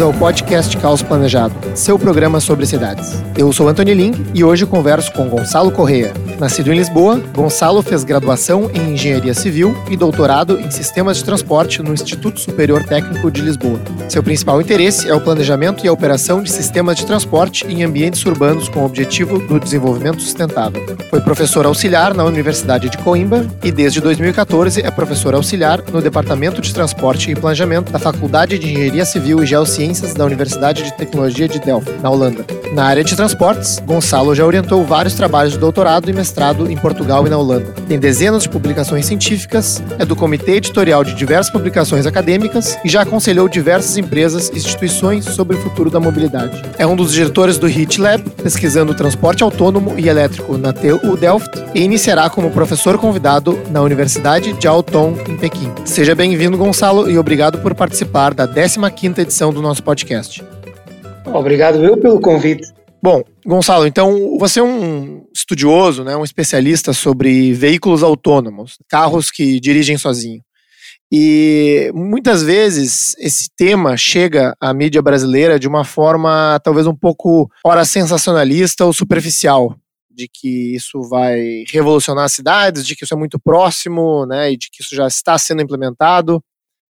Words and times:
bem-vindos 0.00 0.02
ao 0.02 0.12
podcast 0.14 0.76
Caos 0.78 1.02
Planejado, 1.02 1.54
seu 1.74 1.98
programa 1.98 2.40
sobre 2.40 2.64
cidades. 2.64 3.22
Eu 3.36 3.52
sou 3.52 3.68
Antônio 3.68 3.94
Ling 3.94 4.12
e 4.34 4.42
hoje 4.42 4.64
converso 4.64 5.12
com 5.12 5.28
Gonçalo 5.28 5.70
Correia. 5.70 6.12
Nascido 6.40 6.72
em 6.72 6.76
Lisboa, 6.76 7.22
Gonçalo 7.36 7.82
fez 7.82 8.02
graduação 8.02 8.70
em 8.72 8.94
Engenharia 8.94 9.34
Civil 9.34 9.76
e 9.90 9.96
doutorado 9.96 10.58
em 10.58 10.70
Sistemas 10.70 11.18
de 11.18 11.24
Transporte 11.24 11.82
no 11.82 11.92
Instituto 11.92 12.40
Superior 12.40 12.82
Técnico 12.82 13.30
de 13.30 13.42
Lisboa. 13.42 13.78
Seu 14.08 14.22
principal 14.22 14.58
interesse 14.58 15.06
é 15.06 15.14
o 15.14 15.20
planejamento 15.20 15.84
e 15.84 15.88
a 15.88 15.92
operação 15.92 16.42
de 16.42 16.50
sistemas 16.50 16.96
de 16.96 17.04
transporte 17.04 17.66
em 17.66 17.84
ambientes 17.84 18.24
urbanos 18.24 18.70
com 18.70 18.80
o 18.80 18.86
objetivo 18.86 19.38
do 19.38 19.60
desenvolvimento 19.60 20.22
sustentável. 20.22 20.82
Foi 21.10 21.20
professor 21.20 21.66
auxiliar 21.66 22.14
na 22.14 22.24
Universidade 22.24 22.88
de 22.88 22.96
Coimbra 22.96 23.46
e 23.62 23.70
desde 23.70 24.00
2014 24.00 24.80
é 24.80 24.90
professor 24.90 25.34
auxiliar 25.34 25.82
no 25.92 26.00
Departamento 26.00 26.62
de 26.62 26.72
Transporte 26.72 27.30
e 27.30 27.36
Planejamento 27.36 27.92
da 27.92 27.98
Faculdade 27.98 28.58
de 28.58 28.66
Engenharia 28.66 29.04
Civil 29.04 29.42
e 29.42 29.46
Geociências 29.46 30.14
da 30.14 30.24
Universidade 30.24 30.84
de 30.84 30.96
Tecnologia 30.96 31.46
de 31.46 31.58
Delft, 31.58 31.92
na 32.02 32.08
Holanda. 32.08 32.46
Na 32.72 32.84
área 32.84 33.04
de 33.04 33.14
transportes, 33.14 33.78
Gonçalo 33.80 34.34
já 34.34 34.46
orientou 34.46 34.86
vários 34.86 35.14
trabalhos 35.14 35.52
de 35.52 35.58
doutorado 35.58 36.08
e 36.08 36.12
mestrado 36.14 36.29
em 36.68 36.76
Portugal 36.76 37.26
e 37.26 37.30
na 37.30 37.36
Holanda. 37.36 37.72
Tem 37.86 37.98
dezenas 37.98 38.44
de 38.44 38.48
publicações 38.48 39.06
científicas, 39.06 39.82
é 39.98 40.04
do 40.04 40.16
comitê 40.16 40.52
editorial 40.52 41.04
de 41.04 41.14
diversas 41.14 41.52
publicações 41.52 42.06
acadêmicas 42.06 42.78
e 42.84 42.88
já 42.88 43.02
aconselhou 43.02 43.48
diversas 43.48 43.96
empresas 43.96 44.48
e 44.48 44.56
instituições 44.56 45.24
sobre 45.24 45.56
o 45.56 45.60
futuro 45.60 45.90
da 45.90 46.00
mobilidade. 46.00 46.62
É 46.78 46.86
um 46.86 46.96
dos 46.96 47.12
diretores 47.12 47.58
do 47.58 47.66
HIT 47.66 48.00
Lab, 48.00 48.22
pesquisando 48.42 48.94
transporte 48.94 49.42
autônomo 49.42 49.98
e 49.98 50.08
elétrico 50.08 50.56
na 50.56 50.72
TU 50.72 51.16
Delft 51.16 51.50
e 51.74 51.82
iniciará 51.82 52.30
como 52.30 52.50
professor 52.50 52.98
convidado 52.98 53.58
na 53.70 53.82
Universidade 53.82 54.52
de 54.52 54.66
Auton, 54.66 55.16
em 55.28 55.36
Pequim. 55.36 55.72
Seja 55.84 56.14
bem-vindo, 56.14 56.56
Gonçalo, 56.56 57.10
e 57.10 57.18
obrigado 57.18 57.58
por 57.58 57.74
participar 57.74 58.34
da 58.34 58.46
15ª 58.46 59.18
edição 59.18 59.52
do 59.52 59.60
nosso 59.60 59.82
podcast. 59.82 60.42
Obrigado 61.26 61.84
eu 61.84 61.96
pelo 61.96 62.20
convite. 62.20 62.79
Bom, 63.02 63.22
Gonçalo, 63.46 63.86
então 63.86 64.36
você 64.38 64.60
é 64.60 64.62
um 64.62 65.26
estudioso, 65.34 66.04
né, 66.04 66.14
um 66.16 66.24
especialista 66.24 66.92
sobre 66.92 67.54
veículos 67.54 68.02
autônomos, 68.02 68.76
carros 68.88 69.30
que 69.30 69.58
dirigem 69.58 69.96
sozinho. 69.96 70.42
E 71.10 71.90
muitas 71.94 72.42
vezes 72.42 73.14
esse 73.18 73.48
tema 73.56 73.96
chega 73.96 74.54
à 74.60 74.74
mídia 74.74 75.00
brasileira 75.00 75.58
de 75.58 75.66
uma 75.66 75.82
forma 75.82 76.60
talvez 76.62 76.86
um 76.86 76.94
pouco, 76.94 77.50
ora, 77.64 77.86
sensacionalista 77.86 78.84
ou 78.84 78.92
superficial, 78.92 79.74
de 80.10 80.28
que 80.28 80.76
isso 80.76 81.00
vai 81.08 81.64
revolucionar 81.72 82.26
as 82.26 82.32
cidades, 82.34 82.86
de 82.86 82.94
que 82.94 83.04
isso 83.04 83.14
é 83.14 83.16
muito 83.16 83.40
próximo, 83.40 84.26
né, 84.26 84.52
e 84.52 84.58
de 84.58 84.68
que 84.70 84.82
isso 84.82 84.94
já 84.94 85.06
está 85.06 85.38
sendo 85.38 85.62
implementado. 85.62 86.42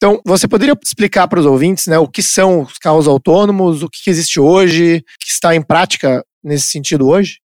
Então, 0.02 0.18
você 0.24 0.48
poderia 0.48 0.74
explicar 0.82 1.28
para 1.28 1.40
os 1.40 1.44
ouvintes 1.44 1.86
né, 1.86 1.98
o 1.98 2.08
que 2.08 2.22
são 2.22 2.62
os 2.62 2.78
carros 2.78 3.06
autônomos, 3.06 3.82
o 3.82 3.88
que 3.90 4.08
existe 4.08 4.40
hoje, 4.40 5.04
que 5.20 5.30
está 5.30 5.54
em 5.54 5.60
prática 5.60 6.24
nesse 6.42 6.68
sentido 6.68 7.06
hoje? 7.06 7.38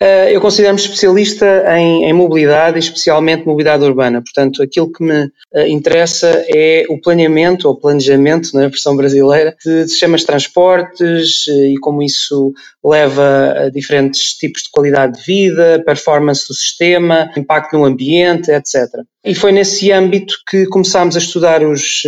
Uh, 0.00 0.28
eu 0.30 0.40
considero-me 0.42 0.78
especialista 0.78 1.64
em, 1.78 2.04
em, 2.04 2.12
mobilidade, 2.12 2.78
especialmente 2.78 3.46
mobilidade 3.46 3.82
urbana. 3.82 4.22
Portanto, 4.22 4.62
aquilo 4.62 4.92
que 4.92 5.02
me 5.02 5.24
uh, 5.24 5.66
interessa 5.68 6.44
é 6.48 6.84
o 6.90 7.00
planeamento, 7.00 7.66
ou 7.66 7.80
planejamento, 7.80 8.50
na 8.52 8.64
é, 8.64 8.68
versão 8.68 8.94
brasileira, 8.94 9.56
de 9.64 9.88
sistemas 9.88 10.20
de 10.20 10.26
transportes 10.26 11.46
uh, 11.46 11.64
e 11.64 11.76
como 11.80 12.02
isso 12.02 12.52
leva 12.84 13.54
a 13.56 13.70
diferentes 13.70 14.34
tipos 14.34 14.62
de 14.64 14.70
qualidade 14.70 15.18
de 15.18 15.24
vida, 15.24 15.82
performance 15.84 16.46
do 16.46 16.54
sistema, 16.54 17.30
impacto 17.36 17.78
no 17.78 17.84
ambiente, 17.86 18.50
etc. 18.50 18.86
E 19.24 19.34
foi 19.34 19.50
nesse 19.50 19.90
âmbito 19.90 20.34
que 20.48 20.66
começámos 20.66 21.16
a 21.16 21.18
estudar 21.18 21.64
os 21.64 22.02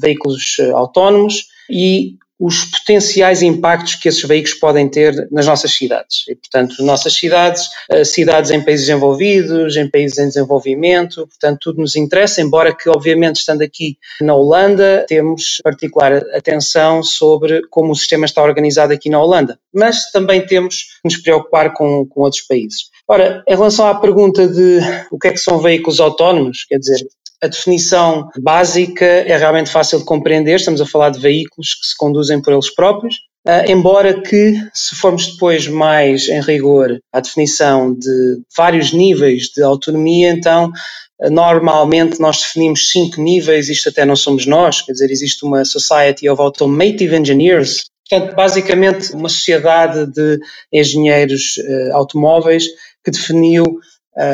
veículos 0.00 0.56
autónomos 0.74 1.44
e 1.70 2.16
os 2.44 2.66
potenciais 2.66 3.40
impactos 3.40 3.94
que 3.94 4.06
esses 4.06 4.22
veículos 4.22 4.58
podem 4.58 4.86
ter 4.86 5.26
nas 5.32 5.46
nossas 5.46 5.72
cidades. 5.72 6.24
E, 6.28 6.34
portanto, 6.34 6.74
nossas 6.84 7.14
cidades, 7.14 7.70
eh, 7.90 8.04
cidades 8.04 8.50
em 8.50 8.62
países 8.62 8.86
desenvolvidos, 8.86 9.78
em 9.78 9.88
países 9.88 10.18
em 10.18 10.28
desenvolvimento, 10.28 11.26
portanto, 11.26 11.58
tudo 11.62 11.80
nos 11.80 11.96
interessa, 11.96 12.42
embora 12.42 12.76
que, 12.76 12.90
obviamente, 12.90 13.36
estando 13.36 13.62
aqui 13.62 13.96
na 14.20 14.34
Holanda, 14.34 15.06
temos 15.08 15.56
particular 15.64 16.16
atenção 16.34 17.02
sobre 17.02 17.62
como 17.70 17.92
o 17.92 17.96
sistema 17.96 18.26
está 18.26 18.42
organizado 18.42 18.92
aqui 18.92 19.08
na 19.08 19.22
Holanda, 19.22 19.58
mas 19.72 20.10
também 20.12 20.44
temos 20.44 20.82
que 20.82 21.08
nos 21.08 21.16
preocupar 21.16 21.72
com, 21.72 22.04
com 22.06 22.20
outros 22.20 22.42
países. 22.42 22.90
Ora, 23.08 23.42
em 23.48 23.56
relação 23.56 23.86
à 23.86 23.94
pergunta 23.94 24.46
de 24.46 24.80
o 25.10 25.18
que 25.18 25.28
é 25.28 25.30
que 25.30 25.38
são 25.38 25.58
veículos 25.60 25.98
autónomos, 25.98 26.66
quer 26.68 26.78
dizer, 26.78 27.06
a 27.42 27.46
definição 27.46 28.28
básica 28.40 29.04
é 29.04 29.36
realmente 29.36 29.70
fácil 29.70 29.98
de 29.98 30.04
compreender, 30.04 30.56
estamos 30.56 30.80
a 30.80 30.86
falar 30.86 31.10
de 31.10 31.20
veículos 31.20 31.74
que 31.74 31.86
se 31.86 31.96
conduzem 31.96 32.40
por 32.40 32.52
eles 32.52 32.74
próprios, 32.74 33.16
Uh, 33.46 33.70
embora 33.70 34.22
que, 34.22 34.54
se 34.72 34.94
formos 34.94 35.26
depois 35.26 35.68
mais 35.68 36.28
em 36.30 36.40
rigor 36.40 36.98
à 37.12 37.20
definição 37.20 37.92
de 37.92 38.40
vários 38.56 38.90
níveis 38.90 39.50
de 39.54 39.62
autonomia, 39.62 40.30
então 40.30 40.72
uh, 41.20 41.30
normalmente 41.30 42.18
nós 42.18 42.38
definimos 42.38 42.90
cinco 42.90 43.20
níveis, 43.20 43.68
isto 43.68 43.90
até 43.90 44.06
não 44.06 44.16
somos 44.16 44.46
nós, 44.46 44.80
quer 44.80 44.92
dizer, 44.92 45.10
existe 45.10 45.44
uma 45.44 45.62
Society 45.62 46.26
of 46.26 46.40
Automotive 46.40 47.14
Engineers, 47.14 47.84
portanto, 48.08 48.34
basicamente 48.34 49.12
uma 49.12 49.28
sociedade 49.28 50.10
de 50.10 50.40
engenheiros 50.72 51.58
uh, 51.58 51.96
automóveis 51.96 52.64
que 53.04 53.10
definiu 53.10 53.62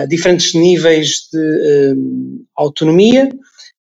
diferentes 0.09 0.55
níveis 0.55 1.29
de 1.33 1.39
uh, 1.39 2.45
autonomia. 2.57 3.29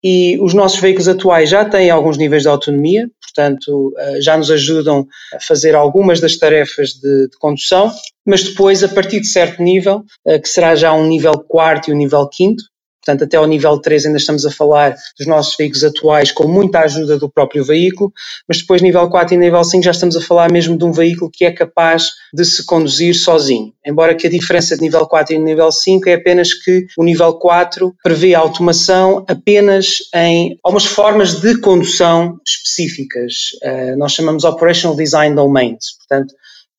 E 0.03 0.37
os 0.39 0.53
nossos 0.53 0.79
veículos 0.79 1.07
atuais 1.07 1.49
já 1.49 1.65
têm 1.65 1.89
alguns 1.89 2.15
níveis 2.17 2.43
de 2.43 2.49
autonomia, 2.49 3.09
portanto, 3.21 3.91
uh, 3.97 4.21
já 4.21 4.37
nos 4.37 4.51
ajudam 4.51 5.07
a 5.33 5.39
fazer 5.39 5.73
algumas 5.75 6.19
das 6.19 6.37
tarefas 6.37 6.89
de, 6.89 7.27
de 7.27 7.37
condução, 7.39 7.91
mas 8.25 8.43
depois, 8.43 8.83
a 8.83 8.87
partir 8.87 9.19
de 9.19 9.27
certo 9.27 9.61
nível, 9.61 10.03
que 10.41 10.49
será 10.49 10.75
já 10.75 10.91
um 10.93 11.05
nível 11.05 11.33
quarto 11.47 11.89
e 11.89 11.93
um 11.93 11.97
nível 11.97 12.27
quinto, 12.27 12.63
Portanto, 13.05 13.23
até 13.23 13.37
ao 13.37 13.45
nível 13.45 13.77
3 13.77 14.07
ainda 14.07 14.17
estamos 14.17 14.47
a 14.47 14.51
falar 14.51 14.95
dos 15.15 15.27
nossos 15.27 15.55
veículos 15.55 15.83
atuais 15.83 16.31
com 16.31 16.47
muita 16.47 16.79
ajuda 16.79 17.19
do 17.19 17.29
próprio 17.29 17.63
veículo, 17.63 18.11
mas 18.47 18.57
depois 18.57 18.81
nível 18.81 19.07
4 19.07 19.35
e 19.35 19.37
nível 19.37 19.63
5 19.63 19.83
já 19.83 19.91
estamos 19.91 20.17
a 20.17 20.21
falar 20.21 20.51
mesmo 20.51 20.75
de 20.75 20.83
um 20.83 20.91
veículo 20.91 21.29
que 21.31 21.45
é 21.45 21.51
capaz 21.51 22.07
de 22.33 22.43
se 22.43 22.65
conduzir 22.65 23.13
sozinho. 23.13 23.71
Embora 23.85 24.15
que 24.15 24.25
a 24.25 24.29
diferença 24.29 24.75
de 24.75 24.81
nível 24.81 25.05
4 25.05 25.35
e 25.35 25.39
nível 25.39 25.71
5 25.71 26.09
é 26.09 26.15
apenas 26.15 26.51
que 26.55 26.87
o 26.97 27.03
nível 27.03 27.31
4 27.35 27.93
prevê 28.03 28.33
a 28.33 28.39
automação 28.39 29.23
apenas 29.27 29.97
em 30.15 30.57
algumas 30.63 30.85
formas 30.85 31.39
de 31.39 31.59
condução 31.59 32.39
específicas. 32.45 33.33
Uh, 33.63 33.95
nós 33.97 34.13
chamamos 34.13 34.43
Operational 34.43 34.97
Design 34.97 35.35
Domains. 35.35 35.95
Portanto, 35.99 36.33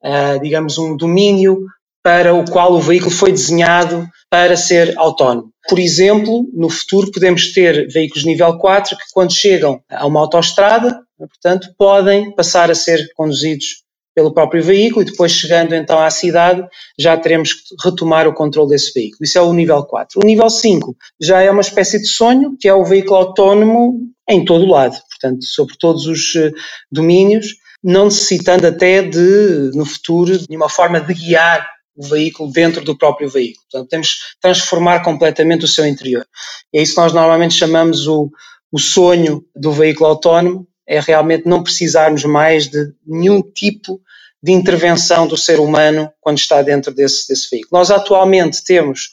uh, 0.05 0.43
digamos 0.43 0.77
um 0.77 0.97
domínio 0.97 1.61
para 2.03 2.35
o 2.35 2.45
qual 2.45 2.73
o 2.73 2.81
veículo 2.81 3.11
foi 3.11 3.31
desenhado 3.33 4.09
para 4.31 4.57
ser 4.57 4.97
autónomo. 4.97 5.51
Por 5.69 5.79
exemplo, 5.79 6.49
no 6.53 6.69
futuro 6.69 7.11
podemos 7.11 7.53
ter 7.53 7.89
veículos 7.89 8.25
nível 8.25 8.57
4 8.59 8.97
que 8.97 9.05
quando 9.13 9.33
chegam 9.33 9.81
a 9.91 10.07
uma 10.07 10.21
autoestrada, 10.21 11.01
portanto, 11.19 11.69
podem 11.77 12.35
passar 12.35 12.71
a 12.71 12.75
ser 12.75 13.09
conduzidos 13.15 13.85
pelo 14.17 14.33
próprio 14.33 14.63
veículo 14.63 15.03
e 15.03 15.05
depois 15.05 15.31
chegando 15.33 15.75
então 15.75 16.01
à 16.01 16.09
cidade 16.09 16.67
já 16.99 17.15
teremos 17.19 17.53
que 17.53 17.61
retomar 17.85 18.27
o 18.27 18.33
controle 18.33 18.71
desse 18.71 18.91
veículo. 18.95 19.23
Isso 19.23 19.37
é 19.37 19.43
o 19.43 19.53
nível 19.53 19.85
4. 19.85 20.19
O 20.23 20.27
nível 20.27 20.49
5 20.49 20.97
já 21.21 21.43
é 21.43 21.51
uma 21.51 21.61
espécie 21.61 22.01
de 22.01 22.07
sonho, 22.07 22.57
que 22.59 22.67
é 22.67 22.73
o 22.73 22.85
veículo 22.85 23.17
autónomo 23.17 24.01
em 24.29 24.43
todo 24.43 24.65
o 24.65 24.71
lado, 24.71 24.97
portanto, 25.11 25.45
sobre 25.45 25.77
todos 25.79 26.07
os 26.07 26.35
eh, 26.35 26.51
domínios, 26.91 27.47
não 27.85 28.07
necessitando 28.07 28.67
até 28.67 29.03
de, 29.03 29.71
no 29.75 29.85
futuro, 29.85 30.39
de 30.39 30.57
uma 30.57 30.69
forma 30.69 30.99
de 30.99 31.13
guiar 31.13 31.76
o 31.97 32.07
veículo 32.07 32.53
dentro 32.53 32.85
do 32.85 32.97
próprio 32.97 33.29
veículo. 33.29 33.65
Portanto, 33.71 33.89
temos 33.89 34.15
que 34.15 34.21
transformar 34.41 35.03
completamente 35.03 35.65
o 35.65 35.69
seu 35.69 35.87
interior. 35.87 36.27
E 36.73 36.79
é 36.79 36.83
isso 36.83 36.95
que 36.95 37.01
nós 37.01 37.13
normalmente 37.13 37.55
chamamos 37.55 38.07
o, 38.07 38.31
o 38.71 38.79
sonho 38.79 39.45
do 39.55 39.73
veículo 39.73 40.11
autónomo, 40.11 40.67
é 40.87 41.01
realmente 41.01 41.49
não 41.49 41.63
precisarmos 41.63 42.25
mais 42.25 42.69
de 42.69 42.93
nenhum 43.05 43.43
tipo 43.43 44.01
de 44.43 44.53
intervenção 44.53 45.27
do 45.27 45.37
ser 45.37 45.59
humano 45.59 46.11
quando 46.21 46.39
está 46.39 46.63
dentro 46.63 46.95
desse, 46.95 47.27
desse 47.29 47.49
veículo. 47.51 47.71
Nós 47.73 47.91
atualmente 47.91 48.63
temos 48.63 49.11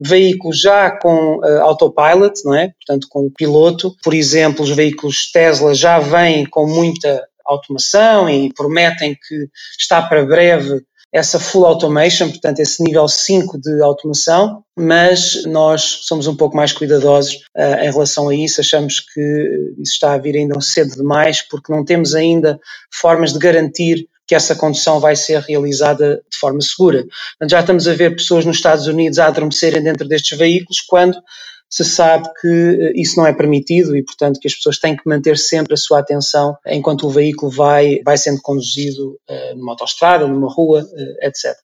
veículos 0.00 0.60
já 0.60 0.90
com 0.90 1.38
uh, 1.38 1.60
autopilot, 1.62 2.40
não 2.44 2.54
é? 2.54 2.72
Portanto, 2.78 3.06
com 3.10 3.30
piloto. 3.30 3.94
Por 4.02 4.14
exemplo, 4.14 4.64
os 4.64 4.70
veículos 4.70 5.30
Tesla 5.30 5.74
já 5.74 5.98
vêm 5.98 6.46
com 6.46 6.66
muita 6.66 7.26
automação 7.44 8.30
e 8.30 8.52
prometem 8.52 9.14
que 9.14 9.48
está 9.78 10.00
para 10.00 10.24
breve 10.24 10.82
essa 11.12 11.40
full 11.40 11.66
automation, 11.66 12.28
portanto, 12.28 12.60
esse 12.60 12.82
nível 12.82 13.08
5 13.08 13.60
de 13.60 13.82
automação, 13.82 14.62
mas 14.76 15.44
nós 15.44 16.00
somos 16.02 16.26
um 16.26 16.36
pouco 16.36 16.56
mais 16.56 16.72
cuidadosos 16.72 17.34
uh, 17.56 17.82
em 17.82 17.90
relação 17.90 18.28
a 18.28 18.34
isso, 18.34 18.60
achamos 18.60 19.00
que 19.00 19.20
isso 19.78 19.92
está 19.92 20.14
a 20.14 20.18
vir 20.18 20.36
ainda 20.36 20.60
cedo 20.60 20.94
demais, 20.94 21.42
porque 21.42 21.72
não 21.72 21.84
temos 21.84 22.14
ainda 22.14 22.60
formas 22.92 23.32
de 23.32 23.38
garantir 23.38 24.08
que 24.30 24.34
essa 24.36 24.54
condução 24.54 25.00
vai 25.00 25.16
ser 25.16 25.40
realizada 25.40 26.22
de 26.30 26.38
forma 26.38 26.60
segura. 26.60 26.98
Portanto, 27.02 27.50
já 27.50 27.60
estamos 27.60 27.88
a 27.88 27.94
ver 27.94 28.14
pessoas 28.14 28.44
nos 28.44 28.56
Estados 28.56 28.86
Unidos 28.86 29.18
a 29.18 29.26
adormecerem 29.26 29.82
dentro 29.82 30.06
destes 30.06 30.38
veículos 30.38 30.80
quando 30.80 31.20
se 31.70 31.84
sabe 31.84 32.28
que 32.40 32.48
eh, 32.48 32.92
isso 32.96 33.16
não 33.16 33.26
é 33.26 33.32
permitido 33.32 33.96
e, 33.96 34.02
portanto, 34.02 34.40
que 34.40 34.48
as 34.48 34.54
pessoas 34.54 34.78
têm 34.78 34.96
que 34.96 35.08
manter 35.08 35.38
sempre 35.38 35.74
a 35.74 35.76
sua 35.76 36.00
atenção 36.00 36.56
enquanto 36.66 37.06
o 37.06 37.10
veículo 37.10 37.50
vai, 37.50 38.00
vai 38.04 38.18
sendo 38.18 38.42
conduzido 38.42 39.12
uh, 39.30 39.56
numa 39.56 39.72
autostrada, 39.72 40.26
numa 40.26 40.52
rua, 40.52 40.82
uh, 40.82 41.26
etc. 41.26 41.54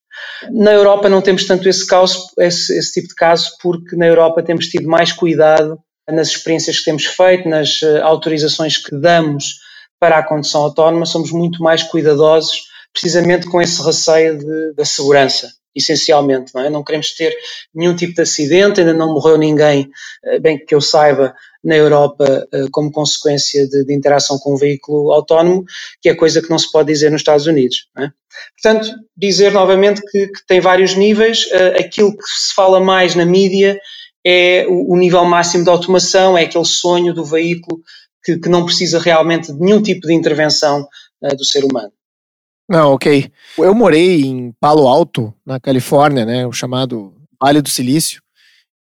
Na 0.53 0.73
Europa 0.73 1.09
não 1.09 1.21
temos 1.21 1.45
tanto 1.45 1.69
esse, 1.69 1.85
caso, 1.85 2.29
esse, 2.39 2.79
esse 2.79 2.93
tipo 2.93 3.09
de 3.09 3.15
caso, 3.17 3.51
porque 3.61 3.97
na 3.97 4.07
Europa 4.07 4.43
temos 4.43 4.69
tido 4.69 4.89
mais 4.89 5.13
cuidado 5.13 5.77
nas 6.09 6.29
experiências 6.29 6.79
que 6.79 6.85
temos 6.85 7.05
feito, 7.05 7.49
nas 7.49 7.81
autorizações 8.03 8.79
que 8.79 8.95
damos 8.97 9.57
para 9.99 10.19
a 10.19 10.23
condução 10.23 10.63
autónoma, 10.63 11.05
somos 11.05 11.33
muito 11.33 11.61
mais 11.61 11.83
cuidadosos, 11.83 12.63
precisamente 12.93 13.47
com 13.47 13.61
esse 13.61 13.83
receio 13.83 14.39
de, 14.39 14.75
da 14.75 14.85
segurança 14.85 15.51
essencialmente, 15.77 16.53
não 16.55 16.63
é? 16.63 16.71
Não 16.71 16.83
queremos 16.83 17.13
ter 17.13 17.37
nenhum 17.75 17.95
tipo 17.95 18.15
de 18.15 18.23
acidente, 18.23 18.81
ainda 18.81 18.95
não 18.95 19.13
morreu 19.13 19.37
ninguém, 19.37 19.89
eh, 20.25 20.39
bem 20.41 20.59
que 20.59 20.75
eu 20.75 20.81
saiba, 20.81 21.35
na 21.63 21.77
Europa 21.77 22.47
eh, 22.53 22.67
como 22.71 22.91
consequência 22.91 23.69
de, 23.69 23.85
de 23.85 23.95
interação 23.95 24.39
com 24.39 24.55
um 24.55 24.57
veículo 24.57 25.13
autónomo, 25.13 25.65
que 26.01 26.09
é 26.09 26.15
coisa 26.15 26.41
que 26.41 26.49
não 26.49 26.59
se 26.59 26.71
pode 26.71 26.93
dizer 26.93 27.11
nos 27.11 27.21
Estados 27.21 27.47
Unidos. 27.47 27.89
É? 27.99 28.09
Portanto, 28.61 28.95
dizer 29.17 29.53
novamente 29.53 30.01
que, 30.11 30.29
que, 30.29 30.47
tem 30.47 30.61
vários 30.61 30.95
níveis, 30.95 31.47
eh, 31.53 31.81
aquilo 31.81 32.17
que 32.17 32.25
se 32.25 32.55
fala 32.55 32.81
mais 32.81 33.15
na 33.15 33.27
mídia 33.27 33.79
é 34.25 34.67
o, 34.69 34.95
o 34.95 34.97
nível 34.97 35.25
máximo 35.25 35.65
de 35.65 35.71
automação, 35.71 36.39
é 36.39 36.45
aquele 36.45 36.65
sonho 36.65 37.13
do 37.13 37.25
veículo 37.25 37.83
que, 38.25 38.39
que 38.39 38.49
não 38.49 38.65
precisa 38.65 38.99
realmente 38.99 39.53
de 39.53 39.61
nenhum 39.61 39.83
tipo 39.83 40.07
de 40.07 40.15
intervenção 40.15 40.87
do 41.23 41.45
ser 41.45 41.65
humano. 41.65 41.91
Não, 42.69 42.93
ok. 42.95 43.31
Eu 43.59 43.75
morei 43.75 44.23
em 44.23 44.53
Palo 44.61 44.89
Alto, 44.89 45.33
na 45.45 45.61
Califórnia, 45.61 46.25
né, 46.27 46.45
o 46.47 46.53
chamado 46.53 47.15
Vale 47.41 47.63
do 47.63 47.69
Silício, 47.69 48.21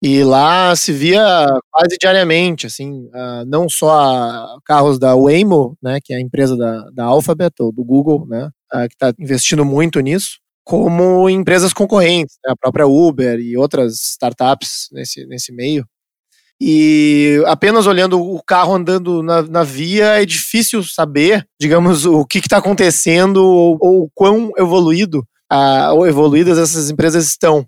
e 0.02 0.24
lá 0.24 0.76
se 0.76 0.94
via 0.94 1.48
quase 1.72 1.98
diariamente, 2.00 2.68
assim, 2.68 3.08
uh, 3.08 3.46
não 3.48 3.70
só 3.70 4.58
carros 4.66 5.00
da 5.00 5.16
Waymo, 5.16 5.78
né, 5.84 6.00
que 6.04 6.14
é 6.14 6.18
a 6.18 6.22
empresa 6.22 6.58
da, 6.58 6.90
da 6.92 7.06
Alphabet 7.06 7.54
ou 7.62 7.72
do 7.74 7.84
Google, 7.86 8.26
né, 8.28 8.50
uh, 8.74 8.88
que 8.90 8.96
está 8.96 9.14
investindo 9.20 9.66
muito 9.66 10.00
nisso, 10.02 10.40
como 10.66 11.30
empresas 11.30 11.74
concorrentes, 11.74 12.38
né, 12.46 12.54
a 12.54 12.58
própria 12.58 12.88
Uber 12.88 13.40
e 13.40 13.58
outras 13.58 13.96
startups 13.96 14.90
nesse, 14.94 15.26
nesse 15.28 15.54
meio. 15.54 15.86
E 16.65 17.44
apenas 17.45 17.86
olhando 17.88 18.21
o 18.21 18.42
carro 18.42 18.74
andando 18.74 19.21
na, 19.21 19.42
na 19.42 19.63
via 19.63 20.21
é 20.21 20.25
difícil 20.25 20.81
saber, 20.81 21.45
digamos, 21.60 22.06
o 22.06 22.25
que 22.25 22.38
está 22.38 22.56
acontecendo 22.56 23.44
ou, 23.44 23.77
ou 23.81 24.10
quão 24.15 24.50
evoluído 24.57 25.27
a, 25.50 25.92
ou 25.92 26.07
evoluídas 26.07 26.57
essas 26.57 26.89
empresas 26.89 27.27
estão. 27.27 27.68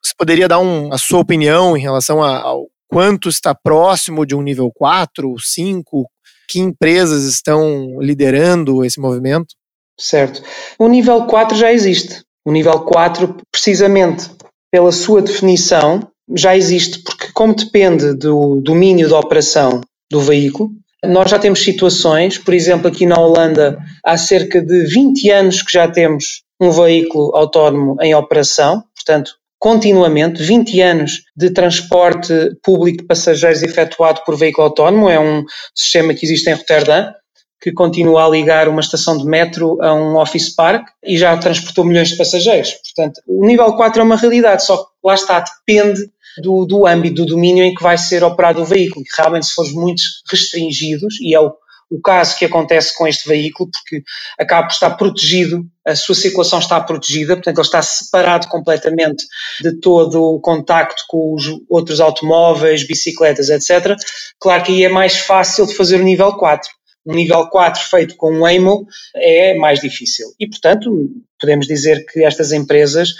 Você 0.00 0.12
poderia 0.16 0.46
dar 0.46 0.60
um, 0.60 0.92
a 0.92 0.96
sua 0.96 1.18
opinião 1.18 1.76
em 1.76 1.80
relação 1.80 2.22
a, 2.22 2.40
ao 2.40 2.68
quanto 2.86 3.28
está 3.28 3.52
próximo 3.52 4.24
de 4.24 4.36
um 4.36 4.42
nível 4.42 4.70
4, 4.72 5.34
5? 5.40 6.08
Que 6.48 6.60
empresas 6.60 7.24
estão 7.24 7.98
liderando 8.00 8.84
esse 8.84 9.00
movimento? 9.00 9.56
Certo. 9.98 10.40
O 10.78 10.86
nível 10.86 11.26
4 11.26 11.56
já 11.56 11.72
existe. 11.72 12.22
O 12.44 12.52
nível 12.52 12.78
4, 12.78 13.38
precisamente 13.50 14.30
pela 14.70 14.92
sua 14.92 15.20
definição, 15.20 16.08
já 16.34 16.56
existe, 16.56 17.02
porque 17.02 17.28
como 17.32 17.54
depende 17.54 18.14
do 18.14 18.60
domínio 18.60 19.08
da 19.08 19.18
operação 19.18 19.80
do 20.10 20.20
veículo, 20.20 20.70
nós 21.04 21.30
já 21.30 21.38
temos 21.38 21.62
situações, 21.62 22.38
por 22.38 22.54
exemplo, 22.54 22.88
aqui 22.88 23.06
na 23.06 23.18
Holanda, 23.18 23.78
há 24.04 24.16
cerca 24.16 24.60
de 24.60 24.86
20 24.86 25.30
anos 25.30 25.62
que 25.62 25.72
já 25.72 25.88
temos 25.88 26.42
um 26.60 26.70
veículo 26.70 27.34
autónomo 27.36 27.96
em 28.00 28.14
operação, 28.14 28.82
portanto, 28.94 29.32
continuamente, 29.58 30.42
20 30.42 30.80
anos 30.80 31.22
de 31.36 31.50
transporte 31.50 32.32
público 32.62 32.98
de 32.98 33.04
passageiros 33.04 33.62
efetuado 33.62 34.22
por 34.24 34.36
veículo 34.36 34.66
autónomo, 34.66 35.08
é 35.08 35.18
um 35.18 35.44
sistema 35.74 36.14
que 36.14 36.24
existe 36.24 36.48
em 36.50 36.54
Roterdã, 36.54 37.12
que 37.60 37.72
continua 37.72 38.26
a 38.26 38.28
ligar 38.28 38.68
uma 38.68 38.80
estação 38.80 39.16
de 39.16 39.24
metro 39.24 39.82
a 39.82 39.92
um 39.94 40.16
office 40.16 40.54
park 40.54 40.86
e 41.04 41.16
já 41.16 41.36
transportou 41.36 41.84
milhões 41.84 42.10
de 42.10 42.16
passageiros. 42.16 42.74
Portanto, 42.94 43.20
o 43.26 43.46
nível 43.46 43.72
4 43.74 44.00
é 44.00 44.04
uma 44.04 44.16
realidade, 44.16 44.64
só 44.64 44.76
que 44.76 44.90
lá 45.02 45.14
está, 45.14 45.44
depende 45.66 46.00
do, 46.42 46.64
do 46.64 46.86
âmbito, 46.86 47.16
do 47.16 47.26
domínio 47.26 47.64
em 47.64 47.74
que 47.74 47.82
vai 47.82 47.98
ser 47.98 48.22
operado 48.24 48.62
o 48.62 48.64
veículo. 48.64 49.04
Realmente, 49.16 49.46
se 49.46 49.54
for 49.54 49.66
muito 49.72 50.02
restringidos, 50.30 51.20
e 51.20 51.34
é 51.34 51.40
o, 51.40 51.52
o 51.90 52.00
caso 52.00 52.36
que 52.36 52.44
acontece 52.44 52.96
com 52.96 53.06
este 53.06 53.28
veículo, 53.28 53.70
porque 53.70 54.02
acaba 54.38 54.66
por 54.66 54.72
estar 54.72 54.90
protegido, 54.90 55.64
a 55.86 55.94
sua 55.94 56.14
circulação 56.14 56.58
está 56.58 56.80
protegida, 56.80 57.36
portanto, 57.36 57.58
ele 57.58 57.66
está 57.66 57.80
separado 57.80 58.48
completamente 58.48 59.24
de 59.60 59.78
todo 59.78 60.20
o 60.20 60.40
contacto 60.40 61.04
com 61.08 61.34
os 61.34 61.44
outros 61.68 62.00
automóveis, 62.00 62.86
bicicletas, 62.86 63.48
etc. 63.48 63.96
Claro 64.40 64.64
que 64.64 64.72
aí 64.72 64.84
é 64.84 64.88
mais 64.88 65.18
fácil 65.18 65.66
de 65.66 65.74
fazer 65.74 66.00
o 66.00 66.04
nível 66.04 66.32
4. 66.32 66.68
Um 67.06 67.14
nível 67.14 67.48
4 67.48 67.82
feito 67.88 68.16
com 68.16 68.34
um 68.34 68.40
Waymo 68.40 68.84
é 69.14 69.54
mais 69.54 69.78
difícil. 69.78 70.26
E, 70.40 70.48
portanto, 70.48 70.90
podemos 71.38 71.68
dizer 71.68 72.04
que 72.04 72.24
estas 72.24 72.50
empresas 72.50 73.10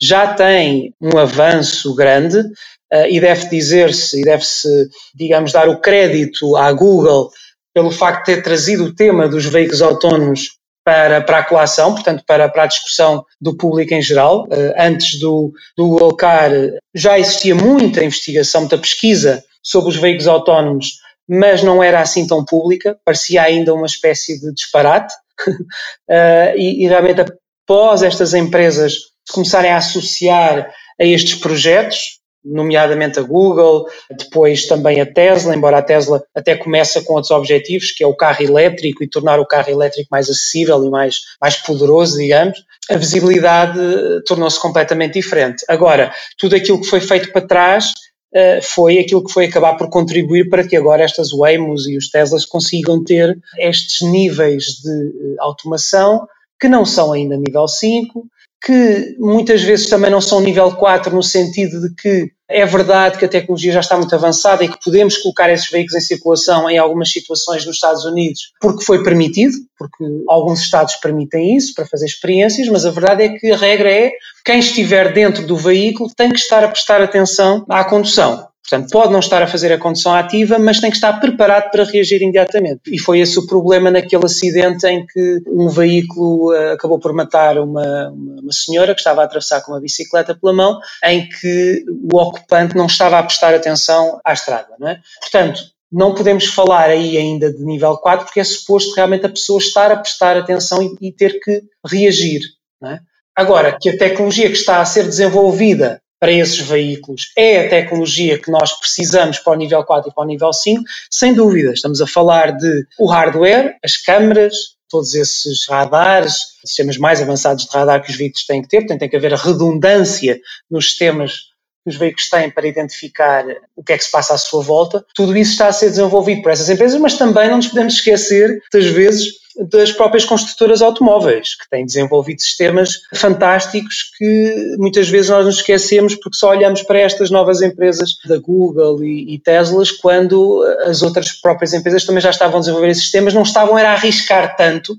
já 0.00 0.34
tem 0.34 0.94
um 1.00 1.18
avanço 1.18 1.94
grande 1.94 2.38
uh, 2.38 3.06
e 3.08 3.20
deve 3.20 3.48
dizer-se, 3.48 4.20
e 4.20 4.24
deve-se, 4.24 4.88
digamos, 5.14 5.52
dar 5.52 5.68
o 5.68 5.80
crédito 5.80 6.56
à 6.56 6.72
Google 6.72 7.30
pelo 7.74 7.90
facto 7.90 8.26
de 8.26 8.34
ter 8.34 8.42
trazido 8.42 8.84
o 8.84 8.94
tema 8.94 9.28
dos 9.28 9.44
veículos 9.46 9.82
autónomos 9.82 10.58
para, 10.84 11.20
para 11.20 11.38
a 11.38 11.44
colação, 11.44 11.94
portanto, 11.94 12.24
para, 12.26 12.48
para 12.48 12.62
a 12.62 12.66
discussão 12.66 13.22
do 13.40 13.56
público 13.56 13.92
em 13.92 14.00
geral. 14.00 14.44
Uh, 14.44 14.72
antes 14.78 15.18
do, 15.18 15.52
do 15.76 15.88
Google 15.88 16.16
Car 16.16 16.50
já 16.94 17.18
existia 17.18 17.54
muita 17.54 18.02
investigação, 18.02 18.62
muita 18.62 18.78
pesquisa 18.78 19.44
sobre 19.62 19.90
os 19.90 19.96
veículos 19.96 20.26
autónomos, 20.26 20.92
mas 21.28 21.62
não 21.62 21.82
era 21.82 22.00
assim 22.00 22.26
tão 22.26 22.42
pública, 22.44 22.98
parecia 23.04 23.42
ainda 23.42 23.74
uma 23.74 23.86
espécie 23.86 24.40
de 24.40 24.52
disparate. 24.54 25.14
uh, 25.46 26.56
e, 26.56 26.84
e 26.84 26.88
realmente, 26.88 27.20
após 27.20 28.02
estas 28.02 28.32
empresas 28.32 28.94
começarem 29.32 29.70
a 29.70 29.78
associar 29.78 30.72
a 31.00 31.04
estes 31.04 31.34
projetos, 31.36 32.18
nomeadamente 32.44 33.18
a 33.18 33.22
Google, 33.22 33.86
depois 34.10 34.66
também 34.66 35.00
a 35.00 35.06
Tesla, 35.06 35.54
embora 35.54 35.78
a 35.78 35.82
Tesla 35.82 36.22
até 36.34 36.56
começa 36.56 37.02
com 37.02 37.14
outros 37.14 37.30
objetivos, 37.30 37.90
que 37.92 38.02
é 38.02 38.06
o 38.06 38.16
carro 38.16 38.42
elétrico 38.42 39.02
e 39.02 39.08
tornar 39.08 39.38
o 39.38 39.46
carro 39.46 39.70
elétrico 39.70 40.08
mais 40.10 40.28
acessível 40.28 40.82
e 40.84 40.90
mais, 40.90 41.16
mais 41.40 41.56
poderoso, 41.56 42.16
digamos, 42.16 42.58
a 42.90 42.96
visibilidade 42.96 43.78
tornou-se 44.26 44.60
completamente 44.60 45.14
diferente. 45.14 45.64
Agora, 45.68 46.12
tudo 46.38 46.56
aquilo 46.56 46.80
que 46.80 46.86
foi 46.86 47.00
feito 47.00 47.30
para 47.32 47.46
trás 47.46 47.86
uh, 48.34 48.62
foi 48.62 48.98
aquilo 48.98 49.24
que 49.24 49.32
foi 49.32 49.46
acabar 49.46 49.76
por 49.76 49.90
contribuir 49.90 50.48
para 50.48 50.66
que 50.66 50.76
agora 50.76 51.04
estas 51.04 51.30
Waymos 51.30 51.86
e 51.86 51.96
os 51.96 52.08
Teslas 52.08 52.46
consigam 52.46 53.04
ter 53.04 53.38
estes 53.58 54.00
níveis 54.08 54.64
de 54.82 54.90
uh, 54.90 55.36
automação 55.40 56.26
que 56.58 56.68
não 56.68 56.84
são 56.84 57.12
ainda 57.12 57.36
nível 57.36 57.68
5, 57.68 58.26
que 58.64 59.16
muitas 59.18 59.62
vezes 59.62 59.88
também 59.88 60.10
não 60.10 60.20
são 60.20 60.40
nível 60.40 60.72
4, 60.72 61.14
no 61.14 61.22
sentido 61.22 61.80
de 61.80 61.94
que 61.94 62.30
é 62.48 62.64
verdade 62.64 63.18
que 63.18 63.24
a 63.24 63.28
tecnologia 63.28 63.72
já 63.72 63.80
está 63.80 63.96
muito 63.96 64.14
avançada 64.14 64.64
e 64.64 64.68
que 64.68 64.82
podemos 64.82 65.18
colocar 65.18 65.50
esses 65.52 65.70
veículos 65.70 66.02
em 66.02 66.06
circulação 66.06 66.68
em 66.68 66.78
algumas 66.78 67.10
situações 67.10 67.66
nos 67.66 67.76
Estados 67.76 68.04
Unidos 68.04 68.52
porque 68.60 68.84
foi 68.84 69.02
permitido, 69.02 69.52
porque 69.78 70.02
alguns 70.28 70.60
estados 70.60 70.96
permitem 70.96 71.56
isso 71.56 71.74
para 71.74 71.86
fazer 71.86 72.06
experiências, 72.06 72.68
mas 72.68 72.86
a 72.86 72.90
verdade 72.90 73.24
é 73.24 73.28
que 73.28 73.50
a 73.50 73.56
regra 73.56 73.90
é 73.90 74.12
quem 74.44 74.60
estiver 74.60 75.12
dentro 75.12 75.46
do 75.46 75.56
veículo 75.56 76.10
tem 76.16 76.30
que 76.30 76.38
estar 76.38 76.64
a 76.64 76.68
prestar 76.68 77.02
atenção 77.02 77.66
à 77.68 77.84
condução. 77.84 78.47
Portanto, 78.68 78.90
pode 78.90 79.12
não 79.12 79.20
estar 79.20 79.42
a 79.42 79.46
fazer 79.46 79.72
a 79.72 79.78
condução 79.78 80.14
ativa, 80.14 80.58
mas 80.58 80.78
tem 80.78 80.90
que 80.90 80.96
estar 80.96 81.14
preparado 81.14 81.70
para 81.70 81.84
reagir 81.84 82.20
imediatamente. 82.20 82.82
E 82.92 82.98
foi 82.98 83.20
esse 83.20 83.38
o 83.38 83.46
problema 83.46 83.90
naquele 83.90 84.26
acidente 84.26 84.86
em 84.86 85.06
que 85.06 85.40
um 85.46 85.68
veículo 85.70 86.52
uh, 86.52 86.72
acabou 86.72 86.98
por 86.98 87.14
matar 87.14 87.56
uma, 87.58 88.10
uma, 88.10 88.52
senhora 88.52 88.94
que 88.94 89.00
estava 89.00 89.22
a 89.22 89.24
atravessar 89.24 89.62
com 89.62 89.72
uma 89.72 89.80
bicicleta 89.80 90.34
pela 90.34 90.52
mão, 90.52 90.78
em 91.02 91.26
que 91.26 91.82
o 92.12 92.18
ocupante 92.18 92.76
não 92.76 92.84
estava 92.84 93.18
a 93.18 93.22
prestar 93.22 93.54
atenção 93.54 94.20
à 94.22 94.34
estrada. 94.34 94.74
Não 94.78 94.88
é? 94.88 95.00
Portanto, 95.18 95.62
não 95.90 96.14
podemos 96.14 96.44
falar 96.44 96.90
aí 96.90 97.16
ainda 97.16 97.50
de 97.50 97.64
nível 97.64 97.96
4, 97.96 98.26
porque 98.26 98.40
é 98.40 98.44
suposto 98.44 98.94
realmente 98.94 99.24
a 99.24 99.30
pessoa 99.30 99.58
estar 99.58 99.90
a 99.90 99.96
prestar 99.96 100.36
atenção 100.36 100.82
e, 100.82 101.08
e 101.08 101.10
ter 101.10 101.40
que 101.40 101.62
reagir. 101.86 102.42
É? 102.84 102.98
Agora, 103.34 103.78
que 103.80 103.88
a 103.88 103.96
tecnologia 103.96 104.48
que 104.48 104.58
está 104.58 104.82
a 104.82 104.84
ser 104.84 105.04
desenvolvida 105.04 106.02
para 106.20 106.32
esses 106.32 106.58
veículos 106.58 107.32
é 107.36 107.66
a 107.66 107.68
tecnologia 107.68 108.38
que 108.38 108.50
nós 108.50 108.72
precisamos 108.78 109.38
para 109.38 109.52
o 109.52 109.56
nível 109.56 109.82
4 109.84 110.10
e 110.10 110.14
para 110.14 110.24
o 110.24 110.26
nível 110.26 110.52
5, 110.52 110.82
sem 111.10 111.34
dúvida. 111.34 111.72
Estamos 111.72 112.00
a 112.00 112.06
falar 112.06 112.56
de 112.56 112.86
o 112.98 113.06
hardware, 113.06 113.76
as 113.84 113.96
câmaras, 113.96 114.54
todos 114.88 115.14
esses 115.14 115.68
radares, 115.68 116.34
sistemas 116.64 116.96
mais 116.96 117.20
avançados 117.20 117.66
de 117.66 117.76
radar 117.76 118.02
que 118.02 118.10
os 118.10 118.16
veículos 118.16 118.46
têm 118.46 118.62
que 118.62 118.68
ter, 118.68 118.78
portanto 118.78 119.00
tem 119.00 119.08
que 119.08 119.16
haver 119.16 119.34
a 119.34 119.36
redundância 119.36 120.40
nos 120.70 120.86
sistemas 120.86 121.48
que 121.84 121.90
os 121.90 121.96
veículos 121.96 122.28
têm 122.28 122.50
para 122.50 122.66
identificar 122.66 123.44
o 123.76 123.82
que 123.82 123.92
é 123.92 123.98
que 123.98 124.04
se 124.04 124.10
passa 124.10 124.34
à 124.34 124.38
sua 124.38 124.62
volta. 124.62 125.04
Tudo 125.14 125.36
isso 125.36 125.52
está 125.52 125.68
a 125.68 125.72
ser 125.72 125.90
desenvolvido 125.90 126.42
por 126.42 126.50
essas 126.52 126.68
empresas, 126.68 127.00
mas 127.00 127.16
também 127.16 127.48
não 127.48 127.56
nos 127.56 127.68
podemos 127.68 127.94
esquecer, 127.94 128.48
muitas 128.72 128.86
vezes, 128.86 129.34
das 129.58 129.90
próprias 129.90 130.24
construtoras 130.24 130.80
automóveis, 130.80 131.56
que 131.56 131.68
têm 131.68 131.84
desenvolvido 131.84 132.40
sistemas 132.40 133.00
fantásticos 133.14 134.12
que 134.16 134.76
muitas 134.78 135.08
vezes 135.08 135.30
nós 135.30 135.44
nos 135.44 135.56
esquecemos 135.56 136.14
porque 136.14 136.36
só 136.36 136.50
olhamos 136.50 136.82
para 136.82 137.00
estas 137.00 137.30
novas 137.30 137.60
empresas 137.60 138.10
da 138.26 138.38
Google 138.38 139.02
e, 139.02 139.34
e 139.34 139.38
Teslas 139.40 139.90
quando 139.90 140.62
as 140.84 141.02
outras 141.02 141.32
próprias 141.32 141.72
empresas 141.74 142.04
também 142.04 142.20
já 142.20 142.30
estavam 142.30 142.58
a 142.58 142.60
desenvolver 142.60 142.90
esses 142.90 143.04
sistemas, 143.04 143.34
não 143.34 143.42
estavam 143.42 143.76
a 143.76 143.82
arriscar 143.82 144.56
tanto, 144.56 144.96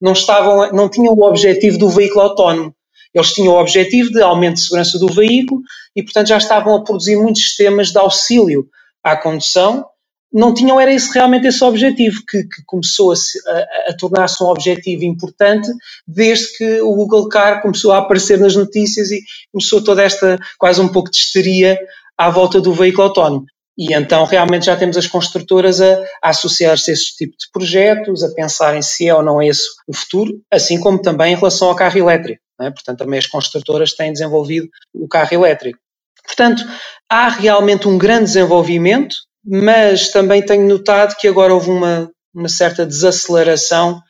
não, 0.00 0.12
estavam, 0.12 0.72
não 0.72 0.88
tinham 0.88 1.14
o 1.14 1.24
objetivo 1.24 1.78
do 1.78 1.88
veículo 1.88 2.22
autónomo. 2.22 2.74
Eles 3.14 3.32
tinham 3.32 3.54
o 3.54 3.60
objetivo 3.60 4.10
de 4.10 4.22
aumento 4.22 4.54
de 4.54 4.62
segurança 4.62 4.98
do 4.98 5.12
veículo 5.12 5.62
e, 5.94 6.02
portanto, 6.02 6.28
já 6.28 6.38
estavam 6.38 6.76
a 6.76 6.84
produzir 6.84 7.16
muitos 7.16 7.42
sistemas 7.42 7.90
de 7.90 7.98
auxílio 7.98 8.66
à 9.02 9.16
condução 9.16 9.84
não 10.32 10.54
tinham 10.54 10.78
era 10.78 10.92
esse, 10.92 11.12
realmente 11.12 11.46
esse 11.46 11.62
objetivo, 11.64 12.22
que, 12.28 12.44
que 12.44 12.62
começou 12.64 13.12
a, 13.12 13.14
a, 13.14 13.90
a 13.90 13.96
tornar-se 13.96 14.42
um 14.42 14.46
objetivo 14.46 15.04
importante 15.04 15.68
desde 16.06 16.56
que 16.56 16.80
o 16.80 16.94
Google 16.94 17.28
Car 17.28 17.60
começou 17.62 17.92
a 17.92 17.98
aparecer 17.98 18.38
nas 18.38 18.54
notícias 18.54 19.10
e 19.10 19.20
começou 19.52 19.82
toda 19.82 20.02
esta 20.02 20.38
quase 20.58 20.80
um 20.80 20.88
pouco 20.88 21.10
de 21.10 21.16
histeria 21.16 21.78
à 22.16 22.30
volta 22.30 22.60
do 22.60 22.72
veículo 22.72 23.08
autónomo. 23.08 23.46
E 23.76 23.94
então 23.94 24.24
realmente 24.24 24.66
já 24.66 24.76
temos 24.76 24.96
as 24.96 25.06
construtoras 25.06 25.80
a, 25.80 25.94
a 26.22 26.28
associar-se 26.28 26.90
a 26.90 26.94
esse 26.94 27.16
tipo 27.16 27.32
de 27.32 27.50
projetos, 27.52 28.22
a 28.22 28.32
pensarem 28.34 28.82
se 28.82 29.08
é 29.08 29.14
ou 29.14 29.22
não 29.22 29.40
é 29.40 29.48
esse 29.48 29.62
o 29.88 29.94
futuro, 29.94 30.32
assim 30.50 30.78
como 30.78 31.00
também 31.00 31.32
em 31.32 31.36
relação 31.36 31.68
ao 31.68 31.74
carro 31.74 31.98
elétrico. 31.98 32.42
É? 32.60 32.70
Portanto, 32.70 32.98
também 32.98 33.18
as 33.18 33.26
construtoras 33.26 33.94
têm 33.94 34.12
desenvolvido 34.12 34.68
o 34.92 35.08
carro 35.08 35.32
elétrico. 35.32 35.78
Portanto, 36.26 36.62
há 37.08 37.28
realmente 37.30 37.88
um 37.88 37.96
grande 37.96 38.24
desenvolvimento 38.24 39.16
mas 39.44 40.08
também 40.08 40.44
tenho 40.44 40.68
notado 40.68 41.16
que 41.16 41.28
agora 41.28 41.54
houve 41.54 41.70
uma, 41.70 42.10
uma 42.34 42.48
certa 42.48 42.84
desaceleração, 42.84 44.00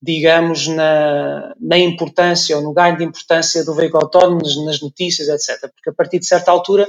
digamos, 0.00 0.68
na, 0.68 1.54
na 1.60 1.78
importância 1.78 2.56
ou 2.56 2.62
no 2.62 2.72
ganho 2.72 2.96
de 2.96 3.04
importância 3.04 3.64
do 3.64 3.74
veículo 3.74 4.04
autónomo 4.04 4.40
nas 4.64 4.80
notícias, 4.80 5.28
etc. 5.28 5.70
Porque 5.74 5.90
a 5.90 5.92
partir 5.92 6.18
de 6.18 6.26
certa 6.26 6.50
altura 6.50 6.86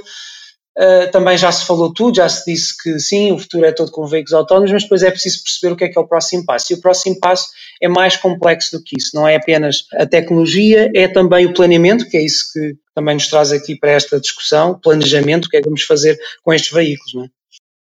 uh, 0.77 1.12
também 1.12 1.38
já 1.38 1.51
se 1.51 1.65
falou 1.65 1.91
tudo, 1.91 2.17
já 2.17 2.29
se 2.29 2.51
disse 2.51 2.75
que 2.83 3.00
sim, 3.00 3.31
o 3.31 3.39
futuro 3.39 3.65
é 3.65 3.71
todo 3.71 3.91
com 3.91 4.05
veículos 4.05 4.33
autónomos, 4.33 4.71
mas 4.71 4.83
depois 4.83 5.01
é 5.01 5.09
preciso 5.09 5.41
perceber 5.43 5.74
o 5.74 5.75
que 5.77 5.86
é 5.86 5.89
que 5.89 5.98
é 5.98 6.01
o 6.01 6.07
próximo 6.07 6.45
passo. 6.45 6.71
E 6.71 6.75
o 6.75 6.81
próximo 6.81 7.19
passo 7.19 7.48
é 7.81 7.88
mais 7.88 8.15
complexo 8.17 8.77
do 8.77 8.83
que 8.83 8.98
isso. 8.98 9.12
Não 9.15 9.27
é 9.27 9.38
apenas 9.38 9.86
a 9.93 10.05
tecnologia, 10.05 10.91
é 10.93 11.07
também 11.07 11.45
o 11.45 11.53
planeamento, 11.53 12.07
que 12.07 12.17
é 12.17 12.24
isso 12.24 12.51
que 12.53 12.75
também 12.93 13.15
nos 13.15 13.27
traz 13.27 13.51
aqui 13.51 13.75
para 13.75 13.91
esta 13.91 14.19
discussão, 14.19 14.77
planejamento, 14.79 15.45
o 15.45 15.50
que 15.50 15.57
é 15.57 15.62
que 15.62 15.65
vamos 15.65 15.83
fazer 15.83 16.19
com 16.43 16.53
estes 16.53 16.71
veículos, 16.71 17.13
não 17.15 17.24
é? 17.24 17.38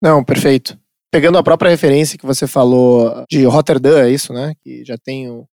Não, 0.06 0.22
perfeito. 0.22 0.78
Pegando 1.10 1.36
a 1.36 1.42
própria 1.42 1.68
referência 1.68 2.16
que 2.16 2.24
você 2.24 2.46
falou 2.46 3.24
de 3.28 3.44
Rotterdam, 3.44 3.98
é 3.98 4.08
isso, 4.08 4.32
né? 4.32 4.52
Que 4.62 4.84
já 4.84 4.96
tem 4.96 5.28
o, 5.28 5.44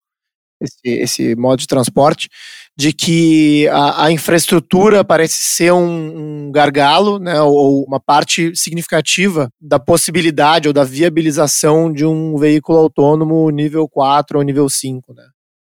esse, 0.60 0.78
esse 0.84 1.34
modo 1.34 1.60
de 1.60 1.66
transporte, 1.66 2.28
de 2.76 2.92
que 2.92 3.66
a, 3.68 4.04
a 4.04 4.12
infraestrutura 4.12 5.02
parece 5.02 5.42
ser 5.42 5.72
um, 5.72 6.48
um, 6.48 6.52
gargalo, 6.52 7.18
né? 7.18 7.40
Ou 7.40 7.82
uma 7.84 7.98
parte 7.98 8.54
significativa 8.54 9.48
da 9.58 9.80
possibilidade 9.80 10.68
ou 10.68 10.74
da 10.74 10.84
viabilização 10.84 11.90
de 11.90 12.04
um 12.04 12.36
veículo 12.36 12.76
autônomo 12.76 13.48
nível 13.48 13.88
4 13.88 14.36
ou 14.36 14.44
nível 14.44 14.68
5, 14.68 15.14
né? 15.14 15.24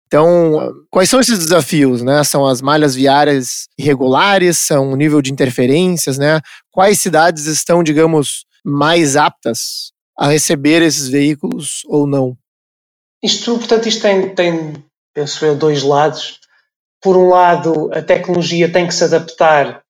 Então, 0.07 0.73
quais 0.89 1.07
são 1.07 1.19
esses 1.19 1.37
desafios, 1.37 2.01
né? 2.01 2.23
São 2.23 2.47
as 2.47 2.63
malhas 2.63 2.95
viárias 2.95 3.67
irregulares, 3.77 4.57
são 4.57 4.91
o 4.91 4.95
nível 4.95 5.21
de 5.21 5.31
interferências, 5.31 6.17
né? 6.17 6.41
Quais 6.71 6.99
cidades 6.99 7.45
estão, 7.45 7.83
digamos, 7.83 8.49
mais 8.63 9.15
aptas 9.15 9.91
a 10.17 10.27
receber 10.27 10.81
esses 10.81 11.07
veículos 11.07 11.81
ou 11.87 12.05
não? 12.05 12.37
Isto, 13.23 13.57
portanto, 13.57 13.87
isto 13.87 14.01
tem, 14.01 14.33
tem, 14.33 14.85
penso 15.13 15.45
eu, 15.45 15.55
dois 15.55 15.83
lados. 15.83 16.39
Por 17.01 17.17
um 17.17 17.29
lado, 17.29 17.89
a 17.93 18.01
tecnologia 18.01 18.71
tem 18.71 18.87
que 18.87 18.93
se 18.93 19.03
adaptar 19.03 19.81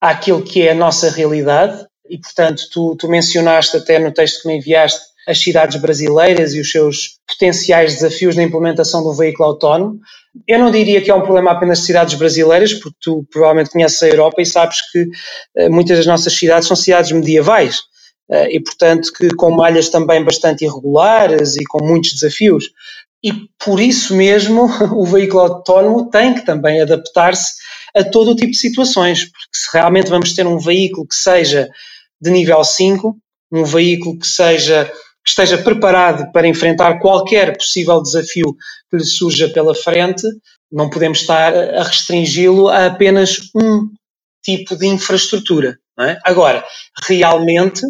àquilo 0.00 0.42
que 0.42 0.62
é 0.62 0.72
a 0.72 0.74
nossa 0.74 1.10
realidade, 1.10 1.86
e, 2.08 2.18
portanto, 2.18 2.64
tu, 2.72 2.96
tu 2.96 3.08
mencionaste 3.08 3.76
até 3.76 3.98
no 3.98 4.12
texto 4.12 4.42
que 4.42 4.48
me 4.48 4.56
enviaste 4.56 5.00
as 5.28 5.38
cidades 5.38 5.80
brasileiras 5.80 6.54
e 6.54 6.60
os 6.60 6.70
seus 6.70 7.20
potenciais 7.28 7.94
desafios 7.94 8.34
na 8.34 8.42
implementação 8.42 9.02
do 9.02 9.14
veículo 9.14 9.50
autónomo. 9.50 10.00
Eu 10.46 10.58
não 10.58 10.70
diria 10.70 11.00
que 11.00 11.10
é 11.10 11.14
um 11.14 11.22
problema 11.22 11.52
apenas 11.52 11.80
de 11.80 11.86
cidades 11.86 12.14
brasileiras, 12.14 12.74
porque 12.74 12.96
tu 13.00 13.24
provavelmente 13.30 13.70
conheces 13.70 14.02
a 14.02 14.08
Europa 14.08 14.42
e 14.42 14.46
sabes 14.46 14.78
que 14.90 15.02
uh, 15.02 15.70
muitas 15.70 15.98
das 15.98 16.06
nossas 16.06 16.32
cidades 16.36 16.66
são 16.66 16.76
cidades 16.76 17.12
medievais. 17.12 17.80
Eh, 18.30 18.56
e, 18.56 18.60
portanto, 18.60 19.12
que 19.12 19.28
com 19.34 19.50
malhas 19.50 19.88
também 19.88 20.24
bastante 20.24 20.64
irregulares 20.64 21.56
e 21.56 21.64
com 21.64 21.84
muitos 21.84 22.12
desafios. 22.14 22.70
E 23.22 23.32
por 23.62 23.80
isso 23.80 24.14
mesmo 24.14 24.68
o 24.94 25.04
veículo 25.04 25.40
autónomo 25.40 26.08
tem 26.08 26.34
que 26.34 26.44
também 26.44 26.80
adaptar-se 26.80 27.54
a 27.94 28.04
todo 28.04 28.30
o 28.30 28.36
tipo 28.36 28.52
de 28.52 28.58
situações, 28.58 29.24
porque 29.24 29.48
se 29.52 29.68
realmente 29.72 30.08
vamos 30.08 30.32
ter 30.32 30.46
um 30.46 30.58
veículo 30.58 31.06
que 31.06 31.14
seja 31.14 31.68
de 32.20 32.30
nível 32.30 32.62
5, 32.62 33.16
um 33.52 33.64
veículo 33.64 34.18
que 34.18 34.26
seja 34.26 34.90
que 35.22 35.28
esteja 35.28 35.58
preparado 35.58 36.32
para 36.32 36.48
enfrentar 36.48 36.98
qualquer 36.98 37.54
possível 37.54 38.00
desafio 38.00 38.56
que 38.90 38.96
lhe 38.96 39.04
surja 39.04 39.50
pela 39.50 39.74
frente, 39.74 40.22
não 40.72 40.88
podemos 40.88 41.20
estar 41.20 41.54
a 41.54 41.82
restringi-lo 41.82 42.68
a 42.68 42.86
apenas 42.86 43.38
um 43.54 43.88
tipo 44.42 44.74
de 44.76 44.86
infraestrutura. 44.86 45.78
É? 46.00 46.16
Agora, 46.24 46.64
realmente, 47.02 47.82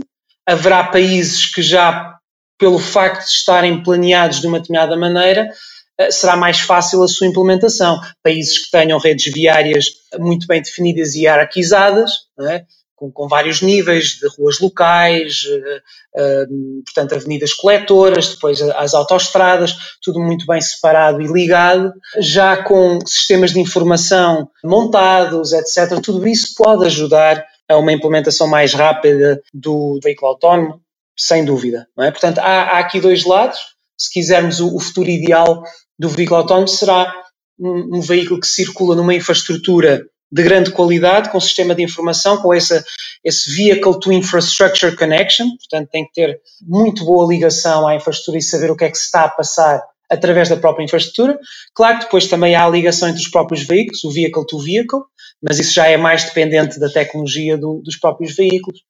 haverá 0.46 0.84
países 0.84 1.46
que 1.46 1.62
já, 1.62 2.16
pelo 2.58 2.78
facto 2.78 3.24
de 3.24 3.30
estarem 3.30 3.82
planeados 3.82 4.40
de 4.40 4.46
uma 4.46 4.60
determinada 4.60 4.96
maneira, 4.96 5.50
eh, 5.98 6.10
será 6.10 6.36
mais 6.36 6.60
fácil 6.60 7.02
a 7.02 7.08
sua 7.08 7.26
implementação. 7.26 8.00
Países 8.22 8.58
que 8.58 8.70
tenham 8.70 8.98
redes 8.98 9.32
viárias 9.32 9.86
muito 10.18 10.46
bem 10.46 10.62
definidas 10.62 11.14
e 11.14 11.24
hierarquizadas, 11.24 12.12
é? 12.40 12.64
com, 13.00 13.10
com, 13.10 13.26
vários 13.26 13.62
níveis 13.62 14.18
de 14.20 14.28
ruas 14.36 14.60
locais, 14.60 15.44
uh, 15.44 16.20
uh, 16.20 16.82
portanto, 16.84 17.14
avenidas 17.14 17.54
coletoras, 17.54 18.28
depois 18.28 18.60
as 18.60 18.92
autoestradas, 18.92 19.74
tudo 20.02 20.20
muito 20.20 20.44
bem 20.44 20.60
separado 20.60 21.22
e 21.22 21.26
ligado, 21.26 21.94
já 22.18 22.62
com 22.62 22.98
sistemas 23.06 23.52
de 23.52 23.60
informação 23.60 24.50
montados, 24.62 25.54
etc. 25.54 25.98
Tudo 26.02 26.28
isso 26.28 26.54
pode 26.54 26.84
ajudar 26.84 27.42
a 27.70 27.78
uma 27.78 27.92
implementação 27.92 28.48
mais 28.48 28.74
rápida 28.74 29.40
do 29.54 30.00
veículo 30.02 30.32
autónomo, 30.32 30.80
sem 31.16 31.44
dúvida. 31.44 31.86
Não 31.96 32.04
é? 32.04 32.10
Portanto, 32.10 32.38
há, 32.38 32.62
há 32.62 32.78
aqui 32.80 33.00
dois 33.00 33.24
lados. 33.24 33.58
Se 33.96 34.10
quisermos 34.12 34.60
o, 34.60 34.74
o 34.74 34.80
futuro 34.80 35.08
ideal 35.08 35.62
do 35.98 36.08
veículo 36.08 36.40
autónomo, 36.40 36.66
será 36.66 37.14
um, 37.58 37.98
um, 37.98 38.00
veículo 38.00 38.40
que 38.40 38.46
circula 38.46 38.96
numa 38.96 39.14
infraestrutura 39.14 40.02
de 40.32 40.42
grande 40.42 40.70
qualidade, 40.70 41.30
com 41.30 41.40
sistema 41.40 41.74
de 41.74 41.82
informação, 41.82 42.38
com 42.38 42.54
essa, 42.54 42.84
esse 43.24 43.54
Vehicle 43.54 43.98
to 44.00 44.12
Infrastructure 44.12 44.96
Connection, 44.96 45.48
portanto 45.56 45.88
tem 45.90 46.06
que 46.06 46.12
ter 46.12 46.40
muito 46.62 47.04
boa 47.04 47.26
ligação 47.26 47.86
à 47.86 47.96
infraestrutura 47.96 48.38
e 48.38 48.42
saber 48.42 48.70
o 48.70 48.76
que 48.76 48.84
é 48.84 48.90
que 48.90 48.96
se 48.96 49.04
está 49.04 49.24
a 49.24 49.28
passar 49.28 49.82
através 50.08 50.48
da 50.48 50.56
própria 50.56 50.84
infraestrutura. 50.84 51.38
Claro 51.74 51.98
que 51.98 52.04
depois 52.04 52.26
também 52.26 52.54
há 52.54 52.64
a 52.64 52.68
ligação 52.68 53.08
entre 53.08 53.20
os 53.20 53.28
próprios 53.28 53.62
veículos, 53.62 54.02
o 54.04 54.10
Vehicle 54.10 54.46
to 54.46 54.58
Vehicle, 54.58 55.00
mas 55.42 55.58
isso 55.58 55.74
já 55.74 55.86
é 55.86 55.96
mais 55.96 56.24
dependente 56.24 56.78
da 56.78 56.88
tecnologia 56.88 57.56
do, 57.56 57.80
dos 57.82 57.96
próprios 57.96 58.34
veículos. 58.34 58.80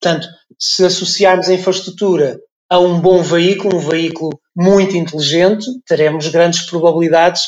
Portanto, 0.00 0.26
se 0.58 0.84
associarmos 0.84 1.48
a 1.48 1.54
infraestrutura 1.54 2.38
a 2.68 2.78
um 2.78 3.00
bom 3.00 3.22
veículo, 3.22 3.76
um 3.76 3.80
veículo 3.80 4.40
muito 4.56 4.96
inteligente, 4.96 5.66
teremos 5.86 6.28
grandes 6.28 6.62
probabilidades 6.62 7.42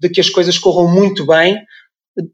de 0.00 0.08
que 0.08 0.20
as 0.20 0.28
coisas 0.28 0.58
corram 0.58 0.92
muito 0.92 1.26
bem, 1.26 1.58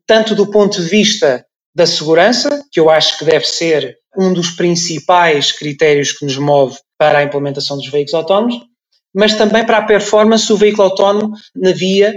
tanto 0.06 0.34
do 0.34 0.50
ponto 0.50 0.80
de 0.80 0.88
vista 0.88 1.44
da 1.74 1.86
segurança, 1.86 2.64
que 2.72 2.80
eu 2.80 2.90
acho 2.90 3.18
que 3.18 3.24
deve 3.24 3.44
ser 3.44 3.96
um 4.16 4.32
dos 4.32 4.50
principais 4.50 5.52
critérios 5.52 6.12
que 6.12 6.24
nos 6.24 6.36
move 6.36 6.76
para 6.96 7.18
a 7.18 7.22
implementação 7.22 7.76
dos 7.76 7.88
veículos 7.88 8.14
autónomos, 8.14 8.60
mas 9.14 9.34
também 9.34 9.64
para 9.64 9.78
a 9.78 9.86
performance 9.86 10.48
do 10.48 10.56
veículo 10.56 10.84
autónomo 10.84 11.34
na 11.54 11.72
via 11.72 12.14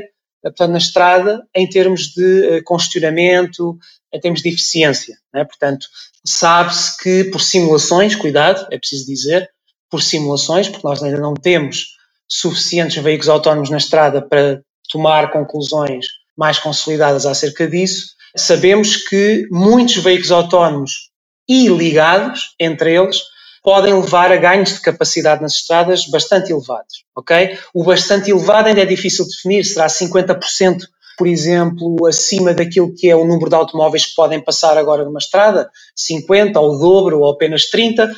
portanto, 0.50 0.72
na 0.72 0.78
estrada 0.78 1.44
em 1.56 1.68
termos 1.68 2.08
de 2.14 2.46
eh, 2.46 2.62
congestionamento, 2.64 3.78
em 4.14 4.20
termos 4.20 4.42
de 4.42 4.50
eficiência. 4.50 5.18
É? 5.34 5.44
Portanto, 5.44 5.88
sabe-se 6.26 6.98
que 6.98 7.24
por 7.26 7.42
simulações, 7.42 8.16
cuidado, 8.16 8.68
é 8.72 8.78
preciso 8.78 9.06
dizer, 9.06 9.50
por 9.90 10.02
simulações, 10.02 10.68
porque 10.70 10.88
nós 10.88 11.04
ainda 11.04 11.20
não 11.20 11.34
temos 11.34 11.98
suficientes 12.28 13.02
veículos 13.04 13.30
autónomos 13.30 13.70
na 13.70 13.78
estrada 13.78 14.22
para 14.22 14.62
tomar 14.90 15.32
conclusões 15.32 16.08
mais 16.38 16.58
consolidadas 16.58 17.26
acerca 17.26 17.68
disso, 17.68 18.16
sabemos 18.36 18.96
que 18.96 19.48
muitos 19.52 19.98
veículos 19.98 20.32
autónomos 20.32 21.12
e 21.48 21.68
ligados 21.68 22.56
entre 22.60 22.96
eles 22.96 23.22
podem 23.64 23.94
levar 23.94 24.32
a 24.32 24.38
ganhos 24.38 24.74
de 24.74 24.82
capacidade 24.82 25.42
nas 25.42 25.54
estradas 25.54 26.08
bastante 26.08 26.52
elevados, 26.52 27.04
ok? 27.16 27.58
O 27.74 27.84
bastante 27.84 28.32
elevado 28.32 28.68
ainda 28.68 28.82
é 28.82 28.86
difícil 28.86 29.26
de 29.26 29.32
definir, 29.32 29.64
será 29.64 29.88
50%, 29.88 30.80
por 31.18 31.28
exemplo, 31.28 32.08
acima 32.08 32.54
daquilo 32.54 32.94
que 32.96 33.10
é 33.10 33.16
o 33.16 33.26
número 33.26 33.50
de 33.50 33.56
automóveis 33.56 34.08
que 34.08 34.16
podem 34.16 34.40
passar 34.40 34.78
agora 34.78 35.06
numa 35.06 35.20
estrada, 35.20 35.70
50 35.96 36.60
ou 36.60 36.76
o 36.76 36.80
dobro 36.80 37.20
ou 37.20 37.32
apenas 37.32 37.70
30, 37.70 38.12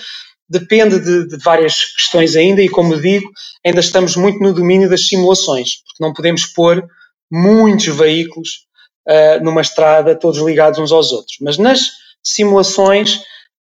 depende 0.49 0.99
de, 0.99 1.27
de, 1.27 1.37
várias 1.43 1.93
questões 1.93 2.35
ainda 2.35 2.61
e, 2.61 2.69
como 2.69 2.99
digo, 2.99 3.29
ainda 3.65 3.79
estamos 3.79 4.15
muito 4.15 4.39
no 4.39 4.53
domínio 4.53 4.89
das 4.89 5.07
simulações, 5.07 5.83
porque 5.83 6.01
não 6.03 6.13
podemos 6.13 6.45
pôr 6.45 6.85
muitos 7.29 7.87
veículos 7.87 8.67
uh, 9.07 9.43
numa 9.43 9.61
estrada 9.61 10.15
todos 10.15 10.39
ligados 10.39 10.79
uns 10.79 10.91
aos 10.91 11.11
outros. 11.11 11.37
Mas 11.41 11.57
nas 11.57 11.89
simulações 12.23 13.21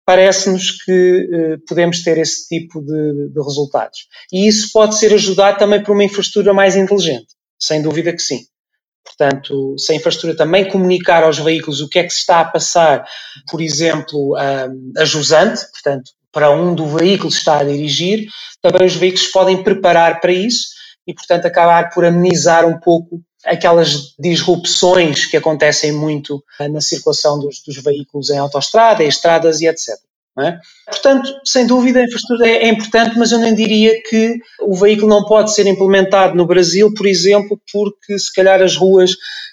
parece-nos 0.08 0.70
que 0.70 1.28
uh, 1.30 1.66
podemos 1.68 2.02
ter 2.02 2.16
esse 2.16 2.48
tipo 2.48 2.80
de, 2.80 3.28
de 3.28 3.42
resultados. 3.42 4.06
E 4.32 4.48
isso 4.48 4.70
pode 4.72 4.96
ser 4.96 5.12
ajudado 5.12 5.58
também 5.58 5.82
por 5.82 5.92
uma 5.92 6.02
infraestrutura 6.02 6.54
mais 6.54 6.74
inteligente, 6.76 7.26
sem 7.60 7.82
dúvida 7.82 8.14
que 8.14 8.22
sim. 8.22 8.40
Portanto, 9.04 9.74
se 9.76 9.92
a 9.92 9.96
infraestrutura 9.96 10.34
também 10.34 10.66
comunicar 10.66 11.24
aos 11.24 11.38
veículos 11.38 11.82
o 11.82 11.90
que 11.90 11.98
é 11.98 12.04
que 12.04 12.10
se 12.10 12.20
está 12.20 12.40
a 12.40 12.44
passar, 12.46 13.04
por 13.50 13.60
exemplo, 13.60 14.34
a, 14.34 14.68
a 14.96 15.04
jusante, 15.04 15.60
portanto, 15.72 16.10
para 16.32 16.50
onde 16.50 16.80
o 16.80 16.86
veículo 16.86 17.28
está 17.28 17.58
a 17.58 17.64
dirigir, 17.64 18.28
também 18.62 18.86
os 18.86 18.96
veículos 18.96 19.26
podem 19.26 19.62
preparar 19.62 20.22
para 20.22 20.32
isso 20.32 20.68
e, 21.06 21.12
portanto, 21.12 21.44
acabar 21.44 21.90
por 21.90 22.06
amenizar 22.06 22.66
um 22.66 22.80
pouco 22.80 23.20
aquelas 23.44 24.14
disrupções 24.18 25.26
que 25.26 25.36
acontecem 25.36 25.92
muito 25.92 26.42
na 26.70 26.80
circulação 26.80 27.38
dos, 27.38 27.62
dos 27.66 27.76
veículos 27.82 28.30
em 28.30 28.38
autoestrada, 28.38 29.04
em 29.04 29.08
estradas 29.08 29.60
e 29.60 29.66
etc. 29.66 29.96
É? 30.40 30.56
Portanto, 30.86 31.28
sem 31.44 31.66
dúvida, 31.66 31.98
a 31.98 32.04
infraestrutura 32.04 32.48
é, 32.48 32.64
é, 32.64 32.68
importante, 32.68 33.18
mas 33.18 33.32
eu 33.32 33.40
nem 33.40 33.52
diria 33.56 34.00
que 34.08 34.36
o 34.60 34.76
veículo 34.76 35.08
não 35.08 35.24
pode 35.24 35.52
ser 35.52 35.66
implementado 35.66 36.36
no 36.36 36.46
Brasil, 36.46 36.94
por 36.94 37.08
exemplo, 37.08 37.60
porque 37.72 38.16
se 38.16 38.32
calhar 38.32 38.62
as 38.62 38.76
ruas 38.76 39.10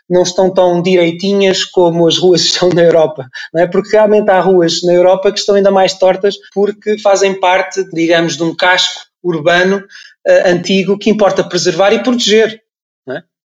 não 0.07 0.21
estão 0.21 0.53
tão 0.53 0.83
direitinhas 0.83 1.63
como 1.63 2.07
as 2.07 2.19
ruas 2.19 2.41
estão 2.45 2.69
na 2.69 2.83
Europa, 2.83 3.27
não 3.51 3.63
é? 3.63 3.67
Porque 3.67 3.95
realmente 3.95 4.29
há 4.29 4.39
ruas 4.39 4.83
na 4.83 4.93
Europa 4.93 5.31
que 5.31 5.39
estão 5.39 5.55
ainda 5.55 5.71
mais 5.71 5.97
tortas 5.97 6.35
porque 6.53 6.99
fazem 6.99 7.39
parte, 7.39 7.83
digamos, 7.91 8.37
de 8.37 8.43
um 8.43 8.55
casco 8.55 9.01
urbano 9.23 9.77
uh, 9.77 10.49
antigo 10.49 10.99
que 10.99 11.09
importa 11.09 11.43
preservar 11.43 11.93
e 11.93 12.03
proteger? 12.03 12.61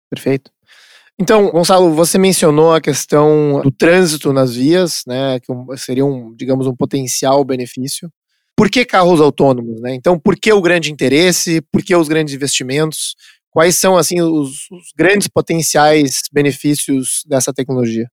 Perfeito. 0.10 0.52
Então, 1.20 1.50
Gonçalo, 1.50 1.94
você 1.94 2.18
mencionou 2.18 2.74
a 2.74 2.82
questão 2.82 3.62
do 3.62 3.72
trânsito 3.72 4.34
nas 4.34 4.54
vias, 4.54 5.04
né, 5.08 5.40
que 5.40 5.78
seria 5.78 6.06
um, 6.06 6.36
digamos, 6.36 6.68
um 6.68 6.76
potencial 6.76 7.44
benefício. 7.46 8.10
Por 8.56 8.70
que 8.70 8.86
carros 8.86 9.22
autônomos, 9.22 9.82
né? 9.82 9.94
Então, 9.94 10.18
por 10.18 10.36
que 10.38 10.52
o 10.52 10.62
grande 10.62 10.92
interesse? 10.92 11.62
Por 11.72 11.84
que 11.84 11.96
os 11.96 12.08
grandes 12.08 12.34
investimentos? 12.34 13.16
Quais 13.50 13.78
são 13.78 13.98
assim 13.98 14.22
os, 14.22 14.70
os 14.72 14.92
grandes 14.98 15.28
potenciais 15.28 16.22
benefícios 16.32 17.24
dessa 17.28 17.54
tecnologia? 17.54 18.08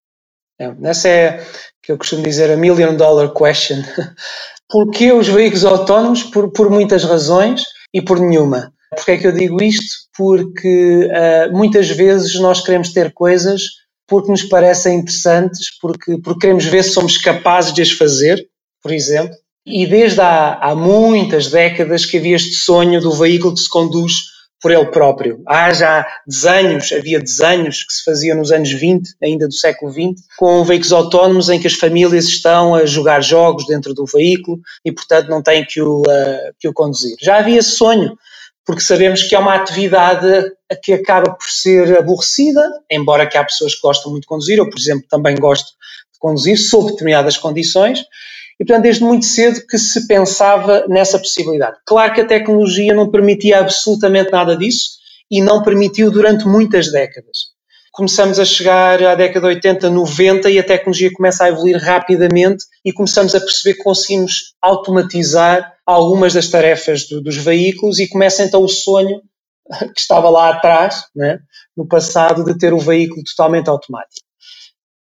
É, 0.60 0.72
essa 0.84 1.08
é 1.08 1.46
que 1.82 1.90
eu 1.90 1.98
costumo 1.98 2.22
dizer 2.22 2.50
a 2.50 2.56
million 2.56 2.96
dollar 2.96 3.32
question. 3.32 3.82
por 4.68 4.90
que 4.90 5.12
os 5.12 5.28
veículos 5.28 5.64
autónomos? 5.64 6.22
Por, 6.24 6.52
por 6.52 6.70
muitas 6.70 7.04
razões 7.04 7.62
e 7.92 8.00
por 8.00 8.20
nenhuma. 8.20 8.72
Porquê 8.94 9.12
é 9.12 9.16
que 9.16 9.26
eu 9.26 9.32
digo 9.32 9.62
isto? 9.62 10.08
Porque 10.16 11.08
uh, 11.08 11.56
muitas 11.56 11.88
vezes 11.88 12.34
nós 12.38 12.60
queremos 12.60 12.92
ter 12.92 13.12
coisas 13.12 13.62
porque 14.06 14.30
nos 14.30 14.42
parecem 14.42 14.98
interessantes, 14.98 15.78
porque, 15.80 16.18
porque 16.18 16.40
queremos 16.40 16.66
ver 16.66 16.82
se 16.82 16.90
somos 16.90 17.16
capazes 17.16 17.72
de 17.72 17.80
as 17.80 17.90
fazer, 17.90 18.46
por 18.82 18.92
exemplo. 18.92 19.34
E 19.64 19.86
desde 19.86 20.20
há, 20.20 20.58
há 20.60 20.74
muitas 20.74 21.50
décadas 21.50 22.04
que 22.04 22.18
havia 22.18 22.36
este 22.36 22.54
sonho 22.54 23.00
do 23.00 23.12
veículo 23.12 23.54
que 23.54 23.60
se 23.60 23.70
conduz 23.70 24.32
por 24.60 24.70
ele 24.70 24.86
próprio. 24.86 25.42
Há 25.46 25.72
já 25.72 26.06
desenhos, 26.26 26.92
havia 26.92 27.18
desenhos 27.18 27.82
que 27.84 27.92
se 27.92 28.04
faziam 28.04 28.36
nos 28.36 28.52
anos 28.52 28.70
20, 28.72 29.10
ainda 29.22 29.48
do 29.48 29.54
século 29.54 29.90
20, 29.90 30.22
com 30.36 30.62
veículos 30.62 30.92
autónomos 30.92 31.48
em 31.48 31.58
que 31.58 31.66
as 31.66 31.74
famílias 31.74 32.26
estão 32.26 32.74
a 32.74 32.86
jogar 32.86 33.22
jogos 33.22 33.66
dentro 33.66 33.92
do 33.92 34.04
veículo 34.04 34.60
e, 34.84 34.92
portanto, 34.92 35.28
não 35.28 35.42
têm 35.42 35.64
que 35.64 35.80
o, 35.80 36.02
uh, 36.02 36.54
que 36.60 36.68
o 36.68 36.72
conduzir. 36.72 37.16
Já 37.20 37.38
havia 37.38 37.58
esse 37.58 37.70
sonho 37.70 38.16
porque 38.64 38.80
sabemos 38.80 39.24
que 39.24 39.34
é 39.34 39.38
uma 39.38 39.54
atividade 39.54 40.52
que 40.82 40.92
acaba 40.92 41.32
por 41.32 41.48
ser 41.48 41.98
aborrecida, 41.98 42.62
embora 42.90 43.26
que 43.26 43.36
há 43.36 43.44
pessoas 43.44 43.74
que 43.74 43.80
gostam 43.82 44.10
muito 44.10 44.22
de 44.22 44.28
conduzir, 44.28 44.58
eu, 44.58 44.70
por 44.70 44.78
exemplo, 44.78 45.04
também 45.08 45.36
gosto 45.36 45.66
de 45.66 46.18
conduzir, 46.18 46.56
sob 46.58 46.92
determinadas 46.92 47.36
condições, 47.36 48.04
e, 48.60 48.64
portanto, 48.64 48.84
desde 48.84 49.02
muito 49.02 49.24
cedo 49.26 49.66
que 49.66 49.76
se 49.76 50.06
pensava 50.06 50.86
nessa 50.88 51.18
possibilidade. 51.18 51.78
Claro 51.84 52.14
que 52.14 52.20
a 52.20 52.26
tecnologia 52.26 52.94
não 52.94 53.10
permitia 53.10 53.58
absolutamente 53.58 54.30
nada 54.30 54.56
disso 54.56 54.90
e 55.28 55.40
não 55.40 55.62
permitiu 55.62 56.10
durante 56.10 56.46
muitas 56.46 56.92
décadas. 56.92 57.52
Começamos 57.90 58.38
a 58.38 58.44
chegar 58.44 59.02
à 59.02 59.14
década 59.14 59.48
de 59.48 59.54
80, 59.56 59.90
90 59.90 60.50
e 60.50 60.58
a 60.58 60.62
tecnologia 60.62 61.10
começa 61.12 61.44
a 61.44 61.48
evoluir 61.48 61.76
rapidamente 61.76 62.64
e 62.84 62.92
começamos 62.92 63.34
a 63.34 63.40
perceber 63.40 63.76
que 63.76 63.82
conseguimos 63.82 64.54
automatizar 64.62 65.71
algumas 65.86 66.34
das 66.34 66.48
tarefas 66.48 67.06
do, 67.08 67.20
dos 67.20 67.36
veículos 67.36 67.98
e 67.98 68.08
começa 68.08 68.42
então 68.42 68.62
o 68.62 68.68
sonho 68.68 69.22
que 69.94 70.00
estava 70.00 70.28
lá 70.30 70.50
atrás, 70.50 71.04
né, 71.14 71.38
no 71.76 71.86
passado, 71.86 72.44
de 72.44 72.56
ter 72.58 72.72
o 72.72 72.78
veículo 72.78 73.22
totalmente 73.24 73.68
automático. 73.68 74.26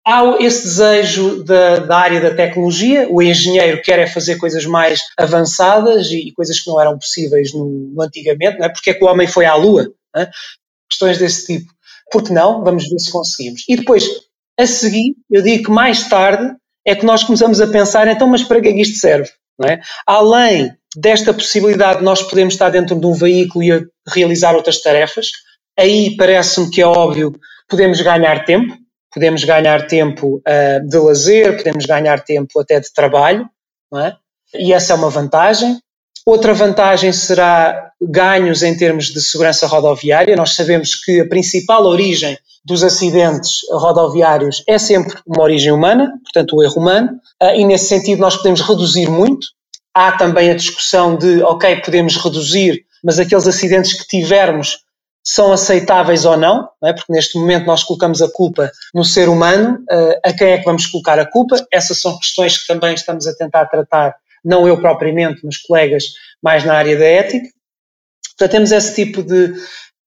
Há 0.05 0.37
esse 0.39 0.63
desejo 0.63 1.43
da, 1.43 1.79
da, 1.79 1.97
área 1.97 2.21
da 2.21 2.33
tecnologia, 2.33 3.07
o 3.11 3.21
engenheiro 3.21 3.81
quer 3.81 3.99
é 3.99 4.07
fazer 4.07 4.37
coisas 4.37 4.65
mais 4.65 4.99
avançadas 5.17 6.07
e, 6.07 6.29
e 6.29 6.33
coisas 6.33 6.59
que 6.59 6.69
não 6.69 6.79
eram 6.81 6.97
possíveis 6.97 7.53
no, 7.53 7.91
no 7.93 8.01
antigamente, 8.01 8.57
não 8.57 8.65
é? 8.65 8.69
porque 8.69 8.89
é 8.89 8.93
que 8.93 9.03
o 9.03 9.07
homem 9.07 9.27
foi 9.27 9.45
à 9.45 9.53
Lua? 9.55 9.91
É? 10.15 10.27
Questões 10.89 11.19
desse 11.19 11.45
tipo. 11.45 11.71
Porque 12.11 12.33
não? 12.33 12.63
Vamos 12.63 12.89
ver 12.89 12.97
se 12.97 13.11
conseguimos. 13.11 13.63
E 13.69 13.75
depois, 13.75 14.09
a 14.59 14.65
seguir, 14.65 15.15
eu 15.29 15.43
digo 15.43 15.65
que 15.65 15.71
mais 15.71 16.07
tarde 16.09 16.55
é 16.85 16.95
que 16.95 17.05
nós 17.05 17.23
começamos 17.23 17.61
a 17.61 17.67
pensar, 17.67 18.07
então, 18.07 18.27
mas 18.27 18.43
para 18.43 18.59
que 18.61 18.69
é 18.69 18.73
que 18.73 18.81
isto 18.81 18.97
serve? 18.97 19.29
É? 19.65 19.79
Além 20.05 20.71
desta 20.95 21.33
possibilidade 21.33 21.99
de 21.99 22.05
nós 22.05 22.21
podermos 22.21 22.53
estar 22.53 22.69
dentro 22.69 22.99
de 22.99 23.05
um 23.05 23.13
veículo 23.13 23.63
e 23.63 23.87
realizar 24.07 24.55
outras 24.55 24.81
tarefas, 24.81 25.27
aí 25.77 26.15
parece-me 26.15 26.69
que 26.69 26.81
é 26.81 26.85
óbvio 26.85 27.33
podemos 27.67 28.01
ganhar 28.01 28.45
tempo, 28.45 28.75
podemos 29.13 29.43
ganhar 29.43 29.87
tempo 29.87 30.37
uh, 30.37 30.87
de 30.87 30.97
lazer, 30.97 31.57
podemos 31.57 31.85
ganhar 31.85 32.23
tempo 32.23 32.59
até 32.59 32.79
de 32.79 32.91
trabalho, 32.91 33.47
é? 33.95 34.15
e 34.55 34.73
essa 34.73 34.93
é 34.93 34.95
uma 34.95 35.09
vantagem. 35.09 35.79
Outra 36.25 36.53
vantagem 36.53 37.11
será 37.11 37.91
ganhos 38.01 38.63
em 38.63 38.75
termos 38.75 39.05
de 39.05 39.21
segurança 39.21 39.67
rodoviária. 39.67 40.35
Nós 40.35 40.55
sabemos 40.55 40.95
que 40.95 41.21
a 41.21 41.27
principal 41.27 41.85
origem 41.85 42.37
dos 42.63 42.83
acidentes 42.83 43.61
rodoviários 43.71 44.63
é 44.67 44.77
sempre 44.77 45.17
uma 45.25 45.43
origem 45.43 45.71
humana, 45.71 46.11
portanto, 46.23 46.55
o 46.55 46.63
erro 46.63 46.79
humano, 46.79 47.09
uh, 47.41 47.55
e 47.55 47.65
nesse 47.65 47.87
sentido 47.87 48.19
nós 48.19 48.35
podemos 48.35 48.61
reduzir 48.61 49.09
muito. 49.09 49.47
Há 49.93 50.11
também 50.13 50.51
a 50.51 50.55
discussão 50.55 51.15
de, 51.15 51.41
ok, 51.41 51.77
podemos 51.77 52.15
reduzir, 52.15 52.85
mas 53.03 53.17
aqueles 53.17 53.47
acidentes 53.47 53.93
que 53.93 54.07
tivermos 54.07 54.77
são 55.23 55.51
aceitáveis 55.51 56.25
ou 56.25 56.37
não, 56.37 56.69
não 56.81 56.89
é? 56.89 56.93
porque 56.93 57.11
neste 57.11 57.37
momento 57.37 57.65
nós 57.65 57.83
colocamos 57.83 58.21
a 58.21 58.31
culpa 58.31 58.71
no 58.93 59.03
ser 59.03 59.29
humano, 59.29 59.79
uh, 59.91 60.19
a 60.23 60.33
quem 60.33 60.51
é 60.51 60.57
que 60.57 60.65
vamos 60.65 60.85
colocar 60.85 61.19
a 61.19 61.29
culpa? 61.29 61.55
Essas 61.71 61.99
são 61.99 62.17
questões 62.17 62.57
que 62.57 62.67
também 62.67 62.93
estamos 62.93 63.27
a 63.27 63.33
tentar 63.33 63.65
tratar, 63.65 64.15
não 64.43 64.67
eu 64.67 64.79
propriamente, 64.79 65.41
mas 65.43 65.57
colegas 65.57 66.03
mais 66.41 66.63
na 66.63 66.73
área 66.73 66.97
da 66.97 67.05
ética. 67.05 67.47
Portanto, 68.37 68.51
temos 68.51 68.71
esse 68.71 68.95
tipo 68.95 69.23
de, 69.23 69.53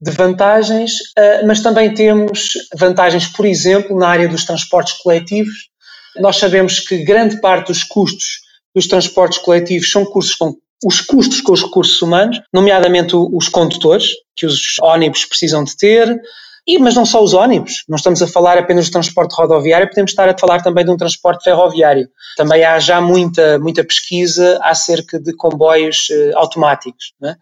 de 0.01 0.11
vantagens, 0.11 0.93
uh, 1.19 1.47
mas 1.47 1.61
também 1.61 1.93
temos 1.93 2.53
vantagens, 2.77 3.27
por 3.27 3.45
exemplo, 3.45 3.99
na 3.99 4.09
área 4.09 4.29
dos 4.29 4.45
transportes 4.45 4.95
coletivos. 4.95 5.71
Nós 6.17 6.37
sabemos 6.37 6.81
que 6.81 7.05
grande 7.05 7.41
parte 7.41 7.69
dos 7.69 7.85
custos 7.85 8.41
dos 8.75 8.87
transportes 8.87 9.39
coletivos 9.39 9.91
são 9.91 10.05
custos 10.05 10.35
com 10.35 10.57
os 10.85 11.01
custos 11.01 11.41
com 11.41 11.53
os 11.53 11.63
recursos 11.63 12.03
humanos, 12.03 12.41
nomeadamente 12.53 13.15
os 13.15 13.49
condutores, 13.49 14.07
que 14.35 14.47
os 14.47 14.79
ónibus 14.81 15.25
precisam 15.25 15.63
de 15.63 15.77
ter, 15.77 16.21
e, 16.67 16.79
mas 16.79 16.95
não 16.95 17.05
só 17.05 17.23
os 17.23 17.35
ónibus, 17.35 17.85
não 17.89 17.97
estamos 17.97 18.23
a 18.23 18.27
falar 18.27 18.57
apenas 18.57 18.87
do 18.87 18.93
transporte 18.93 19.35
rodoviário, 19.35 19.89
podemos 19.89 20.13
estar 20.13 20.29
a 20.29 20.39
falar 20.39 20.63
também 20.63 20.85
de 20.85 20.91
um 20.93 20.97
transporte 20.97 21.43
ferroviário. 21.43 22.09
Também 22.37 22.65
há 22.65 22.79
já 22.79 23.01
muita, 23.01 23.59
muita 23.59 23.85
pesquisa 23.85 24.61
acerca 24.63 25.19
de 25.19 25.35
comboios 25.35 26.09
uh, 26.11 26.39
automáticos. 26.39 27.13
É? 27.25 27.35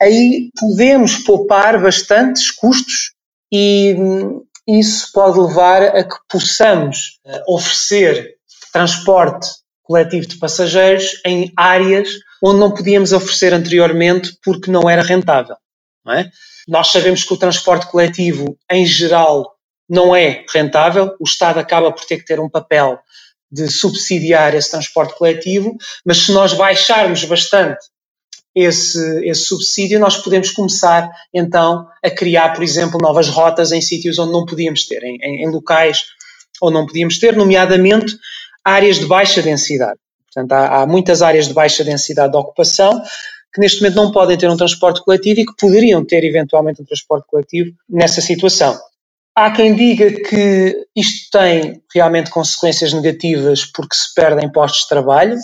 Aí 0.00 0.50
podemos 0.58 1.18
poupar 1.18 1.80
bastantes 1.80 2.50
custos 2.50 3.12
e 3.52 3.94
hum, 3.98 4.42
isso 4.66 5.10
pode 5.12 5.38
levar 5.38 5.82
a 5.82 6.02
que 6.02 6.16
possamos 6.30 7.20
uh, 7.26 7.54
oferecer 7.54 8.36
transporte 8.72 9.46
coletivo 9.82 10.26
de 10.26 10.38
passageiros 10.38 11.20
em 11.26 11.52
áreas 11.54 12.08
onde 12.42 12.60
não 12.60 12.72
podíamos 12.72 13.12
oferecer 13.12 13.52
anteriormente 13.52 14.36
porque 14.42 14.70
não 14.70 14.88
era 14.88 15.02
rentável. 15.02 15.56
Não 16.02 16.14
é? 16.14 16.30
Nós 16.68 16.88
sabemos 16.88 17.24
que 17.24 17.34
o 17.34 17.36
transporte 17.36 17.86
coletivo, 17.86 18.56
em 18.70 18.86
geral, 18.86 19.56
não 19.88 20.14
é 20.14 20.44
rentável, 20.52 21.14
o 21.20 21.24
Estado 21.24 21.58
acaba 21.58 21.92
por 21.92 22.04
ter 22.04 22.18
que 22.18 22.24
ter 22.24 22.40
um 22.40 22.48
papel 22.48 22.98
de 23.50 23.68
subsidiar 23.68 24.54
esse 24.54 24.70
transporte 24.70 25.14
coletivo, 25.14 25.76
mas 26.06 26.18
se 26.18 26.32
nós 26.32 26.54
baixarmos 26.54 27.24
bastante 27.24 27.84
esse, 28.54 28.98
esse 29.26 29.44
subsídio, 29.44 29.98
nós 29.98 30.16
podemos 30.16 30.50
começar 30.50 31.10
então 31.32 31.86
a 32.02 32.10
criar, 32.10 32.54
por 32.54 32.62
exemplo, 32.62 32.98
novas 33.00 33.28
rotas 33.28 33.72
em 33.72 33.80
sítios 33.80 34.18
onde 34.18 34.32
não 34.32 34.46
podíamos 34.46 34.86
ter, 34.86 35.02
em, 35.02 35.44
em, 35.44 35.50
locais 35.50 36.02
onde 36.62 36.74
não 36.74 36.86
podíamos 36.86 37.18
ter, 37.18 37.36
nomeadamente 37.36 38.16
áreas 38.64 38.98
de 38.98 39.06
baixa 39.06 39.42
densidade. 39.42 39.98
Portanto, 40.32 40.52
há, 40.52 40.82
há 40.82 40.86
muitas 40.86 41.20
áreas 41.20 41.48
de 41.48 41.54
baixa 41.54 41.84
densidade 41.84 42.32
de 42.32 42.38
ocupação 42.38 43.02
que 43.52 43.60
neste 43.60 43.80
momento 43.82 43.96
não 43.96 44.12
podem 44.12 44.36
ter 44.36 44.48
um 44.48 44.56
transporte 44.56 45.02
coletivo 45.02 45.40
e 45.40 45.46
que 45.46 45.56
poderiam 45.58 46.04
ter 46.04 46.24
eventualmente 46.24 46.80
um 46.80 46.84
transporte 46.84 47.26
coletivo 47.26 47.70
nessa 47.88 48.20
situação. 48.20 48.78
Há 49.34 49.50
quem 49.50 49.74
diga 49.74 50.10
que 50.10 50.86
isto 50.94 51.30
tem 51.30 51.82
realmente 51.94 52.30
consequências 52.30 52.92
negativas 52.92 53.64
porque 53.64 53.94
se 53.94 54.12
perdem 54.14 54.50
postos 54.50 54.82
de 54.82 54.88
trabalho. 54.88 55.36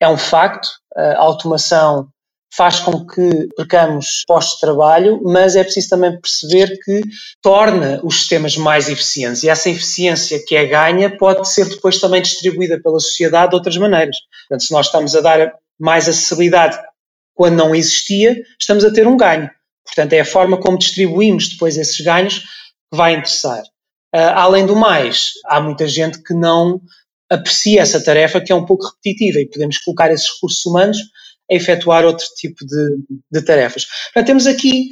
É 0.00 0.08
um 0.08 0.18
facto. 0.18 0.68
A 0.96 1.18
automação 1.18 2.08
faz 2.54 2.80
com 2.80 3.06
que 3.06 3.48
percamos 3.56 4.24
postos 4.26 4.56
de 4.56 4.60
trabalho, 4.60 5.20
mas 5.24 5.56
é 5.56 5.64
preciso 5.64 5.88
também 5.88 6.20
perceber 6.20 6.78
que 6.84 7.00
torna 7.40 8.00
os 8.04 8.18
sistemas 8.18 8.56
mais 8.56 8.88
eficientes 8.88 9.42
e 9.42 9.48
essa 9.48 9.70
eficiência 9.70 10.38
que 10.46 10.54
é 10.54 10.66
ganha 10.66 11.16
pode 11.16 11.48
ser 11.48 11.66
depois 11.66 11.98
também 11.98 12.20
distribuída 12.20 12.78
pela 12.82 13.00
sociedade 13.00 13.50
de 13.50 13.56
outras 13.56 13.76
maneiras. 13.78 14.16
Portanto, 14.48 14.66
se 14.66 14.72
nós 14.72 14.86
estamos 14.86 15.16
a 15.16 15.20
dar 15.22 15.54
mais 15.80 16.08
acessibilidade 16.08 16.78
quando 17.34 17.56
não 17.56 17.74
existia, 17.74 18.40
estamos 18.58 18.84
a 18.84 18.92
ter 18.92 19.06
um 19.06 19.16
ganho. 19.16 19.50
Portanto, 19.84 20.12
é 20.12 20.20
a 20.20 20.24
forma 20.24 20.58
como 20.58 20.78
distribuímos 20.78 21.50
depois 21.50 21.76
esses 21.76 22.00
ganhos 22.00 22.38
que 22.38 22.96
vai 22.96 23.14
interessar. 23.14 23.62
Uh, 24.14 24.34
além 24.34 24.66
do 24.66 24.76
mais, 24.76 25.32
há 25.46 25.60
muita 25.60 25.88
gente 25.88 26.22
que 26.22 26.34
não 26.34 26.80
aprecia 27.30 27.80
essa 27.80 28.02
tarefa 28.02 28.40
que 28.40 28.52
é 28.52 28.54
um 28.54 28.66
pouco 28.66 28.84
repetitiva 28.86 29.40
e 29.40 29.48
podemos 29.48 29.78
colocar 29.78 30.12
esses 30.12 30.28
recursos 30.34 30.64
humanos 30.66 30.98
a 31.50 31.54
efetuar 31.54 32.04
outro 32.04 32.26
tipo 32.36 32.64
de, 32.64 32.98
de 33.30 33.44
tarefas. 33.44 33.86
Portanto, 34.04 34.26
temos 34.26 34.46
aqui 34.46 34.90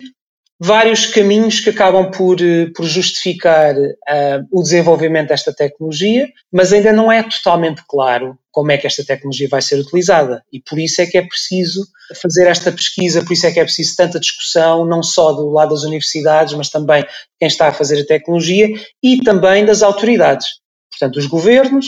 vários 0.61 1.07
caminhos 1.07 1.59
que 1.59 1.71
acabam 1.71 2.11
por, 2.11 2.39
eh, 2.43 2.67
por 2.77 2.85
justificar 2.85 3.75
uh, 3.75 4.47
o 4.53 4.63
desenvolvimento 4.63 5.29
desta 5.29 5.55
tecnologia, 5.55 6.29
mas 6.53 6.71
ainda 6.71 6.93
não 6.93 7.11
é 7.11 7.23
totalmente 7.23 7.83
claro 7.89 8.39
como 8.53 8.71
é 8.71 8.77
que 8.77 8.87
esta 8.87 9.03
tecnologia 9.03 9.49
vai 9.51 9.63
ser 9.63 9.81
utilizada. 9.81 10.45
E 10.53 10.61
por 10.61 10.79
isso 10.79 11.01
é 11.01 11.07
que 11.07 11.17
é 11.17 11.27
preciso 11.27 11.87
fazer 12.21 12.47
esta 12.47 12.71
pesquisa, 12.71 13.25
por 13.25 13.33
isso 13.33 13.47
é 13.47 13.53
que 13.53 13.59
é 13.59 13.65
preciso 13.65 13.97
tanta 13.97 14.21
discussão, 14.21 14.85
não 14.85 15.03
só 15.03 15.33
do 15.33 15.49
lado 15.49 15.71
das 15.71 15.83
universidades, 15.85 16.53
mas 16.53 16.69
também 16.69 17.07
quem 17.39 17.49
está 17.49 17.69
a 17.69 17.73
fazer 17.73 18.03
a 18.03 18.07
tecnologia 18.07 18.69
e 19.03 19.19
também 19.23 19.65
das 19.65 19.83
autoridades. 19.83 20.47
Portanto, 20.91 21.17
os 21.17 21.27
governos 21.27 21.87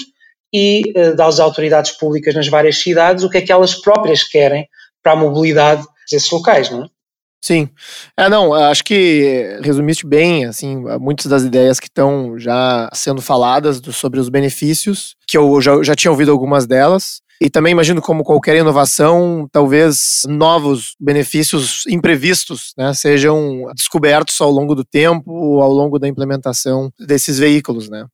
e 0.50 0.92
uh, 0.96 1.14
das 1.14 1.40
autoridades 1.40 1.90
públicas 1.90 2.34
nas 2.34 2.48
várias 2.48 2.78
cidades, 2.78 3.22
o 3.22 3.28
que 3.28 3.36
é 3.36 3.42
que 3.42 3.52
elas 3.52 3.74
próprias 3.74 4.24
querem 4.24 4.66
para 5.02 5.12
a 5.12 5.16
mobilidade 5.16 5.84
desses 6.10 6.30
locais, 6.30 6.70
não 6.70 6.84
é? 6.84 7.01
Sim. 7.44 7.68
É, 8.16 8.28
não, 8.28 8.54
acho 8.54 8.84
que 8.84 9.58
resumiste 9.62 10.06
bem, 10.06 10.44
assim, 10.44 10.76
muitas 11.00 11.26
das 11.26 11.42
ideias 11.42 11.80
que 11.80 11.88
estão 11.88 12.38
já 12.38 12.88
sendo 12.92 13.20
faladas 13.20 13.80
do, 13.80 13.92
sobre 13.92 14.20
os 14.20 14.28
benefícios, 14.28 15.16
que 15.26 15.36
eu 15.36 15.60
já, 15.60 15.82
já 15.82 15.94
tinha 15.96 16.10
ouvido 16.12 16.30
algumas 16.30 16.66
delas. 16.66 17.20
E 17.40 17.50
também 17.50 17.72
imagino 17.72 18.00
como 18.00 18.22
qualquer 18.22 18.56
inovação, 18.56 19.48
talvez 19.50 20.22
novos 20.28 20.94
benefícios 21.00 21.82
imprevistos 21.88 22.72
né, 22.78 22.94
sejam 22.94 23.64
descobertos 23.74 24.40
ao 24.40 24.48
longo 24.48 24.76
do 24.76 24.84
tempo, 24.84 25.60
ao 25.60 25.72
longo 25.72 25.98
da 25.98 26.06
implementação 26.06 26.92
desses 26.96 27.40
veículos, 27.40 27.90
né? 27.90 28.06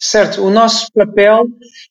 Certo. 0.00 0.42
O 0.42 0.50
nosso 0.50 0.88
papel 0.92 1.44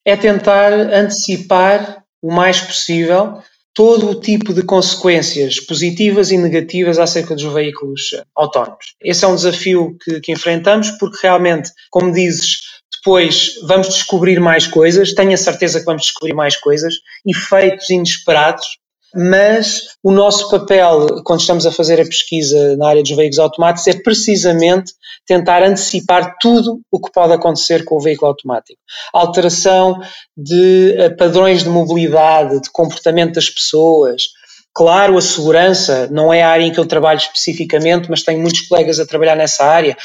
é 0.03 0.17
tentar 0.17 0.73
antecipar 0.73 2.03
o 2.21 2.33
mais 2.33 2.59
possível 2.59 3.41
todo 3.73 4.11
o 4.11 4.19
tipo 4.19 4.53
de 4.53 4.63
consequências 4.63 5.59
positivas 5.59 6.31
e 6.31 6.37
negativas 6.37 6.99
acerca 6.99 7.33
dos 7.33 7.43
veículos 7.51 8.09
autónomos. 8.35 8.95
Esse 9.01 9.25
é 9.25 9.27
um 9.27 9.35
desafio 9.35 9.97
que, 10.03 10.19
que, 10.21 10.31
enfrentamos, 10.31 10.91
porque 10.91 11.17
realmente, 11.23 11.71
como 11.89 12.11
dizes, 12.11 12.59
depois 12.97 13.55
vamos 13.67 13.87
descobrir 13.87 14.39
mais 14.39 14.67
coisas, 14.67 15.13
tenho 15.13 15.33
a 15.33 15.37
certeza 15.37 15.79
que 15.79 15.85
vamos 15.85 16.03
descobrir 16.03 16.33
mais 16.33 16.55
coisas, 16.55 16.93
efeitos 17.25 17.89
inesperados, 17.89 18.65
mas 19.15 19.81
o 20.01 20.11
nosso 20.11 20.49
papel, 20.49 21.07
quando 21.23 21.41
estamos 21.41 21.65
a 21.65 21.71
fazer 21.71 22.01
a 22.01 22.05
pesquisa 22.05 22.75
na 22.77 22.89
área 22.89 23.03
dos 23.03 23.11
veículos 23.11 23.39
automáticos, 23.39 23.87
é 23.87 24.01
precisamente 24.01 24.93
tentar 25.25 25.63
antecipar 25.63 26.35
tudo 26.39 26.81
o 26.91 26.99
que 26.99 27.11
pode 27.11 27.33
acontecer 27.33 27.85
com 27.85 27.95
o 27.95 28.01
veículo 28.01 28.29
automático. 28.29 28.79
Alteração 29.13 29.99
de 30.35 30.95
eh, 30.97 31.09
padrões 31.11 31.63
de 31.63 31.69
mobilidade, 31.69 32.59
de 32.61 32.71
comportamento 32.71 33.35
das 33.35 33.49
pessoas. 33.49 34.23
Claro, 34.75 35.15
a 35.15 35.21
segurança 35.21 36.07
não 36.11 36.33
é 36.33 36.41
a 36.41 36.49
área 36.49 36.63
em 36.63 36.71
que 36.71 36.79
eu 36.79 36.87
trabalho 36.87 37.19
especificamente, 37.19 38.09
mas 38.09 38.23
tenho 38.23 38.41
muitos 38.41 38.61
colegas 38.61 38.99
a 38.99 39.05
trabalhar 39.05 39.35
nessa 39.35 39.63
área. 39.63 39.95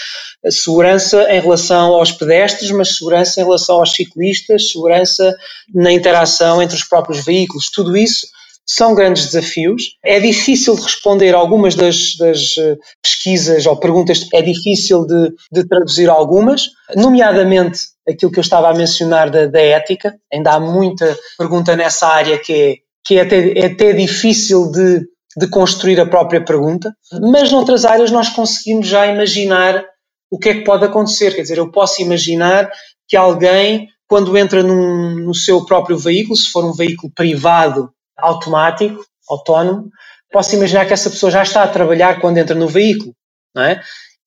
A 0.44 0.50
segurança 0.50 1.26
em 1.32 1.40
relação 1.40 1.94
aos 1.94 2.12
pedestres, 2.12 2.70
mas 2.70 2.96
segurança 2.96 3.40
em 3.40 3.44
relação 3.44 3.76
aos 3.76 3.94
ciclistas, 3.94 4.70
segurança 4.70 5.34
na 5.74 5.90
interação 5.90 6.60
entre 6.60 6.76
os 6.76 6.84
próprios 6.84 7.24
veículos. 7.24 7.70
Tudo 7.70 7.96
isso 7.96 8.26
são 8.68 8.94
grandes 8.94 9.24
desafios. 9.24 9.96
É 10.04 10.20
difícil 10.20 10.76
de 10.76 10.82
responder 10.82 11.34
algumas 11.34 11.74
das, 11.74 12.16
das 12.18 12.54
eh, 12.58 12.76
pesquisas 13.02 13.64
ou 13.64 13.76
perguntas, 13.78 14.28
é 14.34 14.42
difícil 14.42 15.06
de, 15.06 15.32
de, 15.50 15.66
traduzir 15.66 16.10
algumas, 16.10 16.64
nomeadamente 16.94 17.80
aquilo 18.06 18.30
que 18.30 18.38
eu 18.38 18.42
estava 18.42 18.68
a 18.68 18.74
mencionar 18.74 19.30
da, 19.30 19.46
da 19.46 19.60
ética. 19.60 20.14
Ainda 20.30 20.52
há 20.52 20.60
muita 20.60 21.16
pergunta 21.38 21.74
nessa 21.74 22.08
área 22.08 22.38
que 22.38 22.52
é, 22.52 22.74
que 23.06 23.18
é, 23.18 23.22
até, 23.22 23.58
é 23.58 23.66
até 23.66 23.92
difícil 23.94 24.70
de, 24.70 25.00
de 25.38 25.48
construir 25.48 25.98
a 25.98 26.06
própria 26.06 26.44
pergunta, 26.44 26.94
mas 27.32 27.50
noutras 27.50 27.86
áreas 27.86 28.10
nós 28.10 28.28
conseguimos 28.28 28.86
já 28.86 29.06
imaginar 29.06 29.82
o 30.30 30.38
que 30.38 30.50
é 30.50 30.54
que 30.54 30.64
pode 30.64 30.84
acontecer. 30.84 31.34
Quer 31.34 31.42
dizer, 31.42 31.56
eu 31.56 31.72
posso 31.72 32.02
imaginar 32.02 32.70
que 33.08 33.16
alguém, 33.16 33.88
quando 34.06 34.36
entra 34.36 34.62
num, 34.62 35.14
no 35.14 35.34
seu 35.34 35.64
próprio 35.64 35.96
veículo, 35.96 36.36
se 36.36 36.50
for 36.50 36.66
um 36.66 36.74
veículo 36.74 37.10
privado 37.14 37.90
automático, 38.18 39.04
autónomo, 39.28 39.90
posso 40.30 40.54
imaginar 40.54 40.86
que 40.86 40.92
essa 40.92 41.10
pessoa 41.10 41.30
já 41.30 41.42
está 41.42 41.62
a 41.62 41.68
trabalhar 41.68 42.20
quando 42.20 42.38
entra 42.38 42.54
no 42.54 42.68
veículo, 42.68 43.14
não 43.54 43.62
é? 43.62 43.80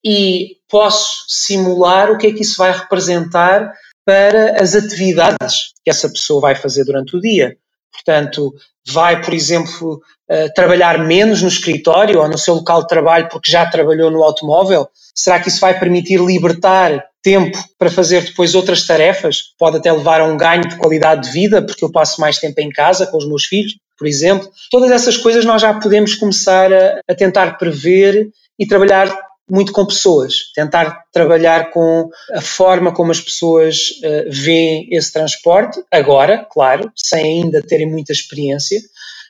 E 0.04 0.58
posso 0.69 1.25
simular 1.27 2.10
o 2.12 2.17
que 2.17 2.27
é 2.27 2.34
que 2.34 2.41
isso 2.41 2.58
vai 2.58 2.71
representar 2.71 3.71
para 4.06 4.62
as 4.62 4.73
atividades 4.73 5.73
que 5.84 5.89
essa 5.89 6.10
pessoa 6.10 6.41
vai 6.41 6.56
fazer 6.56 6.84
durante 6.86 7.15
o 7.15 7.19
dia. 7.19 7.56
Portanto, 7.91 8.54
vai, 8.88 9.21
por 9.21 9.34
exemplo, 9.34 10.01
uh, 10.30 10.54
trabalhar 10.56 10.97
menos 10.99 11.41
no 11.41 11.47
escritório 11.47 12.19
ou 12.19 12.27
no 12.27 12.38
seu 12.38 12.56
local 12.56 12.82
de 12.82 12.88
trabalho 12.88 13.30
porque 13.30 13.51
já 13.51 13.65
trabalhou 13.65 14.10
no 14.10 14.23
automóvel? 14.23 14.89
Será 15.13 15.39
que 15.39 15.49
isso 15.49 15.60
vai 15.60 15.77
permitir 15.77 16.19
libertar 16.19 17.11
tempo 17.24 17.58
para 17.78 17.92
fazer 17.92 18.24
depois 18.24 18.56
outras 18.56 18.86
tarefas? 18.86 19.54
Pode 19.58 19.78
até 19.78 19.92
levar 19.92 20.22
a 20.22 20.26
um 20.26 20.38
ganho 20.38 20.68
de 20.68 20.78
qualidade 20.78 21.28
de 21.28 21.32
vida, 21.32 21.62
porque 21.62 21.84
eu 21.84 21.92
passo 21.92 22.20
mais 22.20 22.38
tempo 22.38 22.60
em 22.60 22.70
casa 22.70 23.08
com 23.08 23.18
os 23.18 23.28
meus 23.28 23.46
filhos, 23.46 23.76
por 23.98 24.08
exemplo. 24.08 24.50
Todas 24.70 24.92
essas 24.92 25.18
coisas 25.18 25.46
nós 25.46 25.62
já 25.62 25.74
podemos 25.74 26.16
começar 26.16 26.72
a, 26.74 27.00
a 27.08 27.16
tentar 27.16 27.58
prever 27.58 28.30
e 28.60 28.68
trabalhar 28.68 29.12
muito 29.52 29.74
com 29.74 29.86
pessoas, 29.86 30.52
tentar 30.56 31.04
trabalhar 31.12 31.72
com 31.72 32.10
a 32.34 32.40
forma 32.40 32.94
como 32.94 33.12
as 33.12 33.20
pessoas 33.20 33.90
uh, 34.02 34.30
veem 34.30 34.88
esse 34.92 35.12
transporte, 35.12 35.84
agora, 35.92 36.48
claro, 36.50 36.90
sem 36.96 37.44
ainda 37.44 37.62
terem 37.62 37.86
muita 37.86 38.14
experiência, 38.14 38.80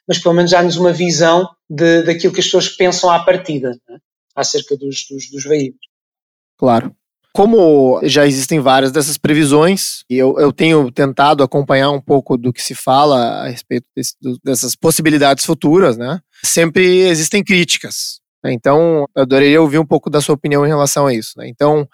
mas 0.08 0.20
pelo 0.20 0.36
menos 0.36 0.52
já-nos 0.52 0.78
uma 0.78 0.94
visão 0.94 1.50
de, 1.68 2.04
daquilo 2.04 2.34
que 2.34 2.40
as 2.40 2.46
pessoas 2.46 2.70
pensam 2.70 3.10
à 3.10 3.24
partida, 3.24 3.72
né, 3.90 3.98
acerca 4.36 4.78
dos, 4.78 5.08
dos, 5.10 5.32
dos 5.32 5.44
veículos. 5.44 5.88
Claro. 6.56 6.96
Como 7.34 8.02
já 8.04 8.28
existem 8.28 8.60
várias 8.60 8.92
dessas 8.92 9.18
previsões, 9.18 10.04
e 10.10 10.18
eu, 10.18 10.38
eu 10.38 10.52
tenho 10.52 10.92
tentado 10.92 11.44
acompanhar 11.44 11.90
um 11.92 12.02
pouco 12.02 12.38
do 12.38 12.52
que 12.52 12.62
se 12.62 12.76
fala 12.76 13.44
a 13.44 13.48
respeito 13.48 13.86
desse, 13.96 14.16
dessas 14.44 14.76
possibilidades 14.76 15.46
futuras, 15.46 15.98
né? 15.98 16.20
Sempre 16.44 17.08
existem 17.08 17.44
críticas. 17.44 18.20
Né? 18.44 18.52
Então, 18.52 19.06
eu 19.16 19.22
adoraria 19.22 19.62
ouvir 19.62 19.80
um 19.80 19.86
pouco 19.86 20.10
da 20.10 20.20
sua 20.20 20.36
opinião 20.36 20.66
em 20.66 20.70
relação 20.70 21.08
a 21.08 21.14
isso. 21.14 21.34
Né? 21.38 21.48
Então, 21.48 21.88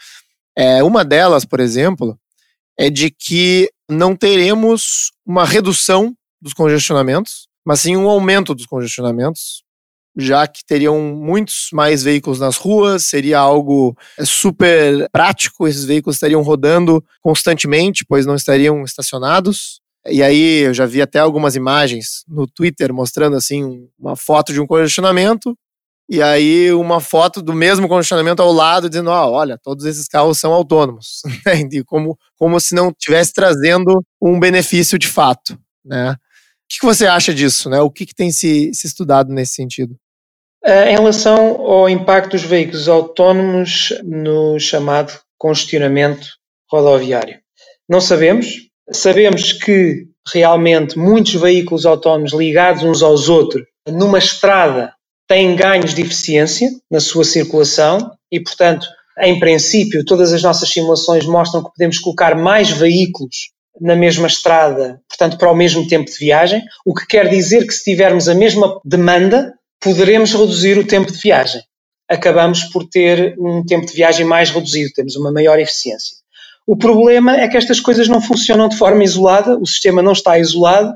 é, 0.58 0.84
uma 0.84 1.06
delas, 1.06 1.46
por 1.46 1.60
exemplo, 1.60 2.18
é 2.78 2.90
de 2.90 3.12
que 3.12 3.70
não 3.90 4.16
teremos 4.16 5.12
uma 5.26 5.46
redução 5.46 6.16
dos 6.42 6.54
congestionamentos, 6.54 7.48
mas 7.66 7.82
sim 7.82 7.96
um 7.96 8.10
aumento 8.10 8.56
dos 8.56 8.66
congestionamentos, 8.66 9.64
já 10.18 10.48
que 10.48 10.66
teriam 10.66 11.00
muitos 11.00 11.70
mais 11.72 12.02
veículos 12.02 12.40
nas 12.40 12.58
ruas, 12.58 13.06
seria 13.06 13.38
algo 13.38 13.96
é, 14.18 14.26
super 14.26 15.08
prático, 15.12 15.68
esses 15.68 15.86
veículos 15.86 16.16
estariam 16.16 16.42
rodando 16.42 17.04
constantemente, 17.22 18.04
pois 18.04 18.26
não 18.26 18.36
estariam 18.36 18.84
estacionados. 18.84 19.80
E 20.10 20.24
aí 20.24 20.62
eu 20.62 20.74
já 20.74 20.86
vi 20.86 21.02
até 21.02 21.20
algumas 21.20 21.56
imagens 21.56 22.24
no 22.28 22.48
Twitter 22.48 22.94
mostrando 22.94 23.36
assim 23.36 23.88
uma 24.00 24.16
foto 24.16 24.54
de 24.54 24.60
um 24.60 24.66
congestionamento 24.66 25.56
e 26.10 26.22
aí 26.22 26.72
uma 26.72 27.02
foto 27.02 27.42
do 27.42 27.54
mesmo 27.54 27.88
condicionamento 27.88 28.42
ao 28.42 28.52
lado, 28.54 28.90
dizendo, 28.90 29.10
oh, 29.10 29.32
olha, 29.32 29.58
todos 29.62 29.84
esses 29.86 30.08
carros 30.08 30.40
são 30.40 30.54
autônomos, 30.54 31.22
né? 31.46 31.84
como, 31.86 32.18
como 32.38 32.60
se 32.60 32.74
não 32.74 32.90
estivesse 32.90 33.34
trazendo 33.34 34.02
um 34.22 34.40
benefício 34.40 34.98
de 34.98 35.08
fato, 35.08 35.60
né? 35.86 36.12
O 36.12 36.70
que, 36.70 36.80
que 36.80 36.86
você 36.86 37.06
acha 37.06 37.34
disso, 37.34 37.70
né? 37.70 37.80
O 37.82 37.90
que, 37.90 38.06
que 38.06 38.16
tem 38.16 38.32
se, 38.32 38.74
se 38.74 38.88
estudado 38.88 39.32
nesse 39.32 39.54
sentido? 39.54 39.98
Eh, 40.68 40.92
em 40.92 40.96
relação 40.96 41.62
ao 41.62 41.90
impacto 41.90 42.32
dos 42.32 42.44
veículos 42.44 42.90
autónomos 42.90 43.94
no 44.04 44.60
chamado 44.60 45.14
congestionamento 45.38 46.28
rodoviário. 46.70 47.40
Não 47.90 48.02
sabemos, 48.02 48.68
Sabemos 48.92 49.52
que 49.52 50.06
realmente 50.34 50.98
muitos 50.98 51.34
veículos 51.34 51.86
autónomos 51.86 52.32
ligados 52.32 52.84
uns 52.84 53.04
aos 53.04 53.28
outros 53.28 53.66
numa 53.88 54.18
estrada 54.18 54.94
têm 55.28 55.56
ganhos 55.56 55.94
de 55.94 56.02
eficiência 56.02 56.70
na 56.90 57.02
sua 57.02 57.26
circulação 57.26 58.12
e, 58.32 58.40
portanto, 58.40 58.88
em 59.20 59.40
princípio, 59.40 60.06
todas 60.06 60.32
as 60.32 60.42
nossas 60.42 60.70
simulações 60.70 61.26
mostram 61.26 61.64
que 61.64 61.72
podemos 61.76 62.00
colocar 62.00 62.36
mais 62.36 62.70
veículos 62.70 63.52
na 63.80 63.96
mesma 63.96 64.28
estrada, 64.28 65.02
portanto, 65.10 65.38
para 65.38 65.52
o 65.52 65.56
mesmo 65.56 65.88
tempo 65.88 66.10
de 66.10 66.18
viagem, 66.18 66.64
o 66.86 66.94
que 66.94 67.06
quer 67.06 67.28
dizer 67.28 67.68
que 67.68 67.74
se 67.74 67.84
tivermos 67.84 68.30
a 68.30 68.34
mesma 68.34 68.80
demanda, 68.86 69.54
poderemos 69.82 70.34
reduzir 70.34 70.78
o 70.78 70.88
tempo 70.88 71.12
de 71.12 71.18
viagem. 71.18 71.62
Acabamos 72.10 72.64
por 72.66 72.88
ter 72.88 73.36
um 73.38 73.66
tempo 73.66 73.86
de 73.86 73.94
viagem 73.94 74.26
mais 74.26 74.50
reduzido, 74.50 74.94
temos 74.96 75.16
uma 75.16 75.32
maior 75.32 75.60
eficiência. 75.60 76.18
O 76.66 76.76
problema 76.76 77.38
é 77.38 77.48
que 77.48 77.58
estas 77.58 77.80
coisas 77.80 78.08
não 78.08 78.22
funcionam 78.22 78.68
de 78.68 78.78
forma 78.78 79.04
isolada, 79.04 79.58
o 79.58 79.66
sistema 79.66 80.02
não 80.02 80.12
está 80.12 80.38
isolado 80.38 80.94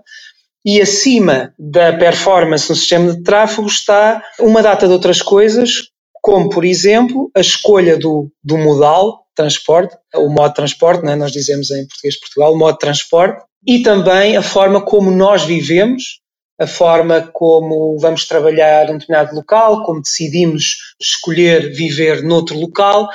e 0.65 0.81
acima 0.81 1.53
da 1.57 1.93
performance 1.93 2.69
no 2.69 2.75
sistema 2.75 3.13
de 3.13 3.23
tráfego 3.23 3.67
está 3.67 4.21
uma 4.39 4.61
data 4.61 4.87
de 4.87 4.93
outras 4.93 5.21
coisas, 5.21 5.89
como, 6.21 6.49
por 6.49 6.63
exemplo, 6.63 7.31
a 7.35 7.39
escolha 7.39 7.97
do, 7.97 8.29
do 8.43 8.57
modal 8.57 9.21
transporte, 9.35 9.95
o 10.13 10.29
modo 10.29 10.49
de 10.49 10.55
transporte, 10.55 11.03
né? 11.03 11.15
nós 11.15 11.31
dizemos 11.31 11.71
em 11.71 11.87
português 11.87 12.19
Portugal, 12.19 12.53
o 12.53 12.57
modo 12.57 12.73
de 12.73 12.79
transporte, 12.79 13.43
e 13.65 13.81
também 13.81 14.35
a 14.35 14.41
forma 14.41 14.81
como 14.81 15.09
nós 15.09 15.43
vivemos, 15.43 16.19
a 16.61 16.67
forma 16.67 17.27
como 17.33 17.97
vamos 17.99 18.27
trabalhar 18.27 18.87
em 18.87 18.93
um 18.93 18.97
determinado 18.99 19.35
local, 19.35 19.83
como 19.83 20.01
decidimos 20.01 20.93
escolher 21.01 21.73
viver 21.73 22.21
noutro 22.21 22.55
local, 22.55 23.09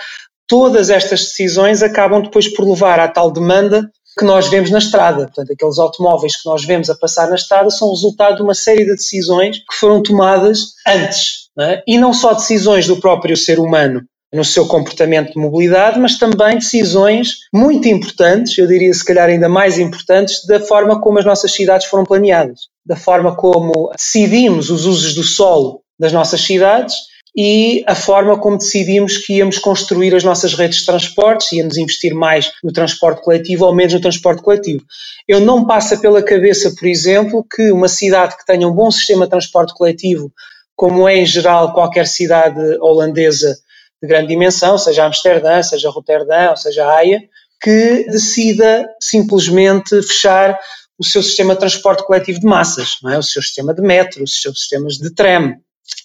todas 0.48 0.90
estas 0.90 1.20
decisões 1.20 1.80
acabam 1.80 2.22
depois 2.22 2.52
por 2.52 2.68
levar 2.68 2.98
à 2.98 3.06
tal 3.06 3.30
demanda 3.30 3.88
que 4.18 4.24
nós 4.24 4.48
vemos 4.48 4.70
na 4.70 4.78
estrada. 4.78 5.26
Portanto, 5.26 5.52
aqueles 5.52 5.78
automóveis 5.78 6.34
que 6.42 6.48
nós 6.48 6.64
vemos 6.64 6.90
a 6.90 6.96
passar 6.96 7.28
na 7.28 7.36
estrada 7.36 7.70
são 7.70 7.90
resultado 7.90 8.36
de 8.36 8.42
uma 8.42 8.54
série 8.54 8.84
de 8.84 8.96
decisões 8.96 9.58
que 9.58 9.76
foram 9.78 10.02
tomadas 10.02 10.72
antes. 10.84 11.46
Não 11.56 11.64
é? 11.66 11.82
E 11.86 11.96
não 11.98 12.12
só 12.12 12.34
decisões 12.34 12.86
do 12.88 12.96
próprio 12.96 13.36
ser 13.36 13.60
humano 13.60 14.02
no 14.32 14.44
seu 14.44 14.66
comportamento 14.66 15.32
de 15.32 15.38
mobilidade, 15.38 16.00
mas 16.00 16.18
também 16.18 16.56
decisões 16.56 17.36
muito 17.54 17.86
importantes, 17.86 18.58
eu 18.58 18.66
diria 18.66 18.92
se 18.92 19.04
calhar 19.04 19.28
ainda 19.28 19.48
mais 19.48 19.78
importantes, 19.78 20.44
da 20.46 20.58
forma 20.58 21.00
como 21.00 21.18
as 21.18 21.24
nossas 21.24 21.52
cidades 21.52 21.86
foram 21.86 22.04
planeadas, 22.04 22.62
da 22.86 22.96
forma 22.96 23.34
como 23.34 23.90
decidimos 23.96 24.70
os 24.70 24.86
usos 24.86 25.14
do 25.14 25.24
solo 25.24 25.82
das 25.98 26.12
nossas 26.12 26.40
cidades 26.40 26.94
e 27.36 27.84
a 27.86 27.94
forma 27.94 28.38
como 28.38 28.56
decidimos 28.56 29.18
que 29.18 29.34
íamos 29.34 29.58
construir 29.58 30.14
as 30.14 30.24
nossas 30.24 30.54
redes 30.54 30.78
de 30.78 30.86
transportes, 30.86 31.52
íamos 31.52 31.76
investir 31.76 32.14
mais 32.14 32.50
no 32.64 32.72
transporte 32.72 33.22
coletivo 33.22 33.66
ou 33.66 33.74
menos 33.74 33.92
no 33.92 34.00
transporte 34.00 34.40
coletivo. 34.40 34.82
Eu 35.28 35.40
não 35.40 35.66
passa 35.66 35.98
pela 35.98 36.22
cabeça, 36.22 36.72
por 36.78 36.88
exemplo, 36.88 37.44
que 37.44 37.70
uma 37.70 37.88
cidade 37.88 38.38
que 38.38 38.46
tenha 38.46 38.66
um 38.66 38.72
bom 38.72 38.90
sistema 38.90 39.26
de 39.26 39.30
transporte 39.30 39.74
coletivo, 39.74 40.32
como 40.74 41.06
é 41.06 41.18
em 41.18 41.26
geral 41.26 41.74
qualquer 41.74 42.06
cidade 42.06 42.60
holandesa 42.80 43.54
de 44.02 44.08
grande 44.08 44.28
dimensão, 44.28 44.78
seja 44.78 45.04
Amsterdã, 45.04 45.62
seja 45.62 45.90
Roterdã, 45.90 46.50
ou 46.50 46.56
seja 46.56 46.90
Haia, 46.90 47.20
que 47.60 48.06
decida 48.08 48.86
simplesmente 49.00 49.90
fechar 50.02 50.58
o 50.98 51.04
seu 51.04 51.22
sistema 51.22 51.54
de 51.54 51.60
transporte 51.60 52.04
coletivo 52.04 52.40
de 52.40 52.46
massas, 52.46 52.96
não 53.02 53.10
é? 53.10 53.18
o 53.18 53.22
seu 53.22 53.42
sistema 53.42 53.74
de 53.74 53.82
metro, 53.82 54.22
os 54.22 54.40
seus 54.40 54.60
sistemas 54.60 54.94
de 54.94 55.14
tram. 55.14 55.54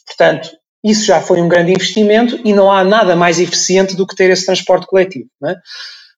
Portanto, 0.05 0.49
isso 0.83 1.05
já 1.05 1.21
foi 1.21 1.41
um 1.41 1.47
grande 1.47 1.71
investimento 1.71 2.39
e 2.43 2.53
não 2.53 2.71
há 2.71 2.83
nada 2.83 3.15
mais 3.15 3.39
eficiente 3.39 3.95
do 3.95 4.05
que 4.05 4.15
ter 4.15 4.29
esse 4.31 4.45
transporte 4.45 4.87
coletivo. 4.87 5.29
É? 5.45 5.55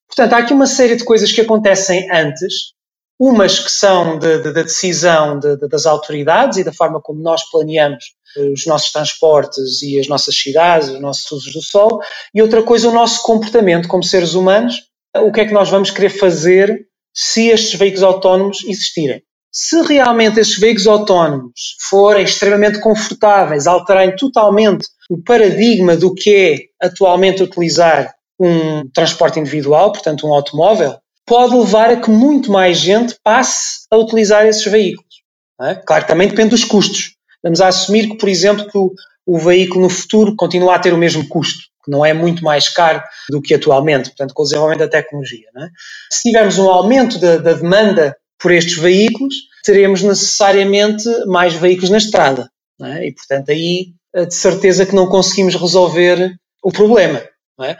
Portanto, 0.07 0.33
há 0.33 0.37
aqui 0.37 0.53
uma 0.53 0.67
série 0.67 0.95
de 0.95 1.03
coisas 1.03 1.31
que 1.31 1.41
acontecem 1.41 2.09
antes, 2.11 2.73
umas 3.19 3.59
que 3.59 3.71
são 3.71 4.17
da 4.17 4.37
de, 4.37 4.43
de 4.43 4.63
decisão 4.63 5.39
de, 5.39 5.57
de, 5.57 5.67
das 5.67 5.85
autoridades 5.85 6.57
e 6.57 6.63
da 6.63 6.73
forma 6.73 7.01
como 7.01 7.21
nós 7.21 7.43
planeamos 7.49 8.03
os 8.51 8.65
nossos 8.65 8.91
transportes 8.91 9.81
e 9.81 9.99
as 9.99 10.07
nossas 10.07 10.35
cidades, 10.35 10.89
os 10.89 10.99
nossos 10.99 11.31
usos 11.31 11.53
do 11.53 11.61
sol, 11.61 11.99
e 12.33 12.41
outra 12.41 12.63
coisa, 12.63 12.89
o 12.89 12.93
nosso 12.93 13.21
comportamento 13.21 13.87
como 13.87 14.03
seres 14.03 14.33
humanos, 14.33 14.75
o 15.15 15.31
que 15.31 15.41
é 15.41 15.45
que 15.45 15.53
nós 15.53 15.69
vamos 15.69 15.91
querer 15.91 16.09
fazer 16.09 16.87
se 17.13 17.49
estes 17.49 17.77
veículos 17.77 18.03
autónomos 18.03 18.63
existirem 18.65 19.21
se 19.55 19.79
realmente 19.83 20.39
esses 20.39 20.57
veículos 20.57 20.87
autónomos 20.87 21.77
forem 21.87 22.23
extremamente 22.23 22.79
confortáveis, 22.79 23.67
alterarem 23.67 24.15
totalmente 24.15 24.87
o 25.07 25.21
paradigma 25.21 25.95
do 25.95 26.11
que 26.11 26.67
é 26.81 26.87
atualmente 26.87 27.43
utilizar 27.43 28.11
um 28.39 28.89
transporte 28.89 29.39
individual, 29.39 29.91
portanto 29.91 30.25
um 30.25 30.33
automóvel, 30.33 30.97
pode 31.23 31.55
levar 31.55 31.91
a 31.91 31.97
que 31.97 32.09
muito 32.09 32.51
mais 32.51 32.79
gente 32.79 33.15
passe 33.23 33.85
a 33.91 33.97
utilizar 33.97 34.43
esses 34.47 34.65
veículos. 34.65 35.21
É? 35.61 35.75
Claro 35.75 36.07
também 36.07 36.27
depende 36.27 36.49
dos 36.49 36.63
custos. 36.63 37.15
Vamos 37.43 37.61
a 37.61 37.67
assumir 37.67 38.09
que, 38.09 38.17
por 38.17 38.27
exemplo, 38.27 38.67
que 38.67 38.77
o, 38.77 38.91
o 39.23 39.37
veículo 39.37 39.83
no 39.83 39.89
futuro 39.89 40.35
continua 40.35 40.75
a 40.75 40.79
ter 40.79 40.93
o 40.93 40.97
mesmo 40.97 41.27
custo, 41.27 41.61
que 41.83 41.91
não 41.91 42.05
é 42.05 42.13
muito 42.13 42.43
mais 42.43 42.69
caro 42.69 43.01
do 43.29 43.41
que 43.41 43.53
atualmente, 43.53 44.09
portanto, 44.09 44.33
com 44.33 44.43
o 44.43 44.45
desenvolvimento 44.45 44.79
da 44.79 44.87
tecnologia. 44.87 45.47
É? 45.57 45.67
Se 46.11 46.29
tivermos 46.29 46.57
um 46.57 46.69
aumento 46.69 47.19
da, 47.19 47.37
da 47.37 47.53
demanda 47.53 48.15
por 48.39 48.51
estes 48.51 48.77
veículos, 48.77 49.35
teremos 49.63 50.01
necessariamente 50.01 51.07
mais 51.25 51.53
veículos 51.53 51.89
na 51.89 51.97
estrada. 51.97 52.49
É? 52.81 53.07
E, 53.07 53.13
portanto, 53.13 53.49
aí 53.49 53.93
eh, 54.15 54.25
de 54.25 54.35
certeza 54.35 54.85
que 54.85 54.95
não 54.95 55.07
conseguimos 55.07 55.55
resolver 55.55 56.35
o 56.63 56.71
problema. 56.71 57.21
É? 57.61 57.77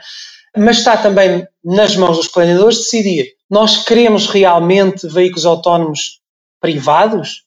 Mas 0.56 0.78
está 0.78 0.96
também 0.96 1.46
nas 1.64 1.96
mãos 1.96 2.16
dos 2.16 2.28
planeadores 2.28 2.78
decidir: 2.78 3.32
nós 3.50 3.84
queremos 3.84 4.26
realmente 4.26 5.08
veículos 5.08 5.46
autónomos 5.46 6.20
privados? 6.60 7.44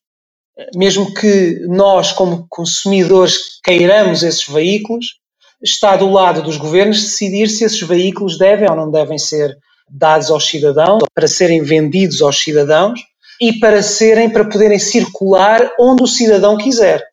Mesmo 0.75 1.13
que 1.13 1.59
nós, 1.67 2.11
como 2.11 2.47
consumidores, 2.49 3.59
queiramos 3.63 4.23
esses 4.23 4.47
veículos, 4.47 5.19
está 5.61 5.95
do 5.95 6.09
lado 6.09 6.41
dos 6.41 6.57
governos 6.57 7.01
decidir 7.01 7.49
se 7.49 7.63
esses 7.63 7.81
veículos 7.81 8.37
devem 8.37 8.69
ou 8.69 8.75
não 8.75 8.91
devem 8.91 9.17
ser 9.17 9.57
dados 9.89 10.29
aos 10.29 10.45
cidadãos, 10.45 11.03
para 11.13 11.27
serem 11.27 11.61
vendidos 11.61 12.21
aos 12.21 12.41
cidadãos 12.41 12.99
e 13.39 13.53
para 13.53 13.81
serem, 13.81 14.29
para 14.29 14.45
poderem 14.45 14.79
circular 14.79 15.71
onde 15.79 16.03
o 16.03 16.07
cidadão 16.07 16.57
quiser. 16.57 17.03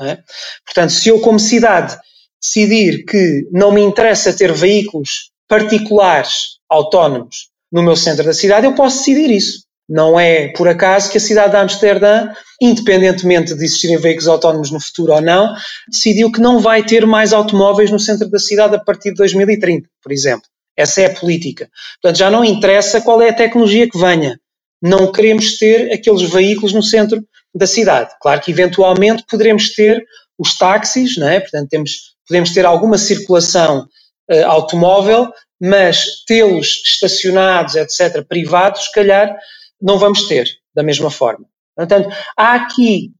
É? 0.00 0.18
Portanto, 0.64 0.90
se 0.90 1.08
eu 1.08 1.20
como 1.20 1.40
cidade 1.40 1.98
decidir 2.40 3.04
que 3.04 3.48
não 3.50 3.72
me 3.72 3.80
interessa 3.80 4.32
ter 4.32 4.52
veículos 4.52 5.30
particulares 5.48 6.58
autónomos 6.68 7.50
no 7.72 7.82
meu 7.82 7.96
centro 7.96 8.24
da 8.24 8.32
cidade, 8.32 8.66
eu 8.66 8.74
posso 8.74 8.98
decidir 8.98 9.30
isso. 9.30 9.67
Não 9.88 10.20
é 10.20 10.48
por 10.48 10.68
acaso 10.68 11.10
que 11.10 11.16
a 11.16 11.20
cidade 11.20 11.52
de 11.52 11.56
Amsterdã, 11.56 12.28
independentemente 12.60 13.54
de 13.54 13.64
existirem 13.64 13.96
veículos 13.96 14.28
autónomos 14.28 14.70
no 14.70 14.80
futuro 14.80 15.14
ou 15.14 15.20
não, 15.20 15.54
decidiu 15.88 16.30
que 16.30 16.40
não 16.40 16.60
vai 16.60 16.84
ter 16.84 17.06
mais 17.06 17.32
automóveis 17.32 17.90
no 17.90 17.98
centro 17.98 18.28
da 18.28 18.38
cidade 18.38 18.76
a 18.76 18.78
partir 18.78 19.10
de 19.10 19.16
2030, 19.16 19.88
por 20.02 20.12
exemplo. 20.12 20.46
Essa 20.76 21.00
é 21.00 21.06
a 21.06 21.14
política. 21.14 21.68
Portanto, 22.00 22.18
já 22.18 22.30
não 22.30 22.44
interessa 22.44 23.00
qual 23.00 23.22
é 23.22 23.30
a 23.30 23.34
tecnologia 23.34 23.88
que 23.88 23.98
venha. 23.98 24.38
Não 24.80 25.10
queremos 25.10 25.56
ter 25.56 25.90
aqueles 25.92 26.22
veículos 26.22 26.72
no 26.72 26.82
centro 26.82 27.20
da 27.54 27.66
cidade. 27.66 28.10
Claro 28.20 28.40
que 28.40 28.50
eventualmente 28.50 29.24
poderemos 29.28 29.74
ter 29.74 30.04
os 30.38 30.56
táxis, 30.56 31.16
não 31.16 31.28
é? 31.28 31.40
Portanto, 31.40 31.68
temos, 31.68 32.14
podemos 32.28 32.52
ter 32.52 32.64
alguma 32.64 32.96
circulação 32.96 33.88
uh, 34.30 34.44
automóvel, 34.46 35.32
mas 35.60 36.22
tê-los 36.26 36.82
estacionados, 36.84 37.74
etc., 37.74 38.22
privados, 38.28 38.84
se 38.84 38.92
calhar 38.92 39.36
não 39.80 39.98
vamos 39.98 40.26
ter 40.26 40.48
da 40.74 40.82
mesma 40.82 41.10
forma. 41.10 41.46
Portanto, 41.76 42.08
há 42.36 42.54
aqui, 42.54 43.12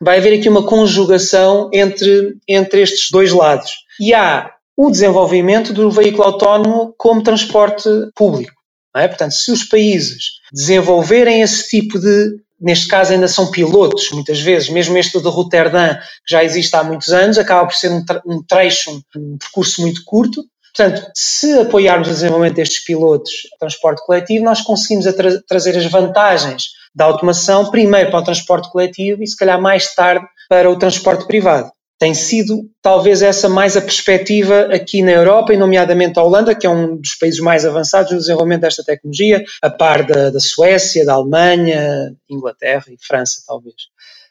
vai 0.00 0.18
haver 0.18 0.38
aqui 0.38 0.48
uma 0.48 0.66
conjugação 0.66 1.70
entre, 1.72 2.36
entre 2.48 2.82
estes 2.82 3.10
dois 3.10 3.32
lados. 3.32 3.72
E 4.00 4.14
há 4.14 4.52
o 4.76 4.90
desenvolvimento 4.90 5.72
do 5.72 5.90
veículo 5.90 6.24
autónomo 6.24 6.94
como 6.98 7.22
transporte 7.22 7.88
público. 8.14 8.56
É? 8.94 9.08
Portanto, 9.08 9.32
se 9.32 9.52
os 9.52 9.64
países 9.64 10.40
desenvolverem 10.52 11.42
esse 11.42 11.68
tipo 11.68 11.98
de, 11.98 12.40
neste 12.58 12.88
caso 12.88 13.12
ainda 13.12 13.28
são 13.28 13.50
pilotos, 13.50 14.10
muitas 14.10 14.40
vezes, 14.40 14.70
mesmo 14.70 14.96
este 14.96 15.20
de 15.20 15.28
Roterdã, 15.28 15.94
que 15.94 16.30
já 16.30 16.42
existe 16.42 16.74
há 16.74 16.82
muitos 16.82 17.10
anos, 17.10 17.36
acaba 17.36 17.66
por 17.66 17.74
ser 17.74 17.90
um, 18.24 18.42
trecho, 18.42 19.02
um 19.14 19.36
percurso 19.36 19.82
muito 19.82 20.02
curto, 20.04 20.42
Portanto, 20.76 21.10
se 21.14 21.58
apoiarmos 21.58 22.08
o 22.08 22.12
desenvolvimento 22.12 22.56
destes 22.56 22.84
pilotos 22.84 23.30
de 23.30 23.58
transporte 23.58 24.04
coletivo, 24.04 24.44
nós 24.44 24.60
conseguimos 24.60 25.06
tra 25.14 25.40
trazer 25.48 25.76
as 25.76 25.86
vantagens 25.86 26.64
da 26.94 27.06
automação 27.06 27.70
primeiro 27.70 28.10
para 28.10 28.20
o 28.20 28.24
transporte 28.24 28.70
coletivo 28.70 29.22
e 29.22 29.26
se 29.26 29.36
calhar 29.36 29.60
mais 29.60 29.94
tarde 29.94 30.26
para 30.48 30.70
o 30.70 30.76
transporte 30.76 31.26
privado 31.26 31.70
tem 31.98 32.12
sido 32.12 32.68
talvez 32.82 33.22
essa 33.22 33.48
mais 33.48 33.76
a 33.76 33.80
perspectiva 33.80 34.68
aqui 34.72 35.02
na 35.02 35.12
Europa, 35.12 35.54
e 35.54 35.56
nomeadamente 35.56 36.18
a 36.18 36.22
Holanda, 36.22 36.54
que 36.54 36.66
é 36.66 36.70
um 36.70 36.96
dos 36.96 37.14
países 37.14 37.40
mais 37.40 37.64
avançados 37.64 38.12
no 38.12 38.18
desenvolvimento 38.18 38.60
desta 38.62 38.84
tecnologia, 38.84 39.42
a 39.62 39.70
par 39.70 40.04
da, 40.04 40.30
da 40.30 40.40
Suécia, 40.40 41.06
da 41.06 41.14
Alemanha, 41.14 42.14
Inglaterra 42.28 42.84
e 42.90 42.98
França, 43.00 43.42
talvez. 43.46 43.74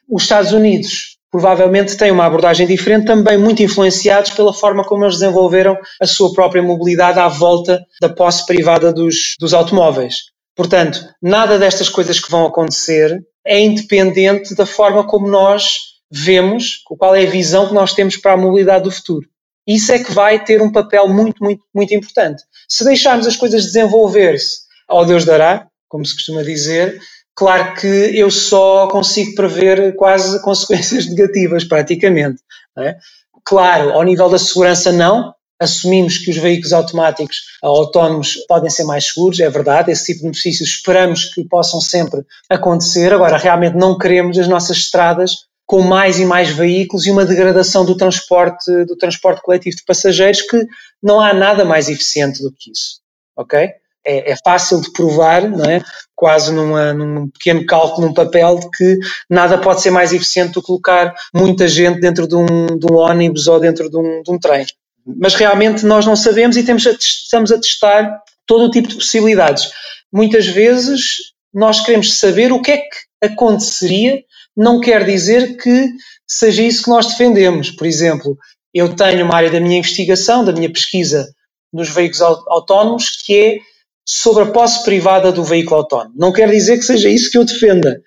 Os 0.08 0.22
Estados 0.22 0.52
Unidos 0.52 1.15
provavelmente 1.36 1.98
têm 1.98 2.10
uma 2.10 2.24
abordagem 2.24 2.66
diferente, 2.66 3.04
também 3.04 3.36
muito 3.36 3.62
influenciados 3.62 4.30
pela 4.30 4.54
forma 4.54 4.82
como 4.82 5.04
eles 5.04 5.18
desenvolveram 5.18 5.76
a 6.00 6.06
sua 6.06 6.32
própria 6.32 6.62
mobilidade 6.62 7.18
à 7.18 7.28
volta 7.28 7.84
da 8.00 8.08
posse 8.08 8.46
privada 8.46 8.90
dos, 8.90 9.36
dos 9.38 9.52
automóveis. 9.52 10.30
Portanto, 10.56 11.06
nada 11.20 11.58
destas 11.58 11.90
coisas 11.90 12.18
que 12.18 12.30
vão 12.30 12.46
acontecer 12.46 13.22
é 13.46 13.60
independente 13.60 14.54
da 14.54 14.64
forma 14.64 15.06
como 15.06 15.28
nós 15.28 15.76
vemos, 16.10 16.80
qual 16.98 17.14
é 17.14 17.26
a 17.26 17.30
visão 17.30 17.68
que 17.68 17.74
nós 17.74 17.92
temos 17.92 18.16
para 18.16 18.32
a 18.32 18.38
mobilidade 18.38 18.84
do 18.84 18.90
futuro. 18.90 19.28
Isso 19.66 19.92
é 19.92 19.98
que 19.98 20.12
vai 20.12 20.42
ter 20.42 20.62
um 20.62 20.72
papel 20.72 21.06
muito, 21.06 21.44
muito, 21.44 21.62
muito 21.74 21.92
importante. 21.92 22.42
Se 22.66 22.82
deixarmos 22.82 23.26
as 23.26 23.36
coisas 23.36 23.62
desenvolver-se 23.62 24.60
ao 24.88 25.04
Deus 25.04 25.26
dará, 25.26 25.66
como 25.86 26.02
se 26.02 26.14
costuma 26.14 26.42
dizer, 26.42 26.98
claro 27.36 27.74
que 27.74 27.86
eu 27.86 28.30
só 28.30 28.88
consigo 28.88 29.34
prever 29.34 29.94
quase 29.94 30.42
consequências 30.42 31.06
negativas, 31.10 31.64
praticamente. 31.64 32.42
É? 32.76 32.96
Claro, 33.44 33.92
ao 33.92 34.02
nível 34.02 34.28
da 34.28 34.38
segurança, 34.38 34.90
não. 34.90 35.34
Assumimos 35.58 36.18
que 36.18 36.30
os 36.30 36.36
veículos 36.36 36.72
automáticos 36.74 37.38
autónomos 37.62 38.34
podem 38.46 38.68
ser 38.68 38.84
mais 38.84 39.06
seguros, 39.06 39.40
é 39.40 39.48
verdade, 39.48 39.90
esse 39.90 40.04
tipo 40.04 40.18
de 40.18 40.24
benefícios 40.24 40.68
esperamos 40.68 41.24
que 41.32 41.44
possam 41.44 41.80
sempre 41.80 42.22
acontecer. 42.50 43.12
Agora, 43.14 43.38
realmente 43.38 43.74
não 43.74 43.96
queremos 43.96 44.38
as 44.38 44.48
nossas 44.48 44.76
estradas 44.78 45.46
com 45.64 45.80
mais 45.80 46.20
e 46.20 46.26
mais 46.26 46.50
veículos 46.50 47.06
e 47.06 47.10
uma 47.10 47.24
degradação 47.24 47.86
do 47.86 47.96
transporte, 47.96 48.70
do 48.84 48.96
transporte 48.96 49.40
coletivo 49.42 49.76
de 49.76 49.84
passageiros 49.84 50.42
que 50.42 50.66
não 51.02 51.20
há 51.20 51.32
nada 51.32 51.64
mais 51.64 51.88
eficiente 51.88 52.42
do 52.42 52.52
que 52.52 52.70
isso. 52.70 53.00
Ok? 53.34 53.70
É, 54.06 54.32
é, 54.32 54.36
fácil 54.44 54.80
de 54.80 54.92
provar, 54.92 55.48
não 55.48 55.64
é? 55.64 55.82
quase 56.14 56.52
numa, 56.52 56.94
num 56.94 57.28
pequeno 57.28 57.66
cálculo 57.66 58.08
num 58.08 58.14
papel 58.14 58.58
de 58.58 58.70
que 58.70 58.98
nada 59.28 59.58
pode 59.58 59.82
ser 59.82 59.90
mais 59.90 60.14
eficiente 60.14 60.54
do 60.54 60.62
que 60.62 60.66
colocar 60.66 61.14
muita 61.34 61.68
gente 61.68 62.00
dentro 62.00 62.26
de 62.26 62.34
um, 62.34 62.46
de 62.78 62.90
um 62.90 62.96
ônibus 62.96 63.46
ou 63.46 63.60
dentro 63.60 63.90
de 63.90 63.96
um, 63.98 64.22
de 64.22 64.30
um 64.30 64.38
trem. 64.38 64.64
Mas 65.06 65.34
realmente 65.34 65.84
nós 65.84 66.06
não 66.06 66.16
sabemos 66.16 66.56
e 66.56 66.64
temos 66.64 66.86
a, 66.86 66.92
estamos 66.92 67.52
a 67.52 67.60
testar 67.60 68.22
todo 68.46 68.64
o 68.64 68.70
tipo 68.70 68.88
de 68.88 68.94
possibilidades. 68.94 69.70
Muitas 70.10 70.46
vezes 70.46 71.34
nós 71.52 71.80
queremos 71.80 72.18
saber 72.18 72.50
o 72.50 72.62
que 72.62 72.72
é 72.72 72.78
que 72.78 72.96
aconteceria, 73.22 74.22
não 74.56 74.80
quer 74.80 75.04
dizer 75.04 75.56
que 75.56 75.90
seja 76.26 76.62
isso 76.62 76.84
que 76.84 76.90
nós 76.90 77.06
defendemos. 77.06 77.70
Por 77.70 77.86
exemplo, 77.86 78.38
eu 78.72 78.94
tenho 78.94 79.24
uma 79.24 79.36
área 79.36 79.50
da 79.50 79.60
minha 79.60 79.78
investigação, 79.78 80.44
da 80.44 80.52
minha 80.52 80.72
pesquisa 80.72 81.28
nos 81.72 81.90
veículos 81.90 82.22
autónomos, 82.22 83.10
que 83.24 83.34
é 83.34 83.58
sobre 84.06 84.44
a 84.44 84.52
posse 84.52 84.84
privada 84.84 85.32
do 85.32 85.42
veículo 85.42 85.80
autónomo. 85.80 86.14
Não 86.16 86.32
quer 86.32 86.48
dizer 86.48 86.78
que 86.78 86.84
seja 86.84 87.08
isso 87.08 87.30
que 87.30 87.36
eu 87.36 87.44
defenda, 87.44 88.00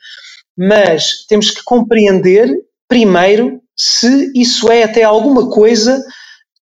mas 0.57 1.25
temos 1.27 1.51
que 1.51 1.61
compreender, 1.63 2.49
primeiro, 2.87 3.61
se 3.75 4.31
isso 4.33 4.71
é 4.71 4.83
até 4.83 5.03
alguma 5.03 5.49
coisa 5.49 6.03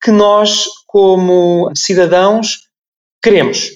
que 0.01 0.11
nós, 0.11 0.65
como 0.85 1.71
cidadãos, 1.75 2.67
queremos. 3.21 3.71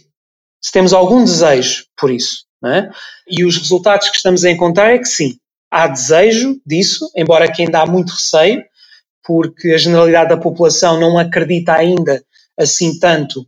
Se 0.61 0.71
temos 0.71 0.93
algum 0.93 1.23
desejo 1.23 1.85
por 1.97 2.09
isso. 2.09 2.45
É? 2.63 2.89
E 3.27 3.43
os 3.43 3.57
resultados 3.57 4.07
que 4.09 4.17
estamos 4.17 4.45
a 4.45 4.51
encontrar 4.51 4.93
é 4.93 4.99
que 4.99 5.07
sim, 5.07 5.35
há 5.71 5.87
desejo 5.87 6.61
disso, 6.63 7.09
embora 7.15 7.51
que 7.51 7.63
ainda 7.63 7.81
há 7.81 7.85
muito 7.87 8.11
receio, 8.11 8.63
porque 9.23 9.71
a 9.71 9.77
generalidade 9.77 10.29
da 10.29 10.37
população 10.37 10.99
não 10.99 11.17
acredita 11.17 11.73
ainda 11.73 12.23
assim 12.57 12.99
tanto 12.99 13.45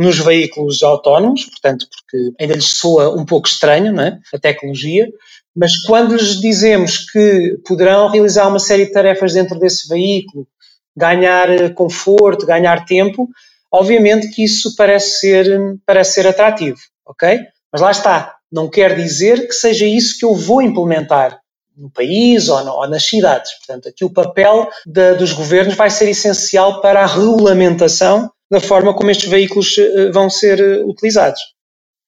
nos 0.00 0.18
veículos 0.18 0.82
autónomos, 0.82 1.44
portanto, 1.44 1.86
porque 1.90 2.32
ainda 2.40 2.54
lhes 2.54 2.78
soa 2.78 3.10
um 3.14 3.24
pouco 3.26 3.46
estranho 3.46 3.92
não 3.92 4.02
é? 4.02 4.18
a 4.32 4.38
tecnologia, 4.38 5.06
mas 5.54 5.76
quando 5.82 6.16
lhes 6.16 6.40
dizemos 6.40 7.10
que 7.10 7.58
poderão 7.66 8.08
realizar 8.08 8.48
uma 8.48 8.58
série 8.58 8.86
de 8.86 8.92
tarefas 8.92 9.34
dentro 9.34 9.58
desse 9.58 9.86
veículo, 9.88 10.48
ganhar 10.96 11.50
eh, 11.50 11.68
conforto, 11.68 12.46
ganhar 12.46 12.86
tempo, 12.86 13.28
obviamente 13.70 14.30
que 14.30 14.42
isso 14.42 14.74
parece 14.74 15.20
ser, 15.20 15.60
parece 15.84 16.14
ser 16.14 16.26
atrativo, 16.26 16.78
ok? 17.04 17.38
Mas 17.70 17.82
lá 17.82 17.90
está, 17.90 18.36
não 18.50 18.70
quer 18.70 18.96
dizer 18.96 19.46
que 19.46 19.52
seja 19.52 19.84
isso 19.84 20.18
que 20.18 20.24
eu 20.24 20.34
vou 20.34 20.62
implementar 20.62 21.38
no 21.76 21.90
país 21.90 22.48
ou, 22.48 22.64
no, 22.64 22.72
ou 22.72 22.88
nas 22.88 23.04
cidades. 23.04 23.52
Portanto, 23.58 23.86
aqui 23.86 24.02
o 24.02 24.12
papel 24.12 24.66
de, 24.86 25.14
dos 25.16 25.32
governos 25.34 25.74
vai 25.74 25.90
ser 25.90 26.08
essencial 26.08 26.80
para 26.80 27.02
a 27.02 27.06
regulamentação 27.06 28.30
da 28.50 28.60
forma 28.60 28.92
como 28.94 29.10
estes 29.10 29.28
veículos 29.28 29.78
eh, 29.78 30.10
vão 30.10 30.28
ser 30.28 30.58
eh, 30.60 30.82
utilizados. 30.84 31.40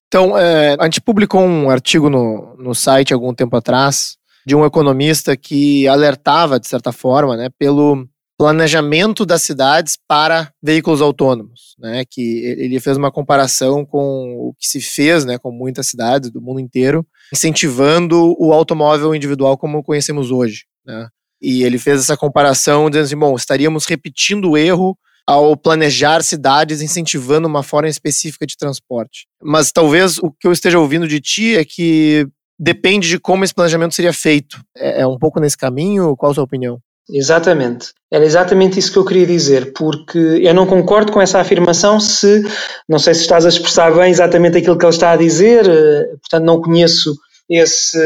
Então, 0.08 0.36
é, 0.36 0.76
a 0.78 0.84
gente 0.84 1.00
publicou 1.00 1.40
um 1.40 1.70
artigo 1.70 2.10
no, 2.10 2.54
no 2.58 2.74
site 2.74 3.14
algum 3.14 3.32
tempo 3.32 3.56
atrás 3.56 4.16
de 4.44 4.54
um 4.54 4.66
economista 4.66 5.36
que 5.36 5.88
alertava, 5.88 6.60
de 6.60 6.68
certa 6.68 6.92
forma, 6.92 7.36
né, 7.36 7.48
pelo 7.58 8.06
planejamento 8.36 9.24
das 9.24 9.42
cidades 9.42 9.96
para 10.08 10.52
veículos 10.60 11.00
autônomos, 11.00 11.76
né, 11.78 12.02
que 12.10 12.44
ele 12.44 12.80
fez 12.80 12.96
uma 12.96 13.10
comparação 13.10 13.86
com 13.86 14.34
o 14.36 14.54
que 14.58 14.66
se 14.66 14.80
fez, 14.80 15.24
né, 15.24 15.38
com 15.38 15.52
muitas 15.52 15.86
cidades 15.86 16.30
do 16.30 16.42
mundo 16.42 16.58
inteiro, 16.58 17.06
incentivando 17.32 18.34
o 18.38 18.52
automóvel 18.52 19.14
individual 19.14 19.56
como 19.56 19.82
conhecemos 19.82 20.30
hoje, 20.30 20.64
né. 20.84 21.08
E 21.40 21.64
ele 21.64 21.78
fez 21.78 22.00
essa 22.00 22.16
comparação 22.16 22.88
dizendo 22.90 23.04
assim, 23.04 23.16
bom, 23.16 23.34
estaríamos 23.34 23.86
repetindo 23.86 24.50
o 24.50 24.56
erro 24.56 24.96
ao 25.26 25.56
planejar 25.56 26.22
cidades 26.22 26.80
incentivando 26.80 27.46
uma 27.46 27.62
forma 27.62 27.88
específica 27.88 28.46
de 28.46 28.56
transporte. 28.56 29.26
Mas 29.42 29.72
talvez 29.72 30.18
o 30.18 30.30
que 30.30 30.46
eu 30.46 30.52
esteja 30.52 30.78
ouvindo 30.78 31.06
de 31.06 31.20
ti 31.20 31.56
é 31.56 31.64
que 31.64 32.26
depende 32.58 33.08
de 33.08 33.18
como 33.18 33.44
esse 33.44 33.54
planejamento 33.54 33.94
seria 33.94 34.12
feito. 34.12 34.60
É, 34.76 35.02
é 35.02 35.06
um 35.06 35.18
pouco 35.18 35.40
nesse 35.40 35.56
caminho? 35.56 36.16
Qual 36.16 36.32
a 36.32 36.34
sua 36.34 36.44
opinião? 36.44 36.78
Exatamente. 37.10 37.88
Era 38.10 38.24
exatamente 38.24 38.78
isso 38.78 38.92
que 38.92 38.98
eu 38.98 39.04
queria 39.04 39.26
dizer, 39.26 39.72
porque 39.72 40.18
eu 40.18 40.54
não 40.54 40.66
concordo 40.66 41.10
com 41.10 41.20
essa 41.20 41.40
afirmação 41.40 41.98
se, 41.98 42.42
não 42.88 42.98
sei 42.98 43.14
se 43.14 43.22
estás 43.22 43.44
a 43.44 43.48
expressar 43.48 43.92
bem 43.92 44.10
exatamente 44.10 44.58
aquilo 44.58 44.78
que 44.78 44.84
ele 44.84 44.92
está 44.92 45.12
a 45.12 45.16
dizer, 45.16 45.68
eh, 45.68 46.04
portanto 46.20 46.44
não 46.44 46.60
conheço 46.60 47.14
esse, 47.50 47.98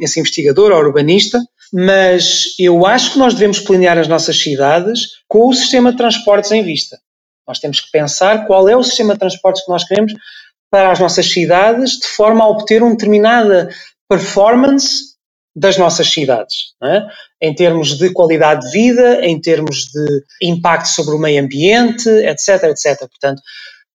esse 0.00 0.20
investigador 0.20 0.70
ou 0.70 0.78
urbanista, 0.78 1.40
mas 1.72 2.54
eu 2.58 2.84
acho 2.84 3.12
que 3.12 3.18
nós 3.18 3.32
devemos 3.32 3.58
planear 3.58 3.96
as 3.96 4.06
nossas 4.06 4.40
cidades 4.40 5.22
com 5.26 5.48
o 5.48 5.54
sistema 5.54 5.90
de 5.90 5.96
transportes 5.96 6.52
em 6.52 6.62
vista. 6.62 6.98
Nós 7.48 7.58
temos 7.58 7.80
que 7.80 7.90
pensar 7.90 8.46
qual 8.46 8.68
é 8.68 8.76
o 8.76 8.84
sistema 8.84 9.14
de 9.14 9.20
transportes 9.20 9.64
que 9.64 9.70
nós 9.70 9.84
queremos 9.84 10.12
para 10.70 10.92
as 10.92 10.98
nossas 10.98 11.30
cidades, 11.30 11.98
de 11.98 12.06
forma 12.06 12.44
a 12.44 12.48
obter 12.48 12.82
uma 12.82 12.92
determinada 12.92 13.68
performance 14.08 15.12
das 15.54 15.76
nossas 15.76 16.10
cidades, 16.10 16.72
é? 16.82 17.02
em 17.40 17.54
termos 17.54 17.98
de 17.98 18.10
qualidade 18.12 18.66
de 18.66 18.72
vida, 18.72 19.24
em 19.24 19.38
termos 19.40 19.84
de 19.86 20.24
impacto 20.42 20.88
sobre 20.88 21.14
o 21.14 21.18
meio 21.18 21.42
ambiente, 21.42 22.08
etc, 22.08 22.64
etc. 22.64 23.00
Portanto, 23.00 23.42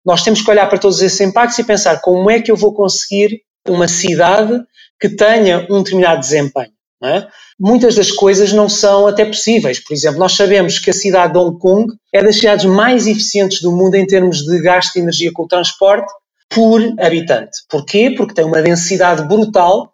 nós 0.06 0.24
temos 0.24 0.42
que 0.42 0.50
olhar 0.50 0.68
para 0.68 0.80
todos 0.80 1.02
esses 1.02 1.22
impactos 1.22 1.60
e 1.60 1.64
pensar 1.64 2.02
como 2.02 2.30
é 2.30 2.42
que 2.42 2.52
eu 2.52 2.56
vou 2.56 2.74
conseguir 2.74 3.42
uma 3.68 3.88
cidade 3.88 4.62
que 5.00 5.10
tenha 5.10 5.68
um 5.70 5.84
determinado 5.84 6.22
desempenho. 6.22 6.72
É? 7.04 7.28
Muitas 7.60 7.96
das 7.96 8.12
coisas 8.12 8.54
não 8.54 8.70
são 8.70 9.06
até 9.08 9.26
possíveis. 9.26 9.78
Por 9.78 9.94
exemplo, 9.94 10.20
nós 10.20 10.34
sabemos 10.34 10.80
que 10.80 10.90
a 10.90 10.94
cidade 10.94 11.34
de 11.34 11.40
Hong 11.40 11.60
Kong 11.60 11.94
é 12.14 12.24
das 12.24 12.38
cidades 12.38 12.64
mais 12.64 13.06
eficientes 13.06 13.62
do 13.62 13.76
mundo 13.76 13.96
em 13.96 14.08
termos 14.08 14.38
de 14.38 14.62
gasto 14.62 14.94
de 14.94 15.00
energia 15.02 15.32
com 15.34 15.44
o 15.44 15.48
transporte 15.48 16.10
por 16.50 16.82
habitante. 16.98 17.58
Porquê? 17.70 18.12
Porque 18.16 18.34
tem 18.34 18.46
uma 18.46 18.62
densidade 18.62 19.28
brutal, 19.28 19.92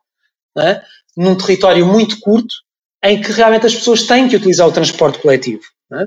é? 0.58 0.82
num 1.18 1.36
território 1.36 1.86
muito 1.86 2.20
curto, 2.20 2.54
em 3.04 3.20
que 3.20 3.32
realmente 3.32 3.66
as 3.66 3.74
pessoas 3.74 4.04
têm 4.04 4.28
que 4.28 4.36
utilizar 4.36 4.68
o 4.68 4.72
transporte 4.72 5.20
coletivo. 5.20 5.64
É? 5.92 6.06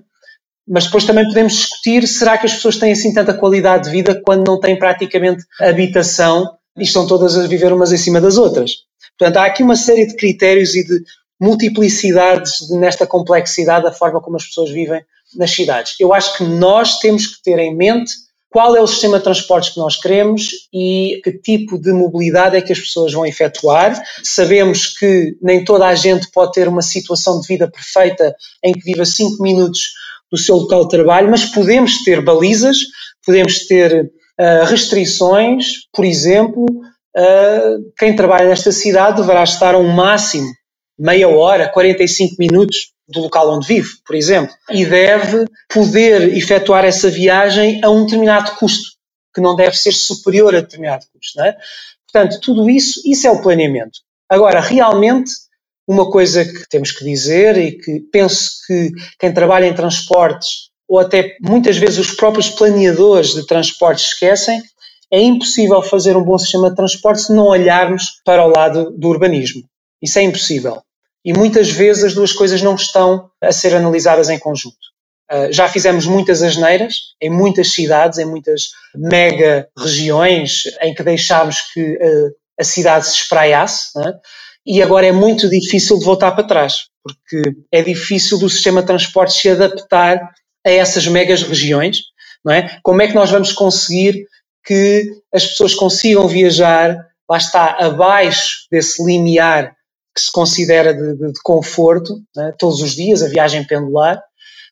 Mas 0.68 0.84
depois 0.84 1.04
também 1.04 1.26
podemos 1.26 1.54
discutir: 1.54 2.06
será 2.06 2.38
que 2.38 2.46
as 2.46 2.54
pessoas 2.54 2.76
têm 2.76 2.92
assim 2.92 3.12
tanta 3.12 3.34
qualidade 3.34 3.84
de 3.84 3.90
vida 3.90 4.20
quando 4.24 4.46
não 4.46 4.60
têm 4.60 4.78
praticamente 4.78 5.44
habitação 5.60 6.56
e 6.78 6.84
estão 6.84 7.06
todas 7.06 7.36
a 7.36 7.46
viver 7.46 7.72
umas 7.72 7.92
em 7.92 7.96
cima 7.96 8.20
das 8.20 8.36
outras? 8.36 8.70
Portanto, 9.18 9.36
há 9.36 9.46
aqui 9.46 9.62
uma 9.62 9.76
série 9.76 10.06
de 10.06 10.16
critérios 10.16 10.74
e 10.74 10.84
de 10.84 11.02
multiplicidades 11.40 12.70
nesta 12.70 13.06
complexidade 13.06 13.84
da 13.84 13.92
forma 13.92 14.20
como 14.20 14.36
as 14.36 14.46
pessoas 14.46 14.70
vivem 14.70 15.02
nas 15.36 15.50
cidades. 15.50 15.94
Eu 15.98 16.12
acho 16.12 16.36
que 16.36 16.44
nós 16.44 16.98
temos 16.98 17.26
que 17.26 17.42
ter 17.42 17.58
em 17.58 17.74
mente 17.74 18.12
qual 18.52 18.76
é 18.76 18.80
o 18.80 18.86
sistema 18.86 19.16
de 19.18 19.24
transportes 19.24 19.70
que 19.70 19.80
nós 19.80 19.96
queremos 19.96 20.50
e 20.72 21.20
que 21.24 21.32
tipo 21.32 21.78
de 21.78 21.90
mobilidade 21.90 22.54
é 22.54 22.60
que 22.60 22.72
as 22.72 22.78
pessoas 22.78 23.12
vão 23.12 23.24
efetuar. 23.24 24.00
Sabemos 24.22 24.86
que 24.98 25.34
nem 25.40 25.64
toda 25.64 25.86
a 25.86 25.94
gente 25.94 26.30
pode 26.30 26.52
ter 26.52 26.68
uma 26.68 26.82
situação 26.82 27.40
de 27.40 27.48
vida 27.48 27.66
perfeita 27.66 28.36
em 28.62 28.72
que 28.72 28.84
viva 28.84 29.06
5 29.06 29.42
minutos 29.42 29.94
do 30.30 30.36
seu 30.36 30.56
local 30.56 30.82
de 30.82 30.90
trabalho, 30.90 31.30
mas 31.30 31.46
podemos 31.46 32.04
ter 32.04 32.22
balizas, 32.22 32.76
podemos 33.24 33.66
ter 33.66 34.04
uh, 34.04 34.64
restrições, 34.66 35.88
por 35.92 36.04
exemplo, 36.04 36.66
uh, 37.16 37.92
quem 37.98 38.14
trabalha 38.16 38.48
nesta 38.48 38.72
cidade 38.72 39.20
deverá 39.20 39.42
estar 39.44 39.74
a 39.74 39.78
um 39.78 39.88
máximo 39.88 40.50
meia 40.98 41.28
hora, 41.28 41.68
45 41.68 42.36
minutos 42.38 42.92
do 43.08 43.20
local 43.20 43.54
onde 43.54 43.66
vive, 43.66 43.90
por 44.06 44.14
exemplo, 44.14 44.54
e 44.70 44.84
deve 44.84 45.44
poder 45.68 46.36
efetuar 46.36 46.84
essa 46.84 47.10
viagem 47.10 47.80
a 47.82 47.90
um 47.90 48.04
determinado 48.04 48.52
custo, 48.52 48.92
que 49.34 49.40
não 49.40 49.56
deve 49.56 49.76
ser 49.76 49.92
superior 49.92 50.54
a 50.54 50.60
determinado 50.60 51.06
custo. 51.12 51.40
É? 51.42 51.56
Portanto, 52.10 52.40
tudo 52.40 52.68
isso, 52.70 53.00
isso 53.04 53.26
é 53.26 53.30
o 53.30 53.42
planeamento. 53.42 54.00
Agora, 54.28 54.60
realmente, 54.60 55.30
uma 55.86 56.10
coisa 56.10 56.44
que 56.44 56.68
temos 56.68 56.92
que 56.92 57.04
dizer 57.04 57.58
e 57.58 57.72
que 57.72 58.00
penso 58.12 58.50
que 58.66 58.90
quem 59.18 59.32
trabalha 59.32 59.66
em 59.66 59.74
transportes, 59.74 60.70
ou 60.88 60.98
até 60.98 61.36
muitas 61.40 61.76
vezes 61.76 61.98
os 61.98 62.12
próprios 62.12 62.48
planeadores 62.50 63.34
de 63.34 63.46
transportes 63.46 64.06
esquecem, 64.06 64.62
é 65.12 65.20
impossível 65.20 65.82
fazer 65.82 66.16
um 66.16 66.24
bom 66.24 66.38
sistema 66.38 66.70
de 66.70 66.76
transporte 66.76 67.22
se 67.22 67.34
não 67.34 67.46
olharmos 67.46 68.20
para 68.24 68.44
o 68.44 68.48
lado 68.48 68.90
do 68.96 69.08
urbanismo. 69.08 69.62
Isso 70.02 70.18
é 70.18 70.22
impossível. 70.22 70.82
E 71.24 71.32
muitas 71.32 71.70
vezes 71.70 72.02
as 72.02 72.14
duas 72.14 72.32
coisas 72.32 72.62
não 72.62 72.74
estão 72.74 73.30
a 73.40 73.52
ser 73.52 73.74
analisadas 73.74 74.30
em 74.30 74.38
conjunto. 74.38 74.76
Uh, 75.30 75.52
já 75.52 75.68
fizemos 75.68 76.06
muitas 76.06 76.42
asneiras 76.42 76.94
em 77.20 77.30
muitas 77.30 77.72
cidades, 77.72 78.18
em 78.18 78.24
muitas 78.24 78.70
mega 78.94 79.68
regiões, 79.78 80.62
em 80.80 80.94
que 80.94 81.02
deixámos 81.02 81.60
que 81.72 81.80
uh, 81.80 82.30
a 82.58 82.64
cidade 82.64 83.06
se 83.06 83.16
espraiasse, 83.16 83.96
né? 83.96 84.14
e 84.66 84.82
agora 84.82 85.06
é 85.06 85.12
muito 85.12 85.48
difícil 85.48 85.98
de 85.98 86.04
voltar 86.04 86.32
para 86.32 86.44
trás, 86.44 86.86
porque 87.02 87.54
é 87.70 87.82
difícil 87.82 88.38
do 88.38 88.48
sistema 88.48 88.80
de 88.80 88.86
transporte 88.86 89.34
se 89.34 89.48
adaptar 89.48 90.18
a 90.64 90.70
essas 90.70 91.06
megas 91.06 91.42
regiões, 91.42 91.98
não 92.44 92.52
é? 92.52 92.78
Como 92.82 93.02
é 93.02 93.08
que 93.08 93.14
nós 93.14 93.30
vamos 93.30 93.52
conseguir 93.52 94.26
que 94.64 95.10
as 95.32 95.46
pessoas 95.46 95.74
consigam 95.74 96.28
viajar, 96.28 96.96
lá 97.28 97.36
está, 97.36 97.76
abaixo 97.78 98.66
desse 98.70 99.04
limiar 99.04 99.74
que 100.14 100.20
se 100.20 100.30
considera 100.30 100.92
de, 100.92 101.16
de, 101.16 101.32
de 101.32 101.40
conforto, 101.42 102.14
né, 102.36 102.52
todos 102.58 102.80
os 102.80 102.92
dias, 102.92 103.22
a 103.22 103.28
viagem 103.28 103.64
pendular, 103.64 104.22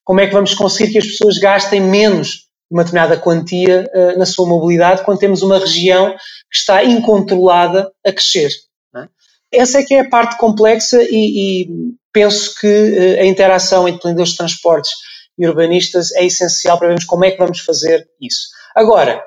como 0.04 0.20
é 0.20 0.26
que 0.26 0.32
vamos 0.32 0.54
conseguir 0.54 0.92
que 0.92 0.98
as 0.98 1.06
pessoas 1.06 1.38
gastem 1.38 1.80
menos 1.80 2.50
uma 2.70 2.84
determinada 2.84 3.16
quantia 3.16 3.90
uh, 3.92 4.18
na 4.18 4.24
sua 4.24 4.46
mobilidade 4.46 5.04
quando 5.04 5.18
temos 5.18 5.42
uma 5.42 5.58
região 5.58 6.12
que 6.12 6.56
está 6.56 6.84
incontrolada 6.84 7.90
a 8.06 8.12
crescer. 8.12 8.50
É? 8.94 9.08
Essa 9.52 9.80
é 9.80 9.82
que 9.82 9.94
é 9.94 10.00
a 10.00 10.08
parte 10.08 10.38
complexa 10.38 11.02
e, 11.02 11.62
e 11.62 11.68
penso 12.12 12.54
que 12.60 12.66
uh, 12.66 13.20
a 13.20 13.24
interação 13.24 13.88
entre 13.88 14.00
planificadores 14.02 14.30
de 14.30 14.36
transportes 14.36 14.92
e 15.36 15.46
urbanistas 15.46 16.12
é 16.12 16.24
essencial 16.24 16.78
para 16.78 16.88
vermos 16.88 17.04
como 17.04 17.24
é 17.24 17.30
que 17.30 17.38
vamos 17.38 17.60
fazer 17.60 18.06
isso. 18.20 18.48
Agora, 18.74 19.22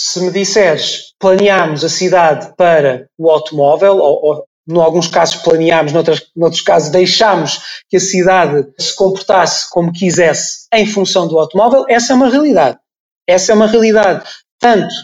se 0.00 0.20
me 0.20 0.30
disseres 0.30 1.12
planeamos 1.18 1.82
a 1.82 1.88
cidade 1.88 2.54
para 2.56 3.08
o 3.18 3.28
automóvel, 3.28 3.96
ou, 3.96 4.24
ou 4.24 4.44
em 4.68 4.80
alguns 4.80 5.08
casos 5.08 5.42
planeámos, 5.42 5.92
noutros, 5.92 6.30
noutros 6.36 6.60
casos 6.60 6.90
deixámos 6.90 7.82
que 7.88 7.96
a 7.96 8.00
cidade 8.00 8.68
se 8.78 8.94
comportasse 8.94 9.68
como 9.68 9.92
quisesse 9.92 10.68
em 10.72 10.86
função 10.86 11.26
do 11.26 11.36
automóvel, 11.36 11.84
essa 11.88 12.12
é 12.12 12.16
uma 12.16 12.30
realidade. 12.30 12.78
Essa 13.26 13.50
é 13.50 13.54
uma 13.56 13.66
realidade, 13.66 14.24
tanto 14.60 14.94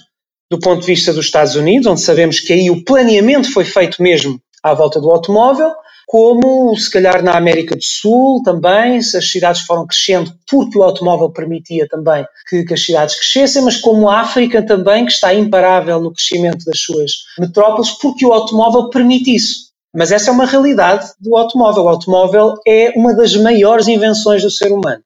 do 0.48 0.60
ponto 0.60 0.82
de 0.82 0.86
vista 0.86 1.12
dos 1.12 1.26
Estados 1.26 1.56
Unidos, 1.56 1.88
onde 1.88 2.00
sabemos 2.00 2.38
que 2.38 2.52
aí 2.52 2.70
o 2.70 2.84
planeamento 2.84 3.52
foi 3.52 3.64
feito 3.64 4.00
mesmo 4.00 4.40
à 4.62 4.74
volta 4.74 5.00
do 5.00 5.10
automóvel, 5.10 5.74
como 6.06 6.76
se 6.76 6.90
calhar 6.90 7.22
na 7.22 7.36
América 7.36 7.74
do 7.74 7.82
Sul 7.82 8.42
também, 8.42 8.98
as 8.98 9.30
cidades 9.30 9.62
foram 9.62 9.86
crescendo 9.86 10.32
porque 10.48 10.78
o 10.78 10.82
automóvel 10.82 11.30
permitia 11.30 11.86
também 11.88 12.24
que, 12.48 12.64
que, 12.64 12.74
as 12.74 12.84
cidades 12.84 13.16
crescessem, 13.16 13.62
mas 13.62 13.76
como 13.76 14.08
a 14.08 14.20
África 14.20 14.62
também, 14.62 15.06
que 15.06 15.12
está 15.12 15.34
imparável 15.34 16.00
no 16.00 16.12
crescimento 16.12 16.64
das 16.64 16.80
suas 16.80 17.12
metrópoles, 17.38 17.90
porque 17.90 18.26
o 18.26 18.32
automóvel 18.32 18.90
permite 18.90 19.34
isso. 19.34 19.64
Mas 19.94 20.10
essa 20.10 20.30
é 20.30 20.32
uma 20.32 20.44
realidade 20.46 21.06
do 21.20 21.36
automóvel. 21.36 21.84
O 21.84 21.88
automóvel 21.88 22.54
é 22.66 22.92
uma 22.96 23.14
das 23.14 23.36
maiores 23.36 23.86
invenções 23.86 24.42
do 24.42 24.50
ser 24.50 24.72
humano. 24.72 25.02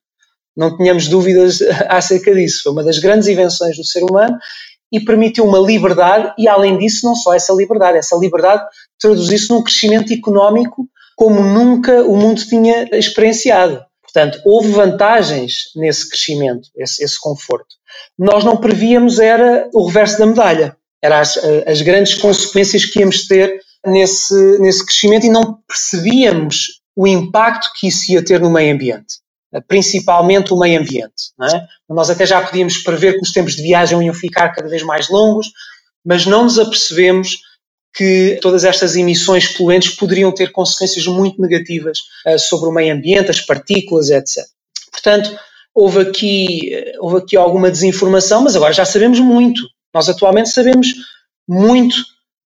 Não 0.57 0.77
tínhamos 0.77 1.07
dúvidas 1.07 1.61
acerca 1.89 2.35
disso. 2.35 2.63
Foi 2.65 2.73
uma 2.73 2.83
das 2.83 2.99
grandes 2.99 3.29
invenções 3.29 3.77
do 3.77 3.85
ser 3.85 4.03
humano 4.03 4.37
e 4.93 5.01
permitiu 5.01 5.45
uma 5.45 5.59
liberdade, 5.59 6.33
e 6.39 6.49
além 6.49 6.79
disso, 6.79 7.07
não 7.07 7.15
só 7.15 7.35
essa 7.35 7.53
liberdade, 7.53 7.99
essa 7.99 8.17
liberdade 8.17 8.65
traduzir-se 8.99 9.51
num 9.51 9.63
crescimento 9.63 10.13
económico 10.13 10.89
como 11.17 11.43
nunca 11.43 12.03
o 12.05 12.17
mundo 12.17 12.45
tinha 12.45 12.89
experienciado. 12.97 13.85
Portanto, 14.03 14.41
houve 14.45 14.71
vantagens 14.71 15.71
nesse 15.77 16.09
crescimento, 16.09 16.69
esse, 16.77 17.05
esse 17.05 17.21
conforto. 17.21 17.67
Nós 18.19 18.45
não 18.45 18.57
prevíamos 18.57 19.19
era 19.19 19.69
o 19.75 19.87
reverso 19.87 20.19
da 20.19 20.27
medalha, 20.27 20.77
eram 21.03 21.17
as, 21.17 21.39
as 21.67 21.83
grandes 21.83 22.15
consequências 22.15 22.85
que 22.85 23.01
íamos 23.01 23.27
ter 23.27 23.61
nesse, 23.85 24.59
nesse 24.59 24.85
crescimento 24.85 25.27
e 25.27 25.31
não 25.31 25.59
percebíamos 25.67 26.81
o 26.97 27.07
impacto 27.07 27.71
que 27.79 27.89
isso 27.89 28.11
ia 28.13 28.25
ter 28.25 28.41
no 28.41 28.51
meio 28.51 28.75
ambiente 28.75 29.19
principalmente 29.67 30.53
o 30.53 30.59
meio 30.59 30.81
ambiente. 30.81 31.33
É? 31.43 31.67
Nós 31.89 32.11
até 32.11 32.27
já 32.27 32.41
podíamos 32.41 32.79
prever 32.79 33.15
que 33.15 33.23
os 33.23 33.33
tempos 33.33 33.57
de 33.57 33.63
viagem 33.63 34.05
iam 34.05 34.15
ficar 34.15 34.51
cada 34.51 34.69
vez 34.69 34.83
mais 34.83 35.09
longos, 35.09 35.49
mas 36.05 36.27
não 36.27 36.45
nos 36.45 36.59
apercebemos 36.59 37.39
que 37.95 38.39
todas 38.43 38.65
estas 38.65 38.95
emissões 38.95 39.49
poluentes 39.49 39.95
poderiam 39.97 40.33
ter 40.33 40.53
consequências 40.53 41.07
muito 41.07 41.41
negativas 41.41 41.99
uh, 42.27 42.39
sobre 42.39 42.69
o 42.69 42.73
meio 42.73 42.95
ambiente, 42.95 43.31
as 43.31 43.41
partículas, 43.41 44.11
etc. 44.11 44.45
Portanto, 44.93 45.37
houve 45.75 46.01
aqui, 46.01 46.75
eh, 46.75 46.97
houve 46.99 47.19
aqui 47.19 47.37
alguma 47.37 47.71
desinformação, 47.71 48.43
mas 48.43 48.57
agora 48.57 48.73
já 48.73 48.85
sabemos 48.85 49.21
muito. 49.21 49.63
Nós 49.95 50.09
atualmente 50.09 50.49
sabemos 50.51 50.89
muito 51.49 51.97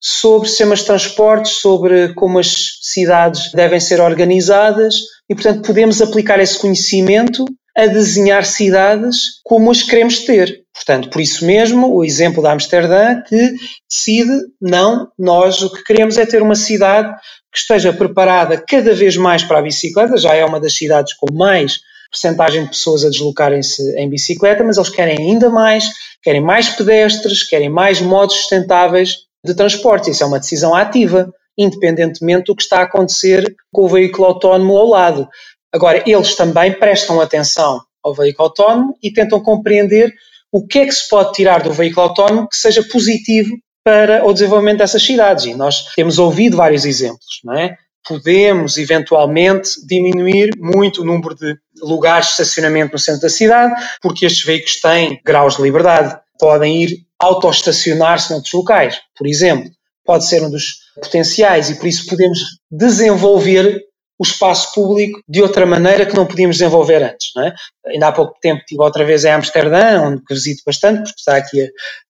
sobre 0.02 0.48
sistemas 0.48 0.80
de 0.80 0.86
transportes, 0.86 1.54
sobre 1.54 2.14
como 2.14 2.40
as 2.40 2.54
cidades 2.82 3.52
devem 3.52 3.80
ser 3.80 4.00
organizadas 4.00 4.96
e, 5.30 5.36
portanto, 5.36 5.66
podemos 5.66 6.02
aplicar 6.02 6.40
esse 6.40 6.58
conhecimento 6.58 7.46
a 7.78 7.86
desenhar 7.86 8.46
cidades 8.46 9.42
como 9.44 9.72
as 9.72 9.84
queremos 9.84 10.20
ter. 10.20 10.64
Portanto, 10.74 11.10
por 11.10 11.22
isso 11.22 11.46
mesmo, 11.46 11.94
o 11.94 12.04
exemplo 12.04 12.42
da 12.42 12.52
Amsterdã 12.52 13.22
que 13.22 13.54
decide, 13.90 14.34
não, 14.62 15.10
nós 15.18 15.62
o 15.62 15.72
que 15.72 15.84
queremos 15.84 16.18
é 16.18 16.26
ter 16.26 16.42
uma 16.42 16.56
cidade 16.56 17.14
que 17.52 17.58
esteja 17.58 17.92
preparada 17.92 18.64
cada 18.68 18.94
vez 18.94 19.18
mais 19.18 19.44
para 19.44 19.60
a 19.60 19.62
bicicleta, 19.62 20.18
já 20.18 20.34
é 20.34 20.46
uma 20.46 20.60
das 20.60 20.76
cidades 20.76 21.14
com 21.14 21.28
mais 21.34 21.80
percentagem 22.12 22.64
de 22.64 22.70
pessoas 22.70 23.06
a 23.06 23.10
deslocarem-se 23.10 23.96
em 23.98 24.10
bicicleta, 24.10 24.64
mas 24.64 24.78
eles 24.78 24.90
querem 24.90 25.18
ainda 25.18 25.50
mais, 25.50 25.90
querem 26.24 26.42
mais 26.42 26.70
pedestres, 26.70 27.44
querem 27.44 27.70
mais 27.70 28.02
modos 28.02 28.36
sustentáveis 28.36 29.29
de 29.46 29.54
transporte. 29.54 30.12
Isso 30.12 30.24
é 30.24 30.28
uma 30.28 30.40
decisão 30.40 30.76
ativa, 30.76 31.32
independentemente 31.58 32.46
do 32.46 32.56
que 32.56 32.64
está 32.64 32.80
a 32.80 32.84
acontecer 32.84 33.56
com 33.72 33.86
o 33.86 33.90
veículo 33.90 34.28
autónomo 34.28 34.78
ao 34.78 34.88
lado. 34.88 35.28
Agora, 35.72 36.04
eles 36.06 36.36
também 36.36 36.74
prestam 36.74 37.22
atenção 37.22 37.82
ao 38.04 38.14
veículo 38.14 38.48
autónomo 38.48 38.96
e 39.04 39.12
tentam 39.12 39.40
compreender 39.40 40.14
o 40.52 40.66
que 40.66 40.80
é 40.80 40.86
que 40.86 40.92
se 40.92 41.08
pode 41.08 41.34
tirar 41.34 41.62
do 41.62 41.72
veículo 41.72 42.08
autónomo 42.08 42.48
que 42.48 42.56
seja 42.56 42.84
positivo 42.84 43.56
para 43.84 44.26
o 44.26 44.34
desenvolvimento 44.34 44.80
dessas 44.80 45.04
cidades. 45.04 45.46
E 45.46 45.54
nós 45.54 45.86
temos 45.96 46.18
ouvido 46.18 46.58
vários 46.58 46.86
exemplos, 46.86 47.40
não 47.44 47.54
é? 47.54 47.76
Podemos, 48.08 48.78
eventualmente, 48.78 49.86
diminuir 49.86 50.52
muito 50.58 51.02
o 51.02 51.06
número 51.06 51.36
de 51.36 51.56
lugares 51.82 52.28
de 52.28 52.32
estacionamento 52.32 52.94
no 52.94 53.00
centro 53.00 53.22
da 53.22 53.30
cidade, 53.30 53.74
porque 54.02 54.26
estes 54.26 54.44
veículos 54.44 54.80
têm 54.80 55.20
graus 55.24 55.58
de 55.58 55.62
liberdade. 55.62 56.18
Podem 56.40 56.84
ir 56.84 57.09
autoestacionar-se 57.20 58.32
noutros 58.32 58.54
locais, 58.54 59.00
por 59.18 59.28
exemplo. 59.28 59.70
Pode 60.06 60.26
ser 60.26 60.42
um 60.42 60.50
dos 60.50 60.80
potenciais 60.96 61.70
e 61.70 61.76
por 61.76 61.88
isso 61.88 62.08
podemos 62.08 62.40
desenvolver 62.72 63.84
o 64.20 64.24
espaço 64.24 64.74
público 64.74 65.22
de 65.28 65.42
outra 65.42 65.66
maneira 65.66 66.06
que 66.06 66.16
não 66.16 66.26
podíamos 66.26 66.58
desenvolver 66.58 67.02
antes. 67.02 67.30
Não 67.36 67.44
é? 67.44 67.56
Ainda 67.88 68.10
há 68.10 68.12
pouco 68.12 68.38
tempo 68.42 68.60
estive 68.60 68.82
outra 68.82 69.06
vez 69.06 69.24
em 69.24 69.32
Amsterdã, 69.32 70.02
onde 70.02 70.22
visito 70.30 70.62
bastante, 70.66 71.04
porque 71.04 71.20
está 71.20 71.38
aqui 71.38 71.70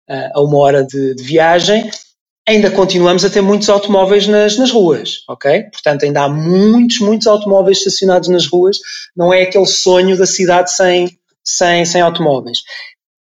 a, 0.10 0.32
a 0.34 0.42
uma 0.42 0.58
hora 0.58 0.84
de, 0.84 1.14
de, 1.14 1.24
viagem. 1.24 1.90
Ainda 2.48 2.72
continuamos 2.72 3.24
a 3.24 3.30
ter 3.30 3.42
muitos 3.42 3.70
automóveis 3.70 4.26
nas, 4.28 4.58
nas 4.58 4.72
ruas, 4.72 5.20
ok? 5.30 5.66
Portanto, 5.72 6.04
ainda 6.04 6.24
há 6.24 6.30
muitos, 6.30 7.00
muitos 7.00 7.28
automóveis 7.28 7.78
estacionados 7.78 8.28
nas 8.28 8.48
ruas. 8.48 8.80
Não 9.16 9.32
é 9.32 9.44
aquele 9.44 9.68
sonho 9.68 10.18
da 10.18 10.26
cidade 10.26 10.72
sem, 10.76 11.12
sem, 11.44 11.86
sem 11.86 12.02
automóveis. 12.02 12.58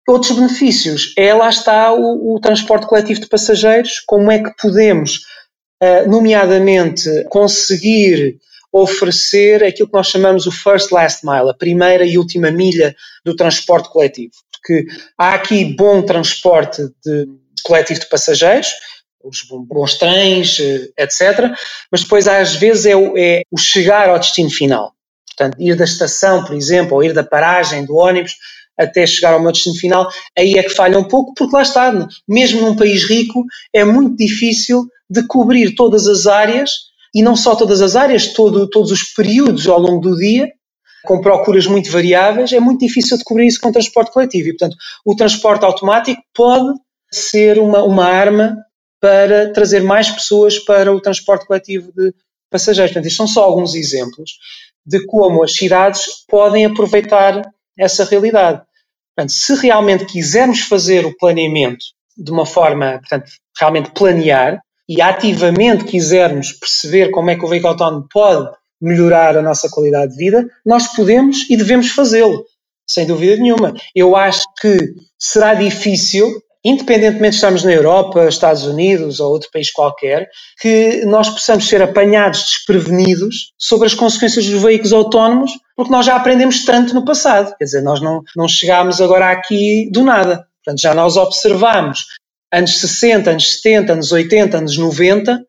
Outros 0.08 0.32
benefícios 0.32 1.12
é, 1.18 1.34
lá 1.34 1.50
está, 1.50 1.92
o, 1.92 2.34
o 2.34 2.40
transporte 2.40 2.86
coletivo 2.86 3.20
de 3.20 3.28
passageiros, 3.28 4.00
como 4.06 4.30
é 4.30 4.42
que 4.42 4.56
podemos, 4.56 5.26
uh, 5.82 6.08
nomeadamente, 6.08 7.10
conseguir 7.28 8.38
oferecer 8.72 9.62
aquilo 9.62 9.86
que 9.86 9.94
nós 9.94 10.08
chamamos 10.08 10.46
o 10.46 10.50
first 10.50 10.90
last 10.92 11.26
mile, 11.26 11.50
a 11.50 11.54
primeira 11.54 12.06
e 12.06 12.16
última 12.16 12.50
milha 12.50 12.96
do 13.22 13.36
transporte 13.36 13.90
coletivo. 13.90 14.32
Porque 14.50 14.86
há 15.18 15.34
aqui 15.34 15.76
bom 15.76 16.00
transporte 16.00 16.88
de 17.04 17.26
coletivo 17.62 18.00
de 18.00 18.08
passageiros, 18.08 18.68
os 19.22 19.42
bons 19.42 19.98
trens, 19.98 20.58
eh, 20.58 20.88
etc. 21.02 21.52
Mas 21.92 22.02
depois, 22.02 22.26
às 22.26 22.54
vezes, 22.54 22.86
é 22.86 22.96
o, 22.96 23.12
é 23.14 23.42
o 23.50 23.58
chegar 23.58 24.08
ao 24.08 24.18
destino 24.18 24.50
final. 24.50 24.94
Portanto, 25.26 25.60
ir 25.60 25.76
da 25.76 25.84
estação, 25.84 26.44
por 26.44 26.56
exemplo, 26.56 26.94
ou 26.94 27.04
ir 27.04 27.12
da 27.12 27.22
paragem 27.22 27.84
do 27.84 27.96
ônibus 27.96 28.32
até 28.78 29.06
chegar 29.06 29.34
ao 29.34 29.42
meu 29.42 29.52
destino 29.52 29.74
final, 29.74 30.08
aí 30.36 30.54
é 30.54 30.62
que 30.62 30.70
falha 30.70 30.98
um 30.98 31.04
pouco, 31.04 31.34
porque 31.34 31.54
lá 31.54 31.62
está, 31.62 32.08
mesmo 32.26 32.60
num 32.60 32.76
país 32.76 33.04
rico, 33.04 33.44
é 33.72 33.84
muito 33.84 34.16
difícil 34.16 34.86
de 35.10 35.26
cobrir 35.26 35.74
todas 35.74 36.06
as 36.06 36.26
áreas, 36.26 36.70
e 37.14 37.22
não 37.22 37.34
só 37.34 37.56
todas 37.56 37.80
as 37.80 37.96
áreas, 37.96 38.28
todo, 38.28 38.68
todos 38.68 38.92
os 38.92 39.02
períodos 39.02 39.66
ao 39.66 39.80
longo 39.80 40.00
do 40.00 40.16
dia, 40.16 40.48
com 41.04 41.20
procuras 41.20 41.66
muito 41.66 41.90
variáveis, 41.90 42.52
é 42.52 42.60
muito 42.60 42.80
difícil 42.80 43.16
de 43.16 43.24
cobrir 43.24 43.46
isso 43.46 43.60
com 43.60 43.72
transporte 43.72 44.12
coletivo. 44.12 44.48
E, 44.48 44.52
portanto, 44.56 44.76
o 45.04 45.16
transporte 45.16 45.64
automático 45.64 46.20
pode 46.34 46.78
ser 47.10 47.58
uma, 47.58 47.82
uma 47.82 48.04
arma 48.04 48.56
para 49.00 49.52
trazer 49.52 49.82
mais 49.82 50.10
pessoas 50.10 50.58
para 50.58 50.92
o 50.92 51.00
transporte 51.00 51.46
coletivo 51.46 51.92
de 51.96 52.12
passageiros. 52.50 52.92
Portanto, 52.92 53.10
isto 53.10 53.16
são 53.16 53.26
só 53.26 53.44
alguns 53.44 53.74
exemplos 53.74 54.32
de 54.84 55.04
como 55.06 55.42
as 55.42 55.54
cidades 55.54 56.06
podem 56.26 56.64
aproveitar 56.64 57.42
essa 57.78 58.04
realidade. 58.04 58.62
Portanto, 59.18 59.32
se 59.32 59.52
realmente 59.56 60.04
quisermos 60.04 60.60
fazer 60.60 61.04
o 61.04 61.16
planeamento 61.16 61.84
de 62.16 62.30
uma 62.30 62.46
forma, 62.46 63.00
portanto, 63.00 63.28
realmente 63.58 63.90
planear 63.90 64.60
e 64.88 65.02
ativamente 65.02 65.82
quisermos 65.86 66.52
perceber 66.52 67.10
como 67.10 67.28
é 67.28 67.34
que 67.34 67.44
o 67.44 67.48
veículo 67.48 67.72
autónomo 67.72 68.06
pode 68.12 68.48
melhorar 68.80 69.36
a 69.36 69.42
nossa 69.42 69.68
qualidade 69.68 70.12
de 70.12 70.18
vida, 70.18 70.48
nós 70.64 70.94
podemos 70.94 71.50
e 71.50 71.56
devemos 71.56 71.90
fazê-lo, 71.90 72.44
sem 72.86 73.08
dúvida 73.08 73.34
nenhuma. 73.42 73.74
Eu 73.92 74.14
acho 74.14 74.44
que 74.60 74.94
será 75.18 75.52
difícil, 75.52 76.40
independentemente 76.68 77.30
de 77.30 77.36
estarmos 77.36 77.64
na 77.64 77.72
Europa, 77.72 78.28
Estados 78.28 78.64
Unidos 78.64 79.20
ou 79.20 79.32
outro 79.32 79.48
país 79.50 79.70
qualquer, 79.70 80.28
que 80.60 81.04
nós 81.06 81.28
possamos 81.30 81.66
ser 81.66 81.80
apanhados 81.80 82.42
desprevenidos 82.42 83.52
sobre 83.56 83.86
as 83.86 83.94
consequências 83.94 84.46
dos 84.46 84.62
veículos 84.62 84.92
autónomos, 84.92 85.52
porque 85.74 85.90
nós 85.90 86.04
já 86.04 86.16
aprendemos 86.16 86.64
tanto 86.64 86.94
no 86.94 87.04
passado. 87.04 87.54
Quer 87.56 87.64
dizer, 87.64 87.82
nós 87.82 88.00
não, 88.02 88.22
não 88.36 88.46
chegámos 88.46 89.00
agora 89.00 89.30
aqui 89.30 89.90
do 89.90 90.04
nada. 90.04 90.46
Portanto, 90.62 90.80
já 90.80 90.94
nós 90.94 91.16
observamos 91.16 92.04
anos 92.52 92.78
60, 92.78 93.30
anos 93.30 93.54
70, 93.54 93.92
anos 93.94 94.12
80, 94.12 94.58
anos 94.58 94.76
90, 94.76 95.44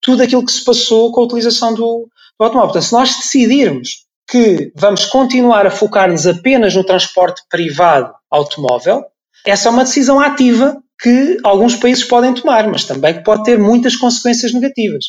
tudo 0.00 0.22
aquilo 0.22 0.44
que 0.44 0.52
se 0.52 0.64
passou 0.64 1.10
com 1.12 1.20
a 1.20 1.24
utilização 1.24 1.74
do, 1.74 2.08
do 2.38 2.44
automóvel. 2.44 2.72
Portanto, 2.72 2.84
se 2.84 2.92
nós 2.92 3.16
decidirmos 3.16 3.88
que 4.28 4.70
vamos 4.76 5.06
continuar 5.06 5.66
a 5.66 5.70
focar-nos 5.70 6.26
apenas 6.26 6.74
no 6.76 6.84
transporte 6.84 7.42
privado 7.50 8.12
automóvel, 8.30 9.04
essa 9.46 9.68
é 9.68 9.72
uma 9.72 9.84
decisão 9.84 10.20
ativa 10.20 10.76
que 11.00 11.38
alguns 11.42 11.76
países 11.76 12.04
podem 12.04 12.34
tomar, 12.34 12.68
mas 12.68 12.84
também 12.84 13.14
que 13.14 13.24
pode 13.24 13.44
ter 13.44 13.58
muitas 13.58 13.96
consequências 13.96 14.52
negativas. 14.52 15.04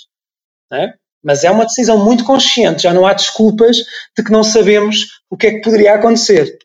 É? 0.71 0.93
Mas 1.23 1.43
é 1.43 1.51
uma 1.51 1.65
decisão 1.65 2.03
muito 2.03 2.23
consciente, 2.23 2.83
já 2.83 2.93
não 2.93 3.05
há 3.05 3.13
desculpas 3.13 3.77
de 4.17 4.23
que 4.23 4.31
não 4.31 4.43
sabemos 4.43 5.07
o 5.29 5.37
que 5.37 5.47
é 5.47 5.51
que 5.51 5.61
poderia 5.61 5.95
acontecer. 5.95 6.57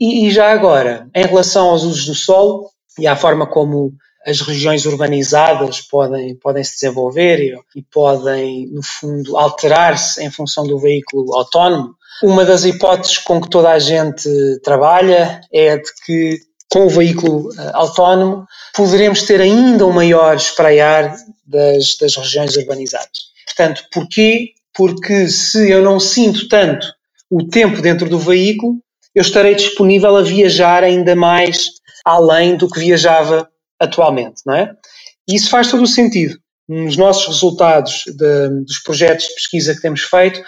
E, 0.00 0.26
e 0.26 0.30
já 0.30 0.50
agora, 0.50 1.08
em 1.14 1.26
relação 1.26 1.68
aos 1.68 1.82
usos 1.82 2.06
do 2.06 2.14
solo 2.14 2.70
e 2.98 3.06
à 3.06 3.14
forma 3.14 3.46
como 3.46 3.92
as 4.26 4.40
regiões 4.40 4.84
urbanizadas 4.84 5.80
podem, 5.80 6.36
podem 6.36 6.62
se 6.62 6.74
desenvolver 6.74 7.40
e, 7.40 7.54
e 7.76 7.82
podem, 7.82 8.66
no 8.70 8.82
fundo, 8.82 9.36
alterar-se 9.36 10.22
em 10.22 10.30
função 10.30 10.66
do 10.66 10.78
veículo 10.78 11.34
autónomo. 11.34 11.94
Uma 12.22 12.44
das 12.44 12.64
hipóteses 12.64 13.18
com 13.18 13.40
que 13.40 13.48
toda 13.48 13.70
a 13.70 13.78
gente 13.78 14.28
trabalha 14.62 15.40
é 15.52 15.76
de 15.76 15.90
que, 16.04 16.38
com 16.70 16.86
o 16.86 16.90
veículo 16.90 17.48
uh, 17.48 17.70
autónomo, 17.74 18.46
poderemos 18.74 19.22
ter 19.22 19.40
ainda 19.40 19.86
um 19.86 19.92
maior 19.92 20.36
espraiar 20.36 21.16
das, 21.46 21.96
das 21.96 22.16
regiões 22.16 22.56
urbanizadas. 22.56 23.28
Portanto, 23.46 23.84
porquê? 23.92 24.52
Porque 24.74 25.28
se 25.28 25.70
eu 25.70 25.82
não 25.82 25.98
sinto 25.98 26.48
tanto 26.48 26.86
o 27.30 27.46
tempo 27.46 27.80
dentro 27.80 28.08
do 28.08 28.18
veículo, 28.18 28.76
eu 29.14 29.22
estarei 29.22 29.54
disponível 29.54 30.16
a 30.16 30.22
viajar 30.22 30.84
ainda 30.84 31.16
mais 31.16 31.66
além 32.04 32.56
do 32.56 32.68
que 32.68 32.80
viajava 32.80 33.48
atualmente, 33.78 34.42
não 34.46 34.54
é? 34.54 34.72
E 35.28 35.34
isso 35.34 35.50
faz 35.50 35.70
todo 35.70 35.82
o 35.82 35.86
sentido. 35.86 36.38
Os 36.68 36.96
nossos 36.96 37.26
resultados 37.26 38.04
de, 38.06 38.48
dos 38.64 38.78
projetos 38.78 39.26
de 39.26 39.34
pesquisa 39.34 39.74
que 39.74 39.80
temos 39.80 40.02
feito 40.02 40.40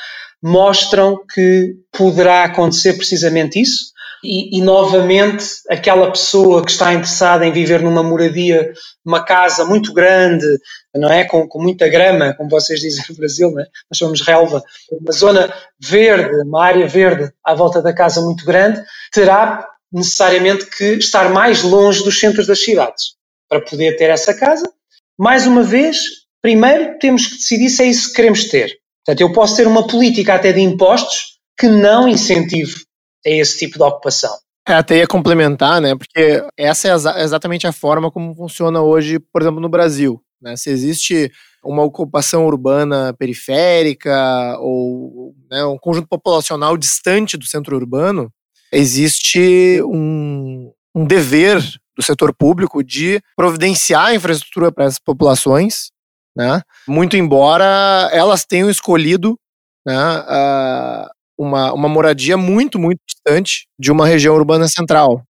mostram 0.42 1.18
que 1.34 1.74
poderá 1.92 2.44
acontecer 2.44 2.94
precisamente 2.94 3.60
isso. 3.60 3.92
E, 4.22 4.58
e, 4.58 4.62
novamente, 4.62 5.46
aquela 5.68 6.10
pessoa 6.10 6.62
que 6.64 6.70
está 6.70 6.92
interessada 6.92 7.46
em 7.46 7.52
viver 7.52 7.80
numa 7.80 8.02
moradia, 8.02 8.72
uma 9.04 9.24
casa 9.24 9.64
muito 9.64 9.94
grande, 9.94 10.46
não 10.94 11.10
é? 11.10 11.24
Com, 11.24 11.48
com 11.48 11.62
muita 11.62 11.88
grama, 11.88 12.34
como 12.34 12.50
vocês 12.50 12.80
dizem 12.80 13.04
no 13.08 13.16
Brasil, 13.16 13.50
não 13.50 13.62
é? 13.62 13.66
nós 13.90 13.96
chamamos 13.96 14.20
relva, 14.20 14.62
uma 14.92 15.12
zona 15.12 15.52
verde, 15.80 16.36
uma 16.46 16.62
área 16.62 16.86
verde 16.86 17.32
à 17.44 17.54
volta 17.54 17.80
da 17.80 17.94
casa 17.94 18.20
muito 18.20 18.44
grande, 18.44 18.82
terá 19.12 19.66
necessariamente 19.92 20.66
que 20.66 20.94
estar 20.94 21.30
mais 21.30 21.62
longe 21.62 22.04
dos 22.04 22.20
centros 22.20 22.46
das 22.46 22.62
cidades 22.62 23.14
para 23.48 23.60
poder 23.60 23.96
ter 23.96 24.10
essa 24.10 24.34
casa. 24.34 24.70
Mais 25.18 25.46
uma 25.46 25.62
vez, 25.62 25.98
primeiro 26.42 26.98
temos 26.98 27.26
que 27.26 27.36
decidir 27.36 27.70
se 27.70 27.82
é 27.82 27.86
isso 27.86 28.08
que 28.08 28.16
queremos 28.16 28.44
ter. 28.44 28.78
Portanto, 29.04 29.20
eu 29.22 29.32
posso 29.32 29.56
ter 29.56 29.66
uma 29.66 29.86
política 29.86 30.34
até 30.34 30.52
de 30.52 30.60
impostos 30.60 31.38
que 31.58 31.66
não 31.66 32.06
incentive 32.06 32.84
a 33.26 33.30
esse 33.30 33.58
tipo 33.58 33.78
de 33.78 33.84
ocupação. 33.84 34.36
É, 34.68 34.74
até 34.74 34.98
ia 34.98 35.06
complementar, 35.06 35.80
né? 35.80 35.94
Porque 35.94 36.44
essa 36.56 36.88
é 36.88 37.22
exatamente 37.22 37.66
a 37.66 37.72
forma 37.72 38.10
como 38.10 38.34
funciona 38.34 38.80
hoje, 38.80 39.18
por 39.18 39.42
exemplo, 39.42 39.60
no 39.60 39.68
Brasil. 39.68 40.22
Né? 40.40 40.56
Se 40.56 40.70
existe 40.70 41.30
uma 41.64 41.82
ocupação 41.82 42.46
urbana 42.46 43.14
periférica 43.18 44.56
ou 44.60 45.34
né, 45.50 45.64
um 45.64 45.76
conjunto 45.78 46.08
populacional 46.08 46.76
distante 46.76 47.36
do 47.36 47.46
centro 47.46 47.76
urbano, 47.76 48.32
existe 48.72 49.82
um, 49.82 50.72
um 50.94 51.04
dever 51.04 51.60
do 51.96 52.02
setor 52.02 52.34
público 52.34 52.82
de 52.82 53.20
providenciar 53.36 54.06
a 54.06 54.14
infraestrutura 54.14 54.72
para 54.72 54.84
essas 54.84 54.98
populações, 54.98 55.90
né? 56.34 56.62
Muito 56.88 57.16
embora 57.16 58.08
elas 58.12 58.44
tenham 58.44 58.70
escolhido 58.70 59.38
né, 59.84 59.94
uh, 59.94 61.10
uma, 61.40 61.72
uma 61.72 61.88
moradia 61.88 62.36
muito, 62.36 62.78
muito 62.78 63.00
distante 63.08 63.66
de 63.78 63.90
uma 63.90 64.06
região 64.06 64.34
urbana 64.34 64.68
central. 64.68 65.22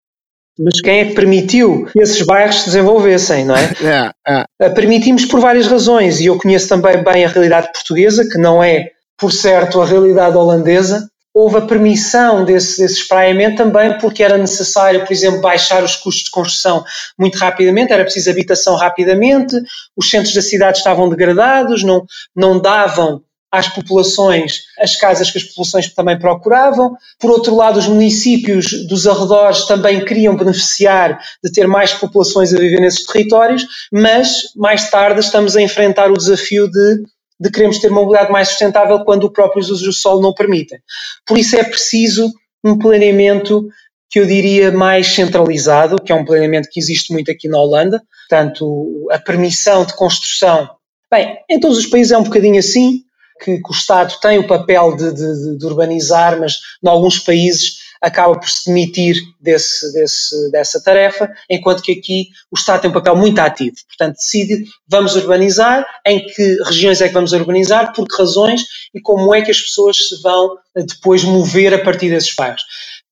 Mas 0.58 0.80
quem 0.80 0.98
é 0.98 1.04
que 1.04 1.14
permitiu 1.14 1.86
que 1.86 2.00
esses 2.00 2.26
bairros 2.26 2.60
se 2.60 2.66
desenvolvessem, 2.66 3.44
não 3.44 3.54
é? 3.56 3.70
é, 4.26 4.44
é. 4.60 4.66
Uh, 4.66 4.74
permitimos 4.74 5.24
por 5.24 5.38
várias 5.38 5.68
razões, 5.68 6.20
e 6.20 6.26
eu 6.26 6.36
conheço 6.36 6.68
também 6.68 7.02
bem 7.02 7.24
a 7.24 7.28
realidade 7.28 7.72
portuguesa, 7.72 8.28
que 8.28 8.36
não 8.36 8.62
é, 8.62 8.90
por 9.16 9.32
certo, 9.32 9.80
a 9.80 9.86
realidade 9.86 10.36
holandesa, 10.36 11.08
houve 11.32 11.58
a 11.58 11.60
permissão 11.60 12.44
desse, 12.44 12.80
desse 12.82 13.02
espraiamento 13.02 13.58
também 13.58 13.96
porque 13.98 14.24
era 14.24 14.36
necessário, 14.36 15.04
por 15.06 15.12
exemplo, 15.12 15.40
baixar 15.40 15.84
os 15.84 15.94
custos 15.94 16.24
de 16.24 16.30
construção 16.32 16.84
muito 17.16 17.38
rapidamente, 17.38 17.92
era 17.92 18.02
preciso 18.02 18.30
habitação 18.30 18.74
rapidamente, 18.74 19.54
os 19.96 20.10
centros 20.10 20.34
da 20.34 20.42
cidade 20.42 20.78
estavam 20.78 21.08
degradados, 21.08 21.84
não, 21.84 22.04
não 22.34 22.60
davam 22.60 23.22
às 23.50 23.68
populações 23.68 24.62
as 24.78 24.96
casas 24.96 25.30
que 25.30 25.38
as 25.38 25.44
populações 25.44 25.92
também 25.92 26.18
procuravam. 26.18 26.94
Por 27.18 27.30
outro 27.30 27.54
lado, 27.54 27.78
os 27.78 27.86
municípios 27.86 28.86
dos 28.86 29.06
arredores 29.06 29.66
também 29.66 30.04
queriam 30.04 30.36
beneficiar 30.36 31.18
de 31.42 31.52
ter 31.52 31.66
mais 31.66 31.92
populações 31.92 32.54
a 32.54 32.58
viver 32.58 32.80
nesses 32.80 33.04
territórios, 33.04 33.66
mas 33.92 34.42
mais 34.56 34.90
tarde 34.90 35.20
estamos 35.20 35.56
a 35.56 35.62
enfrentar 35.62 36.10
o 36.10 36.16
desafio 36.16 36.70
de 36.70 37.02
de 37.40 37.50
queremos 37.50 37.78
ter 37.78 37.88
uma 37.90 38.02
mobilidade 38.02 38.30
mais 38.30 38.48
sustentável 38.48 39.02
quando 39.02 39.24
o 39.24 39.32
próprio 39.32 39.62
uso 39.62 39.82
do 39.82 39.92
solo 39.94 40.20
não 40.20 40.34
permitem. 40.34 40.78
Por 41.26 41.38
isso 41.38 41.56
é 41.56 41.64
preciso 41.64 42.30
um 42.62 42.78
planeamento 42.78 43.66
que 44.10 44.18
eu 44.20 44.26
diria 44.26 44.70
mais 44.70 45.06
centralizado, 45.06 45.96
que 45.96 46.12
é 46.12 46.14
um 46.14 46.24
planeamento 46.24 46.68
que 46.70 46.78
existe 46.78 47.12
muito 47.12 47.30
aqui 47.30 47.48
na 47.48 47.58
Holanda, 47.58 48.02
portanto, 48.28 49.08
a 49.10 49.18
permissão 49.18 49.86
de 49.86 49.94
construção. 49.94 50.68
Bem, 51.10 51.38
em 51.48 51.58
todos 51.58 51.78
os 51.78 51.86
países 51.86 52.12
é 52.12 52.18
um 52.18 52.24
bocadinho 52.24 52.58
assim, 52.58 53.04
que, 53.42 53.58
que 53.58 53.70
o 53.70 53.72
Estado 53.72 54.14
tem 54.20 54.38
o 54.38 54.46
papel 54.46 54.96
de, 54.96 55.12
de, 55.12 55.58
de 55.58 55.66
urbanizar, 55.66 56.38
mas 56.38 56.58
em 56.82 56.88
alguns 56.88 57.18
países 57.18 57.80
acaba 58.00 58.38
por 58.38 58.48
se 58.48 58.66
demitir 58.66 59.16
desse, 59.38 59.92
desse, 59.92 60.50
dessa 60.50 60.82
tarefa, 60.82 61.30
enquanto 61.50 61.82
que 61.82 61.92
aqui 61.92 62.28
o 62.50 62.56
Estado 62.56 62.82
tem 62.82 62.90
um 62.90 62.94
papel 62.94 63.14
muito 63.14 63.38
ativo. 63.38 63.76
Portanto, 63.86 64.16
decide, 64.16 64.64
vamos 64.88 65.14
urbanizar, 65.16 65.86
em 66.06 66.24
que 66.24 66.62
regiões 66.64 67.00
é 67.00 67.08
que 67.08 67.14
vamos 67.14 67.32
urbanizar, 67.32 67.92
por 67.92 68.08
que 68.08 68.16
razões 68.16 68.62
e 68.94 69.00
como 69.00 69.34
é 69.34 69.42
que 69.42 69.50
as 69.50 69.60
pessoas 69.60 69.96
se 70.08 70.22
vão 70.22 70.56
depois 70.74 71.24
mover 71.24 71.74
a 71.74 71.84
partir 71.84 72.08
desses 72.08 72.34
bairros. 72.34 72.62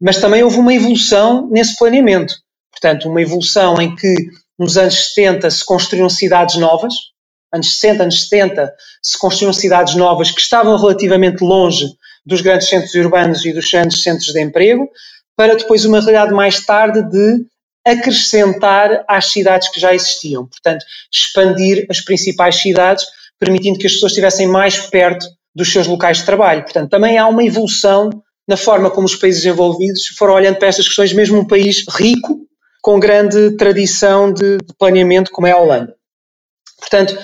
Mas 0.00 0.18
também 0.18 0.42
houve 0.42 0.58
uma 0.58 0.72
evolução 0.72 1.48
nesse 1.50 1.76
planeamento. 1.76 2.34
Portanto, 2.70 3.08
uma 3.08 3.20
evolução 3.20 3.80
em 3.80 3.94
que 3.94 4.14
nos 4.58 4.78
anos 4.78 5.12
70 5.14 5.50
se 5.50 5.64
construíram 5.64 6.08
cidades 6.08 6.56
novas, 6.56 6.94
anos 7.52 7.78
60, 7.78 8.02
anos 8.02 8.28
70, 8.28 8.74
se 9.02 9.18
construíram 9.18 9.52
cidades 9.52 9.94
novas 9.94 10.30
que 10.30 10.40
estavam 10.40 10.76
relativamente 10.76 11.42
longe 11.42 11.86
dos 12.24 12.40
grandes 12.40 12.68
centros 12.68 12.94
urbanos 12.94 13.44
e 13.44 13.52
dos 13.52 13.70
grandes 13.70 14.02
centros 14.02 14.32
de 14.32 14.40
emprego, 14.40 14.88
para 15.36 15.56
depois 15.56 15.84
uma 15.84 16.00
realidade 16.00 16.32
mais 16.32 16.64
tarde 16.64 17.02
de 17.10 17.46
acrescentar 17.86 19.04
às 19.08 19.26
cidades 19.32 19.68
que 19.68 19.80
já 19.80 19.94
existiam. 19.94 20.46
Portanto, 20.46 20.84
expandir 21.12 21.86
as 21.88 22.00
principais 22.00 22.56
cidades, 22.56 23.06
permitindo 23.38 23.78
que 23.78 23.86
as 23.86 23.94
pessoas 23.94 24.12
estivessem 24.12 24.46
mais 24.46 24.78
perto 24.78 25.26
dos 25.54 25.72
seus 25.72 25.86
locais 25.86 26.18
de 26.18 26.24
trabalho. 26.24 26.62
Portanto, 26.62 26.90
também 26.90 27.16
há 27.16 27.26
uma 27.26 27.44
evolução 27.44 28.10
na 28.46 28.56
forma 28.56 28.90
como 28.90 29.06
os 29.06 29.16
países 29.16 29.44
envolvidos 29.44 30.06
foram 30.16 30.34
olhando 30.34 30.56
para 30.56 30.68
estas 30.68 30.86
questões, 30.86 31.12
mesmo 31.12 31.38
um 31.38 31.46
país 31.46 31.84
rico, 31.88 32.40
com 32.82 32.98
grande 32.98 33.56
tradição 33.56 34.32
de 34.32 34.58
planeamento, 34.78 35.30
como 35.30 35.46
é 35.46 35.52
a 35.52 35.58
Holanda. 35.58 35.94
Portanto, 36.78 37.18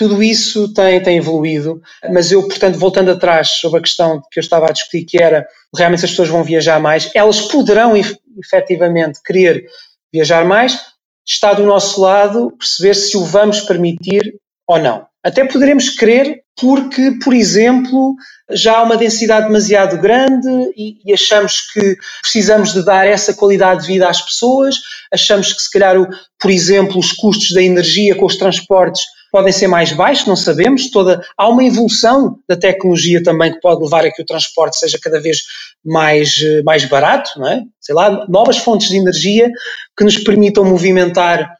tudo 0.00 0.22
isso 0.22 0.72
tem, 0.72 0.98
tem 1.02 1.18
evoluído, 1.18 1.82
mas 2.10 2.32
eu, 2.32 2.42
portanto, 2.48 2.78
voltando 2.78 3.10
atrás 3.10 3.50
sobre 3.50 3.80
a 3.80 3.82
questão 3.82 4.22
que 4.30 4.40
eu 4.40 4.40
estava 4.40 4.64
a 4.64 4.72
discutir, 4.72 5.04
que 5.04 5.22
era 5.22 5.46
realmente 5.76 6.06
as 6.06 6.10
pessoas 6.10 6.30
vão 6.30 6.42
viajar 6.42 6.80
mais, 6.80 7.10
elas 7.14 7.42
poderão 7.42 7.92
efetivamente 7.94 9.20
querer 9.22 9.66
viajar 10.10 10.46
mais, 10.46 10.80
está 11.28 11.52
do 11.52 11.66
nosso 11.66 12.00
lado 12.00 12.50
perceber 12.58 12.94
se 12.94 13.14
o 13.14 13.26
vamos 13.26 13.60
permitir 13.60 14.36
ou 14.66 14.78
não. 14.78 15.06
Até 15.22 15.44
poderemos 15.44 15.90
querer 15.90 16.44
porque, 16.58 17.18
por 17.22 17.34
exemplo, 17.34 18.14
já 18.52 18.78
há 18.78 18.82
uma 18.82 18.96
densidade 18.96 19.48
demasiado 19.48 19.98
grande 19.98 20.48
e, 20.74 20.96
e, 21.04 21.12
achamos 21.12 21.60
que 21.72 21.94
precisamos 22.22 22.72
de 22.72 22.82
dar 22.82 23.06
essa 23.06 23.34
qualidade 23.34 23.82
de 23.82 23.88
vida 23.88 24.08
às 24.08 24.22
pessoas, 24.22 24.76
achamos 25.12 25.52
que 25.52 25.60
se 25.60 25.70
calhar, 25.70 26.00
o, 26.00 26.08
por 26.40 26.50
exemplo, 26.50 26.98
os 26.98 27.12
custos 27.12 27.50
da 27.50 27.62
energia 27.62 28.14
com 28.14 28.24
os 28.24 28.36
transportes 28.36 29.02
podem 29.30 29.52
ser 29.52 29.66
mais 29.66 29.92
baixos, 29.92 30.26
não 30.26 30.36
sabemos, 30.36 30.90
toda, 30.90 31.20
há 31.36 31.48
uma 31.48 31.64
evolução 31.64 32.38
da 32.48 32.56
tecnologia 32.56 33.22
também 33.22 33.52
que 33.52 33.60
pode 33.60 33.82
levar 33.82 34.04
a 34.04 34.12
que 34.12 34.22
o 34.22 34.26
transporte 34.26 34.78
seja 34.78 34.98
cada 35.00 35.20
vez 35.20 35.38
mais, 35.84 36.36
mais 36.64 36.84
barato, 36.84 37.38
não 37.38 37.48
é? 37.48 37.62
Sei 37.80 37.94
lá, 37.94 38.26
novas 38.28 38.58
fontes 38.58 38.88
de 38.88 38.96
energia 38.96 39.50
que 39.96 40.04
nos 40.04 40.18
permitam 40.18 40.64
movimentar 40.64 41.56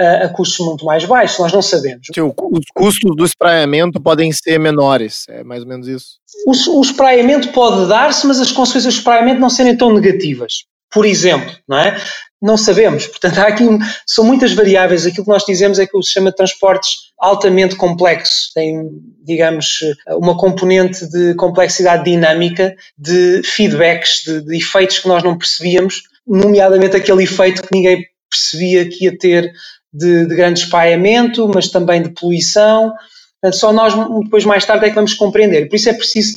a, 0.00 0.24
a 0.24 0.28
custos 0.28 0.64
muito 0.64 0.84
mais 0.84 1.04
baixos, 1.04 1.38
nós 1.38 1.52
não 1.52 1.62
sabemos. 1.62 2.06
os 2.52 2.64
custos 2.74 3.16
do 3.16 3.24
espraiamento 3.24 4.00
podem 4.00 4.30
ser 4.32 4.58
menores, 4.58 5.24
é 5.28 5.42
mais 5.42 5.62
ou 5.62 5.68
menos 5.68 5.88
isso? 5.88 6.18
O, 6.46 6.78
o 6.78 6.82
espraiamento 6.82 7.48
pode 7.48 7.88
dar-se, 7.88 8.26
mas 8.26 8.40
as 8.40 8.52
consequências 8.52 8.94
do 8.94 8.98
espraiamento 8.98 9.40
não 9.40 9.50
serem 9.50 9.76
tão 9.76 9.92
negativas. 9.92 10.64
Por 10.90 11.04
exemplo, 11.04 11.54
não 11.68 11.78
é? 11.78 11.96
Não 12.40 12.56
sabemos. 12.56 13.06
Portanto, 13.06 13.38
há 13.38 13.48
aqui, 13.48 13.64
são 14.06 14.24
muitas 14.24 14.52
variáveis. 14.52 15.04
Aquilo 15.04 15.24
que 15.24 15.30
nós 15.30 15.44
dizemos 15.44 15.78
é 15.78 15.86
que 15.86 15.96
o 15.96 16.02
sistema 16.02 16.30
de 16.30 16.36
transportes 16.36 16.90
altamente 17.18 17.74
complexo 17.74 18.50
tem, 18.54 18.90
digamos, 19.24 19.80
uma 20.08 20.36
componente 20.38 21.08
de 21.10 21.34
complexidade 21.34 22.04
dinâmica, 22.04 22.76
de 22.96 23.42
feedbacks, 23.42 24.22
de, 24.24 24.40
de 24.42 24.56
efeitos 24.56 25.00
que 25.00 25.08
nós 25.08 25.22
não 25.22 25.36
percebíamos, 25.36 26.02
nomeadamente 26.26 26.96
aquele 26.96 27.24
efeito 27.24 27.62
que 27.62 27.74
ninguém 27.74 28.04
percebia 28.30 28.88
que 28.88 29.06
ia 29.06 29.18
ter 29.18 29.52
de, 29.92 30.26
de 30.26 30.34
grande 30.36 30.60
espalhamento, 30.60 31.48
mas 31.52 31.68
também 31.68 32.02
de 32.02 32.10
poluição. 32.10 32.92
Portanto, 33.40 33.58
só 33.58 33.72
nós 33.72 33.94
depois 34.22 34.44
mais 34.44 34.64
tarde 34.64 34.86
é 34.86 34.88
que 34.90 34.94
vamos 34.94 35.14
compreender. 35.14 35.68
Por 35.68 35.76
isso 35.76 35.88
é 35.88 35.94
preciso 35.94 36.36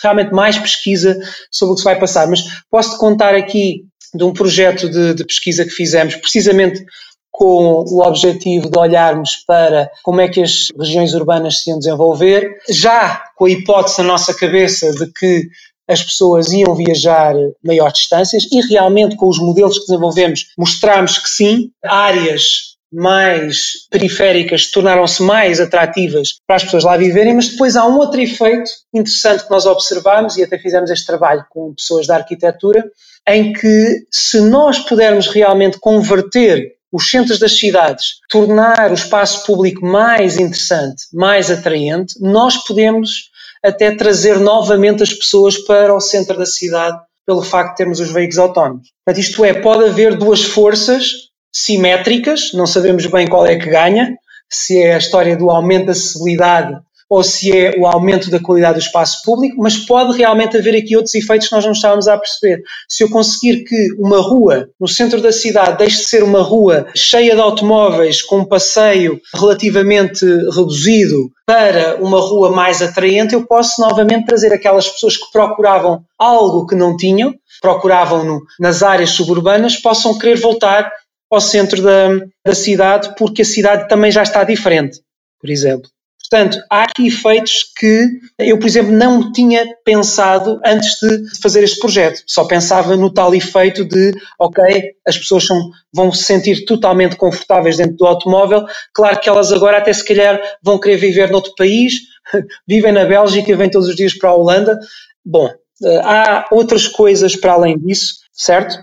realmente 0.00 0.32
mais 0.32 0.58
pesquisa 0.58 1.18
sobre 1.50 1.72
o 1.72 1.74
que 1.74 1.80
se 1.80 1.84
vai 1.84 1.98
passar. 1.98 2.28
Mas 2.28 2.42
posso-te 2.70 2.98
contar 2.98 3.34
aqui 3.34 3.84
de 4.16 4.24
um 4.24 4.32
projeto 4.32 4.88
de, 4.88 5.14
de, 5.14 5.24
pesquisa 5.24 5.64
que 5.64 5.70
fizemos, 5.70 6.16
precisamente 6.16 6.84
com 7.30 7.84
o 7.86 8.02
objetivo 8.02 8.70
de 8.70 8.78
olharmos 8.78 9.44
para 9.46 9.90
como 10.02 10.20
é 10.20 10.28
que 10.28 10.40
as 10.40 10.68
regiões 10.78 11.12
urbanas 11.12 11.62
se 11.62 11.70
iam 11.70 11.78
desenvolver, 11.78 12.50
já 12.70 13.24
com 13.36 13.44
a 13.44 13.50
hipótese 13.50 13.98
na 13.98 14.08
nossa 14.08 14.32
cabeça 14.32 14.90
de 14.92 15.12
que 15.12 15.46
as 15.88 16.02
pessoas 16.02 16.50
iam 16.50 16.74
viajar 16.74 17.34
maiores 17.64 17.98
distâncias 17.98 18.44
e 18.50 18.60
realmente 18.68 19.16
com 19.16 19.28
os 19.28 19.38
modelos 19.38 19.78
que 19.78 19.86
desenvolvemos 19.86 20.46
mostramos 20.58 21.18
que 21.18 21.28
sim, 21.28 21.70
áreas 21.84 22.75
mais 22.92 23.86
periféricas 23.90 24.70
tornaram-se 24.70 25.22
mais 25.22 25.60
atrativas 25.60 26.38
para 26.46 26.56
as 26.56 26.64
pessoas 26.64 26.84
lá 26.84 26.96
viverem, 26.96 27.34
mas 27.34 27.48
depois 27.48 27.76
há 27.76 27.86
um 27.86 27.98
outro 27.98 28.20
efeito 28.20 28.70
interessante 28.94 29.44
que 29.44 29.50
nós 29.50 29.66
observamos 29.66 30.36
e 30.36 30.44
até 30.44 30.58
fizemos 30.58 30.90
este 30.90 31.06
trabalho 31.06 31.44
com 31.50 31.74
pessoas 31.74 32.06
da 32.06 32.16
arquitetura, 32.16 32.84
em 33.28 33.52
que 33.52 34.06
se 34.10 34.40
nós 34.40 34.78
pudermos 34.78 35.26
realmente 35.26 35.78
converter 35.80 36.76
os 36.92 37.10
centros 37.10 37.38
das 37.38 37.58
cidades, 37.58 38.20
tornar 38.30 38.90
o 38.90 38.94
espaço 38.94 39.44
público 39.44 39.84
mais 39.84 40.38
interessante, 40.38 41.04
mais 41.12 41.50
atraente, 41.50 42.14
nós 42.20 42.56
podemos 42.64 43.30
até 43.62 43.94
trazer 43.94 44.38
novamente 44.38 45.02
as 45.02 45.12
pessoas 45.12 45.58
para 45.58 45.94
o 45.94 46.00
centro 46.00 46.38
da 46.38 46.46
cidade 46.46 46.98
pelo 47.26 47.42
facto 47.42 47.70
de 47.70 47.76
termos 47.78 47.98
os 47.98 48.10
veículos 48.10 48.38
autónomos. 48.38 48.88
Portanto, 49.04 49.20
isto 49.20 49.44
é, 49.44 49.54
pode 49.54 49.84
haver 49.84 50.16
duas 50.16 50.42
forças 50.44 51.25
simétricas, 51.56 52.52
não 52.52 52.66
sabemos 52.66 53.06
bem 53.06 53.26
qual 53.26 53.46
é 53.46 53.56
que 53.56 53.70
ganha, 53.70 54.14
se 54.48 54.78
é 54.78 54.94
a 54.94 54.98
história 54.98 55.34
do 55.34 55.48
aumento 55.48 55.86
da 55.86 55.92
acessibilidade 55.92 56.76
ou 57.08 57.22
se 57.22 57.56
é 57.56 57.74
o 57.78 57.86
aumento 57.86 58.28
da 58.30 58.40
qualidade 58.40 58.74
do 58.74 58.82
espaço 58.82 59.22
público, 59.24 59.56
mas 59.58 59.76
pode 59.76 60.18
realmente 60.18 60.56
haver 60.56 60.76
aqui 60.76 60.96
outros 60.96 61.14
efeitos 61.14 61.48
que 61.48 61.54
nós 61.54 61.64
não 61.64 61.72
estávamos 61.72 62.08
a 62.08 62.18
perceber. 62.18 62.62
Se 62.88 63.04
eu 63.04 63.08
conseguir 63.08 63.64
que 63.64 63.88
uma 63.98 64.20
rua 64.20 64.68
no 64.78 64.88
centro 64.88 65.20
da 65.22 65.32
cidade 65.32 65.78
deixe 65.78 65.98
de 65.98 66.08
ser 66.08 66.24
uma 66.24 66.42
rua 66.42 66.88
cheia 66.96 67.34
de 67.34 67.40
automóveis, 67.40 68.20
com 68.22 68.38
um 68.38 68.44
passeio 68.44 69.20
relativamente 69.32 70.26
reduzido, 70.26 71.30
para 71.46 71.96
uma 72.02 72.20
rua 72.20 72.50
mais 72.50 72.82
atraente, 72.82 73.34
eu 73.34 73.46
posso 73.46 73.80
novamente 73.80 74.26
trazer 74.26 74.52
aquelas 74.52 74.88
pessoas 74.88 75.16
que 75.16 75.30
procuravam 75.32 76.02
algo 76.18 76.66
que 76.66 76.74
não 76.74 76.96
tinham, 76.96 77.32
procuravam 77.62 78.40
nas 78.58 78.82
áreas 78.82 79.10
suburbanas, 79.10 79.76
possam 79.76 80.18
querer 80.18 80.40
voltar 80.40 80.90
ao 81.30 81.40
centro 81.40 81.82
da, 81.82 82.08
da 82.44 82.54
cidade, 82.54 83.14
porque 83.16 83.42
a 83.42 83.44
cidade 83.44 83.88
também 83.88 84.10
já 84.10 84.22
está 84.22 84.44
diferente, 84.44 85.00
por 85.40 85.50
exemplo. 85.50 85.90
Portanto, 86.28 86.58
há 86.68 86.82
aqui 86.82 87.06
efeitos 87.06 87.72
que 87.78 88.08
eu, 88.38 88.58
por 88.58 88.66
exemplo, 88.66 88.92
não 88.92 89.30
tinha 89.30 89.64
pensado 89.84 90.60
antes 90.64 90.98
de 91.00 91.40
fazer 91.40 91.62
este 91.62 91.78
projeto. 91.78 92.20
Só 92.26 92.44
pensava 92.44 92.96
no 92.96 93.12
tal 93.12 93.32
efeito 93.32 93.84
de, 93.84 94.12
ok, 94.38 94.64
as 95.06 95.16
pessoas 95.16 95.46
são, 95.46 95.70
vão 95.94 96.10
se 96.12 96.24
sentir 96.24 96.64
totalmente 96.64 97.14
confortáveis 97.14 97.76
dentro 97.76 97.96
do 97.96 98.06
automóvel. 98.06 98.66
Claro 98.92 99.20
que 99.20 99.28
elas 99.28 99.52
agora 99.52 99.78
até 99.78 99.92
se 99.92 100.04
calhar 100.04 100.40
vão 100.62 100.80
querer 100.80 100.96
viver 100.96 101.30
noutro 101.30 101.54
país, 101.56 101.94
vivem 102.66 102.92
na 102.92 103.04
Bélgica, 103.04 103.56
vêm 103.56 103.70
todos 103.70 103.88
os 103.88 103.94
dias 103.94 104.18
para 104.18 104.30
a 104.30 104.34
Holanda. 104.34 104.76
Bom, 105.24 105.48
eh, 105.84 106.00
há 106.02 106.48
outras 106.50 106.88
coisas 106.88 107.36
para 107.36 107.52
além 107.52 107.78
disso, 107.78 108.14
certo? 108.32 108.76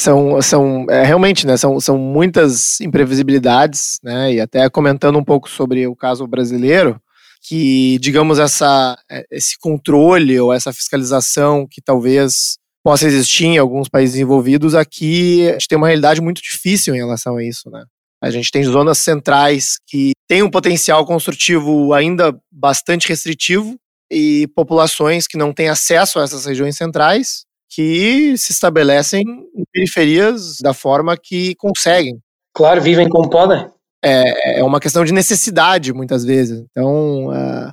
São, 0.00 0.40
são 0.40 0.86
é, 0.88 1.04
realmente, 1.04 1.46
né, 1.46 1.56
são, 1.56 1.78
são 1.78 1.98
muitas 1.98 2.80
imprevisibilidades, 2.80 3.98
né, 4.02 4.34
e 4.34 4.40
até 4.40 4.68
comentando 4.70 5.18
um 5.18 5.24
pouco 5.24 5.48
sobre 5.48 5.86
o 5.86 5.94
caso 5.94 6.26
brasileiro, 6.26 7.00
que, 7.42 7.98
digamos, 8.00 8.38
essa, 8.38 8.98
é, 9.10 9.24
esse 9.30 9.58
controle 9.58 10.38
ou 10.40 10.52
essa 10.52 10.72
fiscalização 10.72 11.66
que 11.70 11.80
talvez 11.80 12.58
possa 12.82 13.06
existir 13.06 13.46
em 13.46 13.58
alguns 13.58 13.88
países 13.88 14.16
envolvidos, 14.16 14.74
aqui 14.74 15.48
a 15.48 15.52
gente 15.52 15.68
tem 15.68 15.78
uma 15.78 15.86
realidade 15.86 16.20
muito 16.20 16.42
difícil 16.42 16.94
em 16.94 16.98
relação 16.98 17.36
a 17.36 17.44
isso, 17.44 17.70
né. 17.70 17.84
A 18.22 18.30
gente 18.30 18.50
tem 18.50 18.62
zonas 18.62 18.98
centrais 18.98 19.78
que 19.86 20.12
têm 20.28 20.42
um 20.42 20.50
potencial 20.50 21.06
construtivo 21.06 21.94
ainda 21.94 22.38
bastante 22.52 23.08
restritivo 23.08 23.76
e 24.10 24.46
populações 24.54 25.26
que 25.26 25.38
não 25.38 25.54
têm 25.54 25.68
acesso 25.70 26.18
a 26.18 26.24
essas 26.24 26.44
regiões 26.44 26.76
centrais 26.76 27.46
que 27.70 28.36
se 28.36 28.52
estabelecem 28.52 29.22
em 29.22 29.64
periferias 29.72 30.56
da 30.60 30.74
forma 30.74 31.16
que 31.16 31.54
conseguem. 31.56 32.18
Claro, 32.52 32.80
vivem 32.80 33.08
como 33.08 33.30
podem. 33.30 33.66
É, 34.04 34.60
é 34.60 34.64
uma 34.64 34.80
questão 34.80 35.04
de 35.04 35.12
necessidade, 35.12 35.92
muitas 35.92 36.24
vezes. 36.24 36.64
Então, 36.70 37.28
uh, 37.28 37.72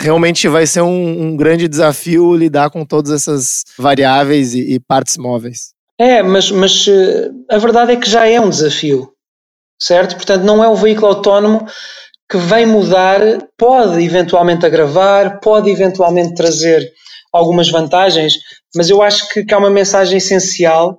realmente 0.00 0.48
vai 0.48 0.66
ser 0.66 0.80
um, 0.80 1.22
um, 1.22 1.36
grande 1.36 1.68
desafio 1.68 2.34
lidar 2.34 2.70
com 2.70 2.84
todas 2.84 3.12
essas 3.12 3.62
variáveis 3.78 4.54
e, 4.54 4.74
e 4.74 4.80
partes 4.80 5.16
móveis. 5.16 5.74
É, 5.98 6.22
mas, 6.22 6.50
mas 6.50 6.86
uh, 6.86 7.32
a 7.50 7.58
verdade 7.58 7.92
é 7.92 7.96
que 7.96 8.08
já 8.08 8.26
é 8.26 8.40
um 8.40 8.50
desafio, 8.50 9.10
certo? 9.80 10.16
Portanto, 10.16 10.42
não 10.42 10.64
é 10.64 10.68
o 10.68 10.76
veículo 10.76 11.08
autónomo 11.08 11.66
que 12.28 12.36
vem 12.36 12.66
mudar, 12.66 13.20
pode 13.56 14.02
eventualmente 14.02 14.66
agravar, 14.66 15.40
pode 15.40 15.70
eventualmente 15.70 16.34
trazer 16.34 16.84
algumas 17.32 17.70
vantagens, 17.70 18.34
mas 18.76 18.90
eu 18.90 19.02
acho 19.02 19.28
que, 19.28 19.44
que 19.44 19.54
há 19.54 19.58
uma 19.58 19.70
mensagem 19.70 20.18
essencial 20.18 20.98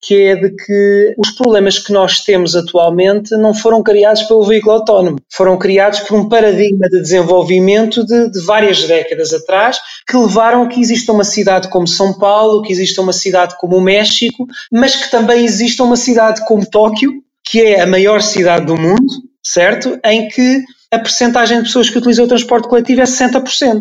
que 0.00 0.14
é 0.14 0.36
de 0.36 0.50
que 0.50 1.14
os 1.18 1.30
problemas 1.32 1.78
que 1.78 1.92
nós 1.92 2.20
temos 2.20 2.54
atualmente 2.54 3.36
não 3.36 3.52
foram 3.52 3.82
criados 3.82 4.22
pelo 4.22 4.44
veículo 4.44 4.74
autónomo, 4.74 5.18
foram 5.32 5.58
criados 5.58 6.00
por 6.00 6.18
um 6.18 6.28
paradigma 6.28 6.88
de 6.88 7.00
desenvolvimento 7.00 8.04
de, 8.06 8.30
de, 8.30 8.40
várias 8.44 8.84
décadas 8.84 9.32
atrás, 9.32 9.78
que 10.06 10.16
levaram 10.16 10.62
a 10.62 10.68
que 10.68 10.80
exista 10.80 11.12
uma 11.12 11.24
cidade 11.24 11.68
como 11.68 11.86
São 11.86 12.16
Paulo, 12.16 12.62
que 12.62 12.72
exista 12.72 13.02
uma 13.02 13.12
cidade 13.12 13.56
como 13.58 13.76
o 13.76 13.80
México, 13.80 14.46
mas 14.70 14.94
que 14.94 15.10
também 15.10 15.44
exista 15.44 15.82
uma 15.82 15.96
cidade 15.96 16.46
como 16.46 16.68
Tóquio, 16.68 17.12
que 17.44 17.60
é 17.60 17.80
a 17.80 17.86
maior 17.86 18.22
cidade 18.22 18.66
do 18.66 18.76
mundo, 18.76 19.06
certo? 19.42 19.98
Em 20.04 20.28
que 20.28 20.62
a 20.92 20.98
percentagem 20.98 21.58
de 21.58 21.64
pessoas 21.64 21.90
que 21.90 21.98
utilizam 21.98 22.24
o 22.24 22.28
transporte 22.28 22.68
coletivo 22.68 23.00
é 23.00 23.04
60%. 23.04 23.80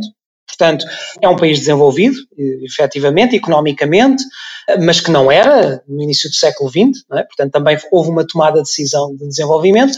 Portanto, 0.58 0.86
é 1.22 1.30
um 1.30 1.36
país 1.36 1.60
desenvolvido, 1.60 2.18
efetivamente, 2.64 3.36
economicamente, 3.36 4.24
mas 4.80 5.00
que 5.00 5.12
não 5.12 5.32
era 5.32 5.84
no 5.88 6.02
início 6.02 6.30
do 6.30 6.36
século 6.36 6.70
XX, 6.70 7.04
é? 7.14 7.24
portanto, 7.24 7.52
também 7.52 7.78
houve 7.92 8.10
uma 8.10 8.26
tomada 8.26 8.58
de 8.58 8.64
decisão 8.64 9.16
de 9.16 9.28
desenvolvimento 9.28 9.96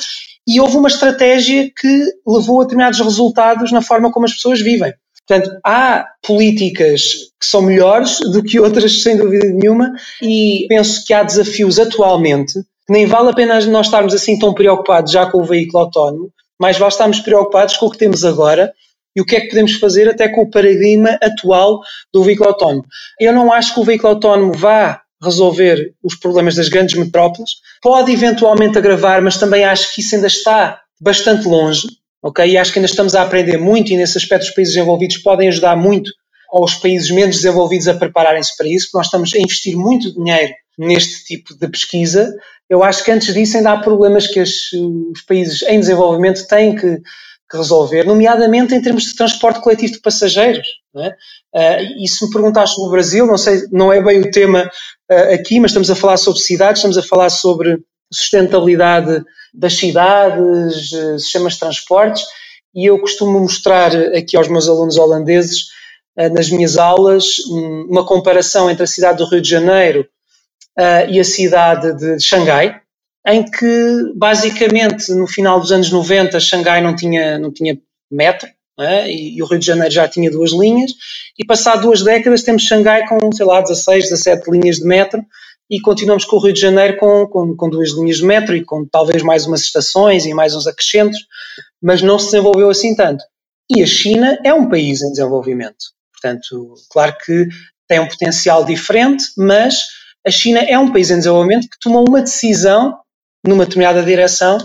e 0.48 0.60
houve 0.60 0.78
uma 0.78 0.90
estratégia 0.90 1.72
que 1.76 2.06
levou 2.28 2.60
a 2.60 2.64
determinados 2.64 3.00
resultados 3.00 3.72
na 3.72 3.82
forma 3.82 4.12
como 4.12 4.26
as 4.26 4.34
pessoas 4.34 4.62
vivem. 4.62 4.94
Portanto, 5.28 5.60
há 5.64 6.06
políticas 6.24 7.14
que 7.40 7.46
são 7.46 7.62
melhores 7.62 8.20
do 8.20 8.44
que 8.44 8.60
outras, 8.60 9.04
sem 9.04 9.16
dúvida 9.16 9.48
nenhuma, 9.48 9.94
e 10.22 10.66
penso 10.68 11.06
que 11.06 11.14
há 11.14 11.24
desafios 11.24 11.80
atualmente 11.80 12.54
que 12.88 12.94
nem 12.94 13.06
vale 13.06 13.30
a 13.30 13.34
pena 13.34 13.64
nós 13.68 13.86
estarmos 13.86 14.16
assim 14.16 14.40
tão 14.40 14.52
preocupados 14.52 15.12
já 15.12 15.28
com 15.28 15.40
o 15.40 15.46
veículo 15.46 15.84
autónomo, 15.84 16.32
mas 16.60 16.80
vale 16.80 16.92
estarmos 16.92 17.20
preocupados 17.20 17.78
com 17.78 17.86
o 17.86 17.92
que 17.92 18.00
temos 18.00 18.26
agora 18.26 18.74
e 19.16 19.22
o 19.22 19.26
que 19.26 19.36
é 19.36 19.42
que 19.42 19.50
podemos 19.50 19.74
fazer 19.74 20.08
até 20.10 20.30
com 20.30 20.42
o 20.42 20.50
paradigma 20.50 21.18
atual 21.22 21.80
do 22.14 22.24
veículo 22.24 22.50
autónomo. 22.50 22.86
Eu 23.20 23.34
não 23.34 23.52
acho 23.52 23.74
que 23.74 23.80
o 23.80 23.84
veículo 23.84 24.14
autónomo 24.14 24.54
vá 24.54 25.02
resolver 25.22 25.94
os 26.04 26.16
problemas 26.16 26.56
das 26.56 26.70
grandes 26.70 26.98
metrópoles, 26.98 27.52
pode 27.82 28.12
eventualmente 28.12 28.78
agravar, 28.78 29.22
mas 29.22 29.38
também 29.38 29.66
acho 29.66 29.94
que 29.94 30.02
isso 30.02 30.16
ainda 30.16 30.28
está 30.28 30.82
bastante 31.00 31.48
longe, 31.48 31.88
ok? 32.24 32.46
E 32.46 32.58
acho 32.58 32.72
que 32.72 32.80
ainda 32.80 32.90
estamos 32.90 33.16
a 33.16 33.24
aprender 33.24 33.58
muito 33.58 33.92
e 33.92 33.98
nesse 33.98 34.18
aspecto 34.18 34.44
os 34.44 34.52
países 34.52 34.76
desenvolvidos 34.76 35.18
podem 35.18 35.50
ajudar 35.50 35.76
muito 35.76 36.12
aos 36.52 36.76
países 36.76 37.12
menos 37.12 37.36
desenvolvidos 37.38 37.88
a 37.88 37.94
prepararem-se 37.94 38.56
para 38.58 38.68
isso, 38.68 38.88
porque 38.88 38.98
nós 38.98 39.08
estamos 39.08 39.34
a 39.36 39.40
investir 39.40 39.76
muito 39.76 40.14
dinheiro 40.14 40.54
neste 40.78 41.26
tipo 41.26 41.54
de 41.56 41.68
pesquisa. 41.68 42.34
Eu 42.70 42.84
acho 42.84 43.04
que 43.04 43.12
antes 43.12 43.34
disso 43.34 43.58
ainda 43.58 43.74
há 43.74 43.78
problemas 43.78 44.28
que 44.28 44.40
os 44.40 44.72
países 45.28 45.62
em 45.64 45.80
desenvolvimento 45.80 46.48
têm 46.48 46.76
que, 46.76 47.02
resolver, 47.58 48.06
nomeadamente 48.06 48.76
em 48.76 48.82
termos 48.82 49.04
de 49.04 49.16
transporte 49.16 49.62
coletivo 49.62 49.94
de 49.94 50.02
passageiros. 50.02 50.68
É? 50.96 51.10
Uh, 51.54 52.04
e 52.04 52.08
se 52.08 52.26
me 52.26 52.32
perguntaste 52.32 52.76
sobre 52.76 52.90
o 52.90 52.92
Brasil, 52.92 53.26
não 53.26 53.38
sei, 53.38 53.62
não 53.72 53.92
é 53.92 54.02
bem 54.02 54.22
o 54.22 54.32
tema 54.32 54.70
uh, 55.12 55.34
aqui, 55.34 55.60
mas 55.60 55.72
estamos 55.72 55.90
a 55.90 55.96
falar 55.96 56.18
sobre 56.18 56.40
cidades, 56.40 56.80
estamos 56.80 56.98
a 56.98 57.04
falar 57.04 57.30
sobre 57.30 57.80
sustentabilidade 58.12 59.24
das 59.54 59.76
cidades, 59.76 60.92
uh, 60.92 61.20
sistemas 61.20 61.54
de 61.54 61.60
transportes, 61.60 62.24
e 62.74 62.86
eu 62.86 63.00
costumo 63.00 63.40
mostrar 63.40 63.96
aqui 64.16 64.38
aos 64.38 64.48
meus 64.48 64.68
alunos 64.68 64.98
holandeses, 64.98 65.68
nas 66.34 66.50
minhas 66.50 66.78
aulas, 66.78 67.40
uma 67.88 68.06
comparação 68.06 68.70
entre 68.70 68.84
a 68.84 68.88
cidade 68.88 69.20
do 69.20 69.30
Rio 69.30 69.42
de 69.42 69.50
Janeiro 69.50 70.06
e 71.10 71.18
a 71.18 71.24
cidade 71.24 71.96
de 71.96 72.20
Xangai, 72.20 72.82
em 73.34 73.44
que 73.44 74.14
basicamente 74.16 75.14
no 75.14 75.28
final 75.28 75.60
dos 75.60 75.72
anos 75.72 75.92
90 75.92 76.40
Xangai 76.40 76.82
não 76.82 76.96
tinha, 76.96 77.38
não 77.38 77.52
tinha 77.52 77.78
metro 78.12 78.48
é? 78.80 79.10
e, 79.12 79.38
e, 79.38 79.44
o 79.44 79.46
Rio 79.46 79.60
de 79.60 79.66
Janeiro 79.66 79.92
já 79.94 80.08
tinha 80.08 80.32
duas 80.32 80.52
linhas 80.52 80.92
e 81.38 81.46
passado 81.46 81.82
duas 81.82 82.02
décadas 82.02 82.44
temos 82.44 82.64
Xangai 82.64 83.08
com, 83.08 83.32
sei 83.32 83.46
lá, 83.46 83.62
16, 83.62 84.10
17 84.10 84.52
linhas 84.52 84.78
de 84.78 84.86
metro 84.86 85.22
e 85.70 85.80
continuamos 85.80 86.26
com 86.26 86.38
o 86.38 86.40
Rio 86.40 86.54
de 86.54 86.60
Janeiro 86.62 86.98
com, 86.98 87.28
com, 87.28 87.56
com 87.56 87.70
duas 87.70 87.92
linhas 87.92 88.18
de 88.18 88.26
metro 88.26 88.56
e 88.56 88.64
com 88.64 88.86
talvez 88.86 89.22
mais 89.22 89.46
umas 89.46 89.62
estações 89.62 90.26
e 90.26 90.34
mais 90.34 90.56
uns 90.56 90.66
acrescentos, 90.66 91.20
mas 91.82 92.02
não 92.02 92.18
se 92.18 92.32
desenvolveu 92.32 92.70
assim 92.70 92.96
tanto. 92.96 93.24
E 93.70 93.84
a 93.84 93.86
China 93.86 94.40
é 94.44 94.52
um 94.52 94.68
país 94.68 95.04
em 95.04 95.12
desenvolvimento. 95.12 95.78
Portanto, 96.12 96.74
claro 96.90 97.16
que 97.24 97.48
tem 97.88 98.00
um 98.00 98.08
potencial 98.08 98.66
diferente, 98.66 99.26
mas 99.38 99.78
a 100.26 100.32
China 100.32 100.60
é 100.60 100.78
um 100.78 100.92
país 100.92 101.12
em 101.12 101.18
desenvolvimento 101.18 101.70
que 101.70 101.80
tomou 101.80 102.04
uma 102.08 102.22
decisão 102.22 102.98
numa 103.46 103.66
determinada 103.66 104.04
direção 104.04 104.58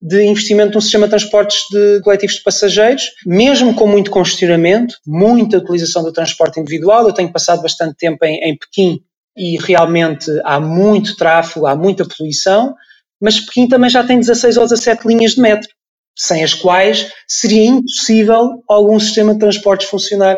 de 0.00 0.22
investimento 0.22 0.74
num 0.74 0.80
sistema 0.82 1.06
de 1.06 1.10
transportes 1.10 1.62
de 1.70 2.00
coletivos 2.02 2.36
de 2.36 2.42
passageiros, 2.42 3.04
mesmo 3.24 3.74
com 3.74 3.86
muito 3.86 4.10
congestionamento, 4.10 4.96
muita 5.06 5.56
utilização 5.56 6.02
do 6.02 6.12
transporte 6.12 6.60
individual. 6.60 7.08
Eu 7.08 7.14
tenho 7.14 7.32
passado 7.32 7.62
bastante 7.62 7.96
tempo 7.96 8.22
em, 8.24 8.36
em 8.44 8.56
Pequim 8.56 9.00
e 9.34 9.56
realmente 9.56 10.30
há 10.44 10.60
muito 10.60 11.16
tráfego, 11.16 11.66
há 11.66 11.74
muita 11.74 12.04
poluição, 12.04 12.74
mas 13.18 13.40
Pequim 13.40 13.66
também 13.66 13.88
já 13.88 14.04
tem 14.04 14.20
16 14.20 14.58
ou 14.58 14.64
17 14.64 15.08
linhas 15.08 15.32
de 15.32 15.40
metro 15.40 15.70
sem 16.16 16.44
as 16.44 16.54
quais 16.54 17.10
seria 17.26 17.66
impossível 17.66 18.62
algum 18.68 18.98
sistema 19.00 19.32
de 19.32 19.40
transportes 19.40 19.88
funcionar 19.88 20.36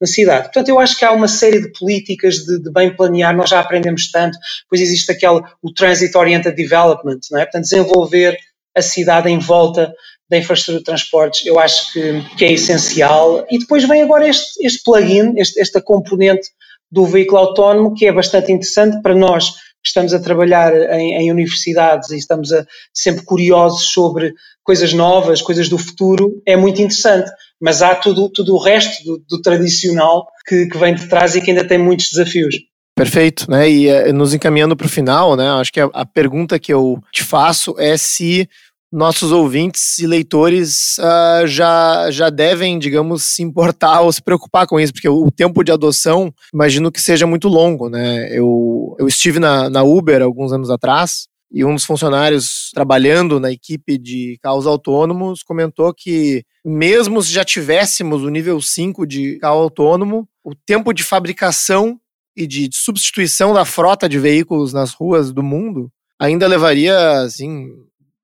na 0.00 0.06
cidade. 0.06 0.44
Portanto, 0.44 0.68
eu 0.68 0.78
acho 0.78 0.96
que 0.96 1.04
há 1.04 1.12
uma 1.12 1.28
série 1.28 1.60
de 1.60 1.72
políticas 1.72 2.36
de, 2.36 2.62
de 2.62 2.70
bem 2.70 2.94
planear, 2.94 3.36
nós 3.36 3.50
já 3.50 3.60
aprendemos 3.60 4.10
tanto, 4.10 4.38
pois 4.68 4.80
existe 4.80 5.10
aquele, 5.10 5.42
o 5.62 5.72
Transit 5.72 6.16
Oriented 6.16 6.54
Development, 6.54 7.18
não 7.30 7.40
é? 7.40 7.44
Portanto, 7.44 7.64
desenvolver 7.64 8.36
a 8.76 8.82
cidade 8.82 9.28
em 9.28 9.38
volta 9.38 9.92
da 10.28 10.38
infraestrutura 10.38 10.78
de 10.78 10.84
transportes, 10.84 11.46
eu 11.46 11.58
acho 11.58 11.92
que, 11.92 12.22
que 12.36 12.44
é 12.44 12.52
essencial. 12.52 13.46
E 13.50 13.58
depois 13.58 13.86
vem 13.86 14.02
agora 14.02 14.28
este, 14.28 14.64
este 14.64 14.82
plugin, 14.84 15.34
este, 15.36 15.60
esta 15.60 15.80
componente 15.80 16.48
do 16.90 17.06
veículo 17.06 17.38
autónomo, 17.38 17.94
que 17.94 18.06
é 18.06 18.12
bastante 18.12 18.52
interessante 18.52 19.00
para 19.02 19.14
nós 19.14 19.52
estamos 19.84 20.12
a 20.12 20.18
trabalhar 20.18 20.74
em, 20.92 21.14
em, 21.14 21.30
universidades 21.30 22.10
e 22.10 22.16
estamos 22.16 22.52
a, 22.52 22.66
sempre 22.92 23.24
curiosos 23.24 23.84
sobre 23.92 24.34
coisas 24.66 24.92
novas, 24.92 25.40
coisas 25.40 25.68
do 25.68 25.78
futuro, 25.78 26.42
é 26.44 26.56
muito 26.56 26.82
interessante. 26.82 27.30
Mas 27.62 27.80
há 27.80 27.94
tudo, 27.94 28.28
tudo 28.28 28.54
o 28.54 28.58
resto 28.58 29.02
do, 29.04 29.24
do 29.30 29.40
tradicional 29.40 30.26
que, 30.46 30.66
que, 30.66 30.76
vem 30.76 30.94
de 30.94 31.08
trás 31.08 31.36
e 31.36 31.40
que 31.40 31.52
ainda 31.52 31.66
tem 31.66 31.78
muitos 31.78 32.10
desafios. 32.10 32.56
Perfeito, 32.94 33.48
né? 33.48 33.70
E 33.70 33.88
uh, 33.88 34.12
nos 34.12 34.34
encaminhando 34.34 34.76
para 34.76 34.86
o 34.86 34.90
final, 34.90 35.36
né? 35.36 35.48
Acho 35.50 35.72
que 35.72 35.80
a, 35.80 35.88
a 35.92 36.04
pergunta 36.04 36.58
que 36.58 36.74
eu 36.74 36.98
te 37.12 37.22
faço 37.22 37.76
é 37.78 37.96
se 37.96 38.48
nossos 38.92 39.32
ouvintes 39.32 39.98
e 39.98 40.06
leitores 40.06 40.96
uh, 40.98 41.46
já, 41.46 42.10
já 42.10 42.30
devem, 42.30 42.78
digamos, 42.78 43.22
se 43.24 43.42
importar 43.42 44.00
ou 44.00 44.12
se 44.12 44.22
preocupar 44.22 44.66
com 44.66 44.80
isso, 44.80 44.92
porque 44.92 45.08
o, 45.08 45.30
tempo 45.30 45.62
de 45.62 45.72
adoção, 45.72 46.32
imagino 46.52 46.90
que 46.90 47.00
seja 47.00 47.26
muito 47.26 47.48
longo, 47.48 47.88
né? 47.88 48.28
Eu, 48.30 48.96
eu 48.98 49.06
estive 49.06 49.38
na, 49.38 49.68
na 49.70 49.82
Uber 49.82 50.22
alguns 50.22 50.52
anos 50.52 50.70
atrás 50.70 51.26
e 51.50 51.64
um 51.64 51.74
dos 51.74 51.84
funcionários 51.84 52.70
trabalhando 52.74 53.38
na 53.38 53.50
equipe 53.50 53.96
de 53.98 54.38
carros 54.42 54.66
autônomos 54.66 55.42
comentou 55.42 55.94
que, 55.94 56.44
mesmo 56.64 57.22
se 57.22 57.32
já 57.32 57.44
tivéssemos 57.44 58.22
o 58.22 58.28
nível 58.28 58.60
5 58.60 59.06
de 59.06 59.38
carro 59.38 59.60
autônomo, 59.60 60.28
o 60.44 60.54
tempo 60.54 60.92
de 60.92 61.02
fabricação 61.02 61.98
e 62.36 62.46
de 62.46 62.68
substituição 62.72 63.54
da 63.54 63.64
frota 63.64 64.08
de 64.08 64.18
veículos 64.18 64.72
nas 64.72 64.92
ruas 64.92 65.32
do 65.32 65.42
mundo 65.42 65.90
ainda 66.18 66.46
levaria, 66.46 67.20
assim, 67.20 67.68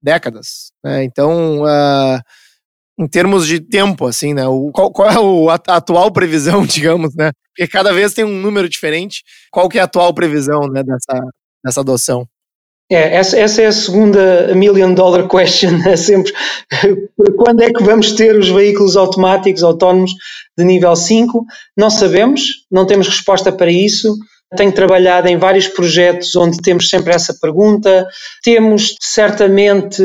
décadas. 0.03 0.73
Né? 0.85 1.05
Então, 1.05 1.63
uh, 1.63 2.21
em 2.99 3.07
termos 3.07 3.47
de 3.47 3.61
tempo, 3.61 4.07
assim, 4.07 4.35
né? 4.35 4.47
O, 4.47 4.71
qual, 4.73 4.93
qual, 4.93 5.09
é 5.09 5.53
a, 5.53 5.77
atual 5.77 6.11
previsão, 6.13 6.65
digamos, 6.67 7.15
né? 7.15 7.33
Porque 7.55 7.71
cada 7.71 7.93
vez 7.93 8.15
tem 8.15 8.25
um 8.25 8.41
número 8.41 8.69
diferente. 8.69 9.23
Qual 9.51 9.69
que 9.69 9.79
é 9.79 9.81
a 9.81 9.85
atual 9.85 10.13
previsão 10.13 10.61
né, 10.69 10.83
dessa, 10.83 11.21
dessa 11.65 11.81
adoção? 11.81 12.27
É, 12.93 13.17
essa, 13.17 13.39
essa 13.39 13.63
é 13.63 13.67
a 13.67 13.73
segunda 13.73 14.55
million 14.55 14.93
dollar 14.93 15.27
question, 15.27 15.81
é 15.87 15.97
sempre 15.97 16.31
quando 17.39 17.63
é 17.63 17.73
que 17.73 17.83
vamos 17.83 18.13
ter 18.13 18.39
os 18.39 18.51
veículos 18.51 18.99
automáticos 18.99 19.63
autónomos 19.63 20.11
de 20.59 20.65
nível 20.65 20.95
5? 20.95 21.47
Não 21.75 21.89
sabemos, 21.89 22.67
não 22.71 22.87
temos 22.87 23.09
resposta 23.09 23.51
para 23.51 23.71
isso. 23.71 24.15
Tenho 24.57 24.73
trabalhado 24.73 25.29
em 25.29 25.39
vários 25.39 25.67
projetos 25.69 26.37
onde 26.37 26.59
temos 26.59 26.91
sempre 26.91 27.15
essa 27.15 27.35
pergunta. 27.41 28.07
Temos 28.45 28.95
certamente 29.01 30.03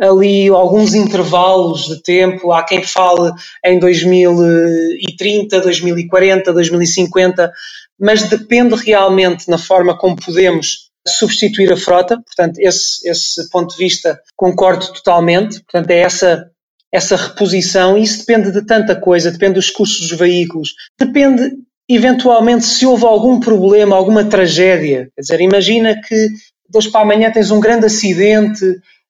ali 0.00 0.48
alguns 0.48 0.94
intervalos 0.94 1.88
de 1.88 2.00
tempo. 2.02 2.52
Há 2.52 2.62
quem 2.62 2.84
fale 2.84 3.32
em 3.64 3.80
2030, 3.80 5.60
2040, 5.60 6.52
2050, 6.52 7.52
mas 7.98 8.22
depende 8.28 8.76
realmente 8.76 9.50
na 9.50 9.58
forma 9.58 9.98
como 9.98 10.14
podemos 10.14 10.85
substituir 11.08 11.72
a 11.72 11.76
frota. 11.76 12.16
Portanto, 12.16 12.58
esse, 12.58 13.08
esse 13.08 13.48
ponto 13.50 13.72
de 13.72 13.78
vista 13.78 14.20
concordo 14.34 14.92
totalmente. 14.92 15.60
Portanto, 15.60 15.90
é 15.90 15.98
essa 15.98 16.50
essa 16.92 17.16
reposição, 17.16 17.98
isso 17.98 18.20
depende 18.20 18.50
de 18.52 18.64
tanta 18.64 18.94
coisa, 18.96 19.30
depende 19.30 19.54
dos 19.54 19.70
custos 19.70 20.08
dos 20.08 20.18
veículos, 20.18 20.70
depende 20.98 21.52
eventualmente, 21.88 22.64
se 22.64 22.86
houve 22.86 23.04
algum 23.04 23.38
problema, 23.38 23.94
alguma 23.94 24.24
tragédia, 24.24 25.10
quer 25.14 25.20
dizer, 25.20 25.40
imagina 25.40 26.00
que 26.00 26.28
de 26.28 26.78
hoje 26.78 26.90
para 26.90 27.02
amanhã 27.02 27.30
tens 27.30 27.50
um 27.50 27.60
grande 27.60 27.86
acidente, 27.86 28.64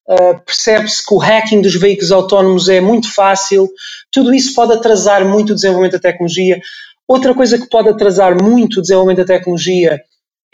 uh, 0.09 0.39
percebe-se 0.45 1.05
que 1.05 1.15
o 1.15 1.19
hacking 1.19 1.63
dos 1.63 1.75
veículos 1.75 2.13
autónomos 2.13 2.69
é 2.69 2.81
muito 2.81 3.13
fácil, 3.15 3.69
tudo 4.13 4.35
isso 4.35 4.55
pode 4.55 4.73
atrasar 4.73 5.27
muito 5.27 5.51
o 5.51 5.55
desenvolvimento 5.55 5.93
da 5.93 5.99
tecnologia. 5.99 6.61
Outra 7.09 7.35
coisa 7.35 7.57
que 7.59 7.69
pode 7.69 7.89
atrasar 7.89 8.43
muito 8.43 8.79
o 8.79 8.83
desenvolvimento 8.83 9.19
da 9.19 9.37
tecnologia 9.37 10.03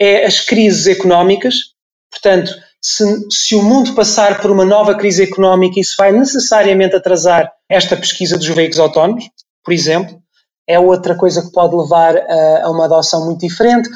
é 0.03 0.25
as 0.25 0.41
crises 0.41 0.87
económicas. 0.87 1.55
Portanto, 2.11 2.53
se, 2.81 3.03
se, 3.29 3.55
o 3.55 3.63
mundo 3.63 3.93
passar 3.93 4.41
por 4.41 4.51
uma 4.51 4.65
nova 4.65 4.95
crise 4.95 5.23
económica, 5.23 5.79
isso 5.79 5.95
vai 5.97 6.11
necessariamente 6.11 6.95
atrasar 6.95 7.51
esta 7.69 7.95
pesquisa 7.95 8.37
dos 8.37 8.47
veículos 8.47 8.79
autónomos, 8.79 9.25
por 9.63 9.73
exemplo 9.73 10.23
é 10.67 10.79
outra 10.79 11.15
coisa 11.15 11.41
que 11.41 11.51
pode 11.51 11.75
levar 11.75 12.15
a, 12.17 12.65
a 12.65 12.71
uma 12.71 12.85
adoção 12.85 13.25
muito 13.25 13.41
diferente. 13.41 13.89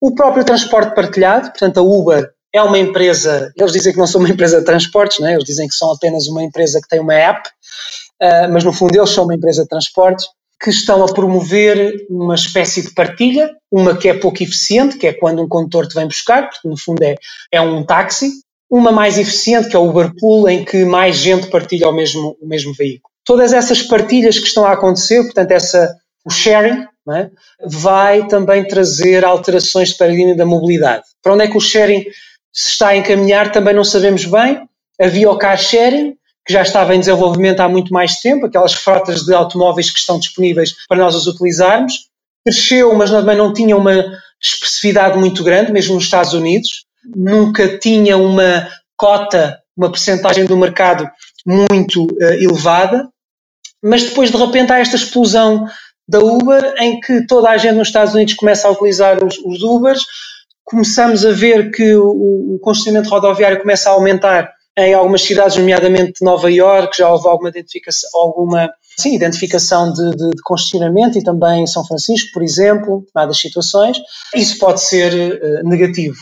O 0.00 0.14
próprio 0.14 0.44
transporte 0.44 0.94
partilhado, 0.94 1.50
portanto, 1.50 1.78
a 1.78 1.82
Uber 1.82 2.30
é 2.54 2.62
uma 2.62 2.78
empresa, 2.78 3.52
eles 3.56 3.72
dizem 3.72 3.92
que 3.92 3.98
não 3.98 4.06
são 4.06 4.20
uma 4.20 4.30
empresa 4.30 4.58
de 4.58 4.64
transportes, 4.64 5.18
né? 5.20 5.32
eles 5.32 5.44
dizem 5.44 5.68
que 5.68 5.74
são 5.74 5.92
apenas 5.92 6.26
uma 6.26 6.42
empresa 6.42 6.80
que 6.80 6.88
tem 6.88 7.00
uma 7.00 7.14
app, 7.14 7.48
uh, 8.22 8.52
mas 8.52 8.64
no 8.64 8.72
fundo 8.72 8.96
eles 8.96 9.10
são 9.10 9.24
uma 9.24 9.34
empresa 9.34 9.62
de 9.62 9.68
transportes 9.68 10.26
que 10.62 10.70
estão 10.70 11.04
a 11.04 11.12
promover 11.12 12.06
uma 12.08 12.34
espécie 12.34 12.82
de 12.82 12.94
partilha, 12.94 13.50
uma 13.70 13.96
que 13.96 14.08
é 14.08 14.14
pouco 14.14 14.42
eficiente, 14.42 14.96
que 14.96 15.06
é 15.06 15.12
quando 15.12 15.42
um 15.42 15.48
condutor 15.48 15.86
te 15.86 15.94
vem 15.94 16.06
buscar, 16.06 16.48
porque 16.48 16.68
no 16.68 16.76
fundo 16.76 17.02
é, 17.02 17.14
é 17.52 17.60
um 17.60 17.84
táxi, 17.84 18.30
uma 18.70 18.90
mais 18.90 19.18
eficiente, 19.18 19.68
que 19.68 19.76
é 19.76 19.78
o 19.78 19.88
Uber 19.88 20.12
Pool, 20.18 20.48
em 20.48 20.64
que 20.64 20.84
mais 20.84 21.16
gente 21.16 21.48
partilha 21.48 21.88
o 21.88 21.92
mesmo, 21.92 22.36
o 22.40 22.46
mesmo 22.48 22.72
veículo 22.72 23.16
todas 23.26 23.52
essas 23.52 23.82
partilhas 23.82 24.38
que 24.38 24.46
estão 24.46 24.64
a 24.64 24.72
acontecer, 24.72 25.22
portanto, 25.24 25.50
essa, 25.50 25.94
o 26.24 26.30
sharing, 26.30 26.86
é? 27.10 27.28
vai 27.62 28.26
também 28.28 28.66
trazer 28.66 29.24
alterações 29.24 29.90
de 29.90 29.96
paradigma 29.98 30.34
da 30.34 30.46
mobilidade. 30.46 31.04
Para 31.22 31.34
onde 31.34 31.44
é 31.44 31.48
que 31.48 31.56
o 31.56 31.60
sharing 31.60 32.04
se 32.52 32.70
está 32.70 32.88
a 32.88 32.96
encaminhar 32.96 33.52
também 33.52 33.74
não 33.74 33.84
sabemos 33.84 34.24
bem. 34.24 34.66
Havia 34.98 35.30
o 35.30 35.36
car 35.36 35.58
sharing, 35.58 36.16
que 36.46 36.52
já 36.52 36.62
estava 36.62 36.94
em 36.94 37.00
desenvolvimento 37.00 37.60
há 37.60 37.68
muito 37.68 37.92
mais 37.92 38.20
tempo, 38.20 38.46
aquelas 38.46 38.72
frotas 38.72 39.24
de 39.24 39.34
automóveis 39.34 39.90
que 39.90 39.98
estão 39.98 40.18
disponíveis 40.18 40.74
para 40.88 40.98
nós 40.98 41.16
os 41.16 41.26
utilizarmos. 41.26 42.08
Cresceu, 42.44 42.94
mas 42.94 43.10
também 43.10 43.36
não 43.36 43.52
tinha 43.52 43.76
uma 43.76 43.92
expressividade 44.40 45.18
muito 45.18 45.42
grande, 45.42 45.72
mesmo 45.72 45.96
nos 45.96 46.04
Estados 46.04 46.32
Unidos. 46.32 46.84
Nunca 47.14 47.78
tinha 47.78 48.16
uma 48.16 48.68
cota, 48.96 49.58
uma 49.76 49.90
percentagem 49.90 50.44
do 50.44 50.56
mercado 50.56 51.10
muito 51.44 52.04
uh, 52.04 52.32
elevada, 52.40 53.08
mas 53.82 54.04
depois 54.04 54.30
de 54.30 54.36
repente 54.36 54.72
há 54.72 54.78
esta 54.78 54.96
explosão 54.96 55.66
da 56.08 56.20
Uber 56.20 56.74
em 56.78 57.00
que 57.00 57.26
toda 57.26 57.50
a 57.50 57.56
gente 57.56 57.74
nos 57.74 57.88
Estados 57.88 58.14
Unidos 58.14 58.34
começa 58.34 58.68
a 58.68 58.70
utilizar 58.70 59.22
os, 59.24 59.36
os 59.38 59.62
Ubers, 59.62 60.02
começamos 60.64 61.24
a 61.24 61.32
ver 61.32 61.70
que 61.72 61.94
o, 61.94 62.54
o 62.54 62.58
congestionamento 62.60 63.10
rodoviário 63.10 63.60
começa 63.60 63.90
a 63.90 63.92
aumentar 63.92 64.52
em 64.78 64.92
algumas 64.94 65.22
cidades, 65.22 65.56
nomeadamente 65.56 66.22
Nova 66.22 66.50
York, 66.50 66.96
já 66.98 67.08
houve 67.08 67.26
alguma 67.26 67.48
identificação, 67.48 68.10
alguma 68.14 68.70
sim, 68.98 69.14
identificação 69.14 69.92
de, 69.92 70.10
de, 70.10 70.30
de, 70.30 70.42
congestionamento 70.42 71.18
e 71.18 71.24
também 71.24 71.62
em 71.62 71.66
São 71.66 71.84
Francisco, 71.86 72.30
por 72.32 72.42
exemplo, 72.42 73.00
determinadas 73.00 73.38
situações. 73.38 73.98
Isso 74.34 74.58
pode 74.58 74.82
ser 74.82 75.12
uh, 75.12 75.68
negativo. 75.68 76.16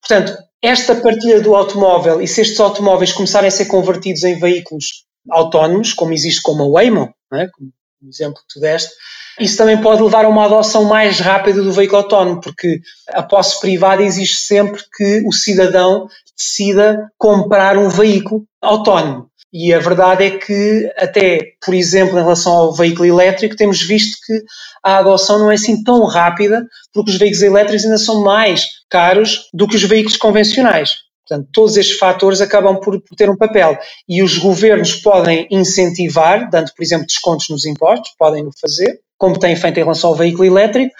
Portanto, 0.00 0.36
esta 0.62 0.94
partilha 0.94 1.40
do 1.40 1.54
automóvel 1.54 2.20
e 2.20 2.26
se 2.26 2.40
estes 2.40 2.58
automóveis 2.58 3.12
começarem 3.12 3.48
a 3.48 3.50
ser 3.50 3.66
convertidos 3.66 4.24
em 4.24 4.38
veículos 4.38 5.04
autónomos, 5.30 5.92
como 5.92 6.12
existe 6.12 6.42
como 6.42 6.64
a 6.64 6.68
Waymo, 6.68 7.14
é? 7.32 7.46
como 7.48 7.70
exemplo 8.08 8.40
que 8.40 8.54
tu 8.54 8.60
deste, 8.60 8.92
isso 9.40 9.56
também 9.56 9.80
pode 9.80 10.02
levar 10.02 10.24
a 10.24 10.28
uma 10.28 10.44
adoção 10.44 10.84
mais 10.84 11.18
rápida 11.18 11.62
do 11.62 11.72
veículo 11.72 12.02
autónomo, 12.02 12.40
porque 12.40 12.80
a 13.08 13.22
posse 13.22 13.58
privada 13.58 14.02
exige 14.02 14.34
sempre 14.34 14.82
que 14.96 15.22
o 15.26 15.32
cidadão 15.32 16.06
decida 16.36 17.10
comprar 17.18 17.76
um 17.78 17.88
veículo 17.88 18.44
autónomo. 18.60 19.30
E 19.52 19.74
a 19.74 19.80
verdade 19.80 20.24
é 20.24 20.38
que, 20.38 20.92
até, 20.96 21.40
por 21.64 21.74
exemplo, 21.74 22.16
em 22.18 22.22
relação 22.22 22.52
ao 22.52 22.74
veículo 22.74 23.06
elétrico, 23.06 23.56
temos 23.56 23.82
visto 23.82 24.16
que 24.24 24.44
a 24.84 24.98
adoção 24.98 25.40
não 25.40 25.50
é 25.50 25.54
assim 25.54 25.82
tão 25.82 26.04
rápida, 26.04 26.64
porque 26.92 27.10
os 27.10 27.18
veículos 27.18 27.42
elétricos 27.42 27.84
ainda 27.84 27.98
são 27.98 28.22
mais 28.22 28.68
caros 28.88 29.48
do 29.52 29.66
que 29.66 29.74
os 29.74 29.82
veículos 29.82 30.16
convencionais. 30.16 30.98
Portanto, 31.26 31.48
todos 31.52 31.76
estes 31.76 31.98
fatores 31.98 32.40
acabam 32.40 32.78
por 32.78 33.00
ter 33.16 33.28
um 33.28 33.36
papel. 33.36 33.76
E 34.08 34.22
os 34.22 34.38
governos 34.38 34.94
podem 34.94 35.46
incentivar, 35.50 36.48
dando, 36.48 36.72
por 36.74 36.82
exemplo, 36.82 37.06
descontos 37.06 37.48
nos 37.48 37.64
impostos, 37.66 38.12
podem 38.18 38.46
o 38.46 38.50
fazer, 38.60 39.00
como 39.20 39.38
têm 39.38 39.54
feito 39.54 39.76
em 39.78 39.82
relação 39.82 40.10
ao 40.10 40.16
veículo 40.16 40.46
elétrico. 40.46 40.94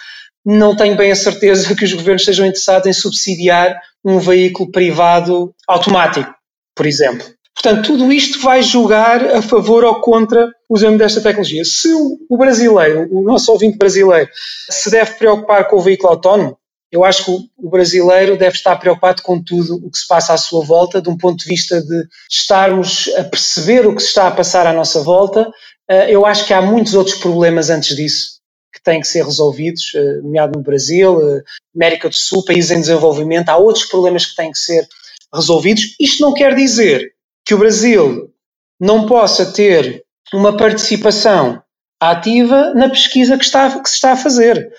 Não 0.45 0.75
tenho 0.75 0.95
bem 0.95 1.11
a 1.11 1.15
certeza 1.15 1.75
que 1.75 1.83
os 1.83 1.93
governos 1.93 2.21
estejam 2.21 2.45
interessados 2.45 2.87
em 2.87 2.93
subsidiar 2.93 3.81
um 4.05 4.19
veículo 4.19 4.71
privado 4.71 5.53
automático, 5.67 6.31
por 6.75 6.85
exemplo. 6.85 7.25
Portanto, 7.53 7.87
tudo 7.87 8.13
isto 8.13 8.39
vai 8.39 8.61
julgar 8.61 9.25
a 9.35 9.41
favor 9.41 9.83
ou 9.83 9.95
contra 9.95 10.47
o 10.69 10.75
uso 10.75 10.97
desta 10.97 11.19
tecnologia. 11.19 11.65
Se 11.65 11.89
o 12.29 12.37
brasileiro, 12.37 13.07
o 13.11 13.23
nosso 13.23 13.51
ouvinte 13.51 13.77
brasileiro, 13.77 14.29
se 14.69 14.89
deve 14.89 15.13
preocupar 15.15 15.67
com 15.67 15.77
o 15.77 15.81
veículo 15.81 16.09
autónomo, 16.09 16.57
eu 16.91 17.03
acho 17.03 17.25
que 17.25 17.31
o 17.57 17.69
brasileiro 17.69 18.37
deve 18.37 18.55
estar 18.55 18.75
preocupado 18.75 19.21
com 19.21 19.41
tudo 19.41 19.75
o 19.75 19.89
que 19.89 19.97
se 19.97 20.07
passa 20.07 20.33
à 20.33 20.37
sua 20.37 20.63
volta, 20.63 21.01
de 21.01 21.09
um 21.09 21.17
ponto 21.17 21.39
de 21.39 21.45
vista 21.45 21.81
de 21.81 22.05
estarmos 22.29 23.09
a 23.17 23.23
perceber 23.23 23.87
o 23.87 23.95
que 23.95 24.01
se 24.01 24.09
está 24.09 24.27
a 24.27 24.31
passar 24.31 24.67
à 24.67 24.73
nossa 24.73 25.01
volta. 25.01 25.49
Eh, 25.91 26.09
eu 26.09 26.25
acho 26.25 26.47
que 26.47 26.53
há 26.53 26.61
muitos 26.61 26.93
outros 26.93 27.17
problemas 27.17 27.69
antes 27.69 27.95
disso 27.97 28.39
que 28.73 28.81
têm 28.81 29.01
que 29.01 29.07
ser 29.07 29.25
resolvidos, 29.25 29.91
eh, 29.93 30.21
nomeado 30.23 30.57
no 30.57 30.63
Brasil, 30.63 31.19
eh, 31.21 31.43
América 31.75 32.07
do 32.07 32.15
Sul, 32.15 32.45
países 32.45 32.71
em 32.71 32.79
desenvolvimento. 32.79 33.49
Há 33.49 33.57
outros 33.57 33.83
problemas 33.83 34.25
que 34.25 34.35
têm 34.37 34.51
que 34.51 34.57
ser 34.57 34.87
resolvidos. 35.33 35.93
Isto 35.99 36.21
não 36.21 36.33
quer 36.33 36.55
dizer 36.55 37.11
que 37.45 37.53
o 37.53 37.57
Brasil 37.57 38.31
não 38.79 39.05
possa 39.05 39.51
ter 39.51 40.05
uma 40.33 40.55
participação 40.55 41.61
ativa 41.99 42.73
na 42.73 42.89
pesquisa 42.89 43.37
que, 43.37 43.43
está, 43.43 43.69
que 43.77 43.89
se 43.89 43.95
está 43.95 44.13
a 44.13 44.17
fazer, 44.17 44.71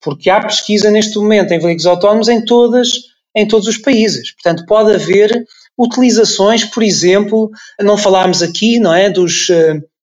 porque 0.00 0.30
há 0.30 0.40
pesquisa 0.40 0.88
neste 0.88 1.18
momento 1.18 1.50
em 1.50 1.58
veículos 1.58 1.86
autónomos 1.86 2.28
em, 2.28 2.44
todas, 2.44 2.90
em 3.34 3.46
todos 3.46 3.66
os 3.66 3.76
países. 3.76 4.32
Portanto, 4.34 4.64
pode 4.66 4.94
haver 4.94 5.44
utilizações, 5.76 6.64
por 6.64 6.84
exemplo, 6.84 7.50
não 7.80 7.98
falámos 7.98 8.40
aqui, 8.40 8.78
não 8.78 8.94
é, 8.94 9.10
dos 9.10 9.48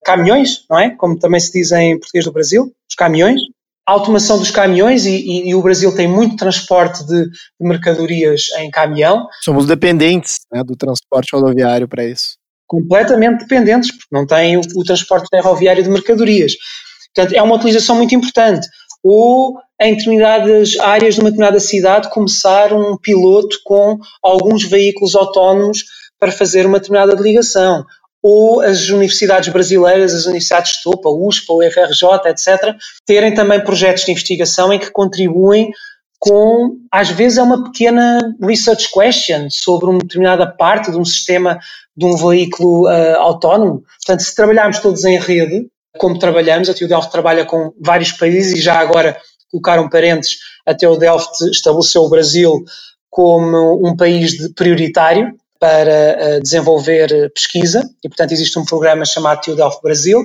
caminhões, 0.07 0.63
não 0.69 0.79
é, 0.79 0.89
como 0.91 1.19
também 1.19 1.39
se 1.41 1.51
diz 1.51 1.73
em 1.73 1.99
português 1.99 2.23
do 2.23 2.31
Brasil, 2.31 2.63
os 2.63 2.95
caminhões, 2.95 3.41
a 3.85 3.91
automação 3.91 4.39
dos 4.39 4.49
caminhões 4.49 5.05
e, 5.05 5.17
e, 5.17 5.49
e, 5.49 5.55
o 5.55 5.61
Brasil 5.61 5.93
tem 5.93 6.07
muito 6.07 6.37
transporte 6.37 7.05
de, 7.05 7.25
de 7.25 7.67
mercadorias 7.67 8.45
em 8.59 8.69
caminhão. 8.69 9.27
Somos 9.43 9.65
dependentes 9.65 10.39
né, 10.51 10.63
do 10.63 10.77
transporte 10.77 11.35
rodoviário 11.35 11.89
para 11.89 12.05
isso. 12.05 12.37
Completamente 12.65 13.39
dependentes, 13.39 13.91
porque 13.91 14.07
não 14.09 14.25
tem 14.25 14.57
o, 14.57 14.61
o 14.75 14.83
transporte 14.83 15.27
ferroviário 15.29 15.83
de 15.83 15.89
mercadorias. 15.89 16.53
Portanto, 17.13 17.37
é 17.37 17.41
uma 17.41 17.55
utilização 17.55 17.97
muito 17.97 18.15
importante. 18.15 18.65
Ou 19.03 19.57
em 19.81 19.95
determinadas 19.95 20.77
áreas 20.79 21.15
de 21.15 21.21
uma 21.21 21.29
determinada 21.29 21.59
cidade 21.59 22.09
começar 22.09 22.73
um 22.73 22.97
piloto 22.97 23.57
com 23.63 23.97
alguns 24.23 24.63
veículos 24.63 25.15
autónomos 25.15 25.83
para 26.19 26.31
fazer 26.31 26.65
uma 26.65 26.79
determinada 26.79 27.13
ligação 27.21 27.85
ou 28.21 28.61
as 28.61 28.89
universidades 28.89 29.49
brasileiras, 29.49 30.13
as 30.13 30.25
universidades 30.25 30.77
de 30.77 30.83
topo, 30.83 31.07
a 31.07 31.11
USP, 31.11 31.45
o 31.49 31.61
FRJ, 31.61 32.29
etc., 32.29 32.75
terem 33.05 33.33
também 33.33 33.63
projetos 33.63 34.05
de 34.05 34.11
investigação 34.11 34.73
em 34.73 34.79
que 34.79 34.91
contribuem 34.91 35.71
com, 36.19 36.77
às 36.91 37.09
vezes, 37.09 37.37
é 37.37 37.43
uma 37.43 37.63
pequena 37.65 38.19
research 38.41 38.89
question 38.91 39.47
sobre 39.51 39.89
uma 39.89 39.99
determinada 39.99 40.47
parte 40.47 40.91
de 40.91 40.97
um 40.97 41.05
sistema 41.05 41.59
de 41.95 42.05
um 42.05 42.15
veículo 42.15 42.87
uh, 42.87 43.17
autónomo. 43.19 43.83
Portanto, 44.03 44.23
se 44.23 44.35
trabalharmos 44.35 44.79
todos 44.79 45.05
em 45.05 45.19
rede, 45.19 45.67
como 45.97 46.17
trabalhamos, 46.17 46.69
a 46.69 46.73
Tio 46.73 46.87
Delft 46.87 47.11
trabalha 47.11 47.45
com 47.45 47.71
vários 47.79 48.11
países 48.11 48.57
e 48.57 48.61
já 48.61 48.79
agora 48.79 49.17
colocaram 49.51 49.89
parentes, 49.89 50.37
até 50.65 50.87
o 50.87 50.97
Delft 50.97 51.43
estabeleceu 51.51 52.03
o 52.03 52.09
Brasil 52.09 52.63
como 53.09 53.87
um 53.87 53.95
país 53.95 54.51
prioritário 54.53 55.33
para 55.59 56.37
uh, 56.37 56.41
desenvolver 56.41 57.31
pesquisa 57.33 57.89
e, 58.03 58.09
portanto, 58.09 58.31
existe 58.31 58.57
um 58.59 58.65
programa 58.65 59.05
chamado 59.05 59.41
Tio 59.41 59.55
Delft 59.55 59.81
Brasil, 59.81 60.23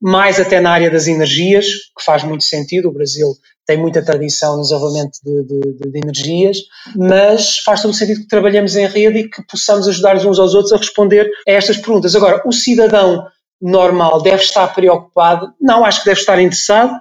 mais 0.00 0.38
até 0.38 0.60
na 0.60 0.70
área 0.70 0.90
das 0.90 1.06
energias, 1.06 1.66
que 1.66 2.04
faz 2.04 2.22
muito 2.22 2.44
sentido, 2.44 2.88
o 2.88 2.92
Brasil 2.92 3.34
tem 3.66 3.76
muita 3.76 4.02
tradição 4.02 4.56
no 4.56 4.62
desenvolvimento 4.62 5.18
de, 5.22 5.42
de, 5.42 5.90
de 5.90 5.98
energias, 5.98 6.58
mas 6.96 7.58
faz 7.58 7.82
todo 7.82 7.92
sentido 7.92 8.20
que 8.20 8.28
trabalhemos 8.28 8.76
em 8.76 8.86
rede 8.86 9.18
e 9.18 9.28
que 9.28 9.42
possamos 9.46 9.86
ajudar 9.86 10.16
uns 10.16 10.38
aos 10.38 10.54
outros 10.54 10.72
a 10.72 10.78
responder 10.78 11.30
a 11.46 11.52
estas 11.52 11.76
perguntas. 11.76 12.16
Agora, 12.16 12.42
o 12.46 12.52
cidadão 12.52 13.26
normal 13.60 14.22
deve 14.22 14.42
estar 14.42 14.68
preocupado? 14.68 15.52
Não, 15.60 15.84
acho 15.84 16.00
que 16.00 16.06
deve 16.06 16.20
estar 16.20 16.40
interessado, 16.40 16.92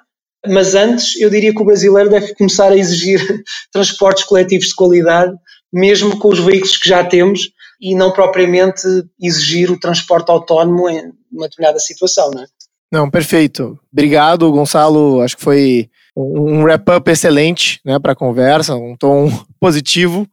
mas 0.46 0.76
antes 0.76 1.20
eu 1.22 1.30
diria 1.30 1.54
que 1.54 1.62
o 1.62 1.66
brasileiro 1.66 2.10
deve 2.10 2.36
começar 2.36 2.72
a 2.72 2.78
exigir 2.78 3.22
transportes 3.72 4.26
coletivos 4.26 4.68
de 4.68 4.76
qualidade, 4.76 5.34
mesmo 5.72 6.18
com 6.20 6.30
os 6.30 6.40
veículos 6.40 6.76
que 6.76 6.90
já 6.90 7.04
temos, 7.04 7.50
e 7.80 7.96
não 7.96 8.12
propriamente 8.12 8.84
exigir 9.22 9.72
o 9.72 9.80
transporte 9.80 10.30
autónomo 10.30 10.90
em 10.90 11.12
uma 11.32 11.48
determinada 11.48 11.80
situação, 11.80 12.32
não 12.32 12.44
é? 12.44 12.46
Não, 12.92 13.10
perfeito. 13.10 13.78
Obrigado, 13.92 14.52
Gonçalo. 14.52 15.22
Acho 15.22 15.36
que 15.38 15.44
foi 15.44 15.90
um 16.16 16.64
wrap-up 16.64 17.12
excelente 17.12 17.80
né, 17.86 18.00
para 18.00 18.14
a 18.14 18.16
conversa, 18.16 18.76
um 18.76 18.96
tom 18.96 19.30
positivo. 19.60 20.28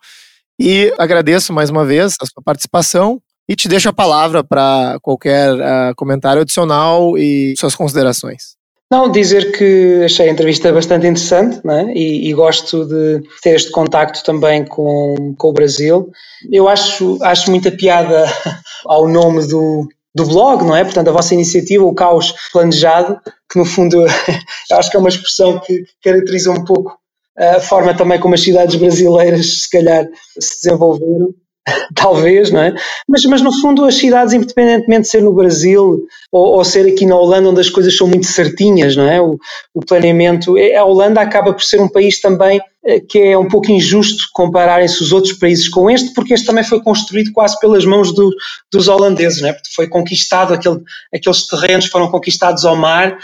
E 0.58 0.94
agradeço 0.96 1.52
mais 1.52 1.68
uma 1.68 1.84
vez 1.84 2.14
a 2.20 2.26
sua 2.26 2.42
participação 2.42 3.20
e 3.48 3.56
te 3.56 3.68
deixo 3.68 3.88
a 3.88 3.92
palavra 3.92 4.42
para 4.42 4.98
qualquer 5.02 5.52
uh, 5.52 5.94
comentário 5.96 6.42
adicional 6.42 7.18
e 7.18 7.54
suas 7.58 7.74
considerações. 7.74 8.56
Não, 8.90 9.10
dizer 9.10 9.50
que 9.52 10.02
achei 10.04 10.28
a 10.28 10.32
entrevista 10.32 10.72
bastante 10.72 11.06
interessante 11.06 11.60
né? 11.64 11.92
e, 11.94 12.28
e, 12.28 12.34
gosto 12.34 12.84
de 12.84 13.22
ter 13.42 13.56
este 13.56 13.70
contacto 13.70 14.22
também 14.22 14.64
com, 14.64 15.34
com 15.36 15.48
o 15.48 15.52
Brasil. 15.52 16.10
Eu 16.52 16.68
acho, 16.68 17.18
acho 17.22 17.50
muita 17.50 17.72
piada 17.72 18.24
ao 18.86 19.08
nome 19.08 19.46
do, 19.46 19.88
do 20.14 20.26
blog, 20.26 20.64
não 20.64 20.76
é? 20.76 20.84
Portanto, 20.84 21.08
a 21.08 21.12
vossa 21.12 21.34
iniciativa, 21.34 21.84
o 21.84 21.94
caos 21.94 22.34
planejado, 22.52 23.18
que 23.50 23.58
no 23.58 23.64
fundo 23.64 24.04
eu 24.70 24.76
acho 24.76 24.90
que 24.90 24.96
é 24.96 25.00
uma 25.00 25.08
expressão 25.08 25.58
que 25.58 25.84
caracteriza 26.02 26.50
um 26.52 26.64
pouco 26.64 26.96
a 27.36 27.60
forma 27.60 27.96
também 27.96 28.20
como 28.20 28.34
as 28.34 28.42
cidades 28.42 28.76
brasileiras 28.76 29.62
se 29.62 29.70
calhar 29.70 30.06
se 30.38 30.62
desenvolveram. 30.62 31.34
talvez, 31.94 32.50
não 32.50 32.60
é? 32.60 32.74
Mas, 33.08 33.24
mas 33.24 33.40
no 33.40 33.52
fundo 33.60 33.84
as 33.84 33.94
cidades, 33.94 34.34
independentemente 34.34 35.02
de 35.02 35.08
ser 35.08 35.22
no 35.22 35.32
Brasil 35.32 36.06
ou, 36.30 36.56
ou, 36.56 36.64
ser 36.64 36.86
aqui 36.86 37.06
na 37.06 37.16
Holanda, 37.16 37.48
onde 37.48 37.60
as 37.60 37.70
coisas 37.70 37.96
são 37.96 38.06
muito 38.06 38.26
certinhas, 38.26 38.96
não 38.96 39.08
é? 39.08 39.20
O, 39.20 39.38
o 39.72 39.80
planeamento, 39.80 40.58
é, 40.58 40.76
a 40.76 40.84
Holanda 40.84 41.20
acaba 41.20 41.52
por 41.52 41.62
ser 41.62 41.80
um 41.80 41.88
país 41.88 42.20
também 42.20 42.60
eh, 42.86 43.00
que 43.00 43.18
é 43.18 43.38
um 43.38 43.48
pouco 43.48 43.70
injusto 43.70 44.28
compararem-se 44.32 45.02
os 45.02 45.12
outros 45.12 45.34
países 45.34 45.68
com 45.68 45.90
este, 45.90 46.12
porque 46.12 46.34
este 46.34 46.46
também 46.46 46.64
foi 46.64 46.82
construído 46.82 47.32
quase 47.32 47.58
pelas 47.58 47.84
mãos 47.84 48.14
do, 48.14 48.30
dos 48.70 48.88
holandeses, 48.88 49.40
não 49.40 49.48
é? 49.48 49.52
Porque 49.52 49.72
foi 49.74 49.88
conquistado, 49.88 50.52
aquele, 50.52 50.80
aqueles 51.14 51.46
terrenos 51.46 51.86
foram 51.86 52.10
conquistados 52.10 52.64
ao 52.64 52.76
mar 52.76 53.16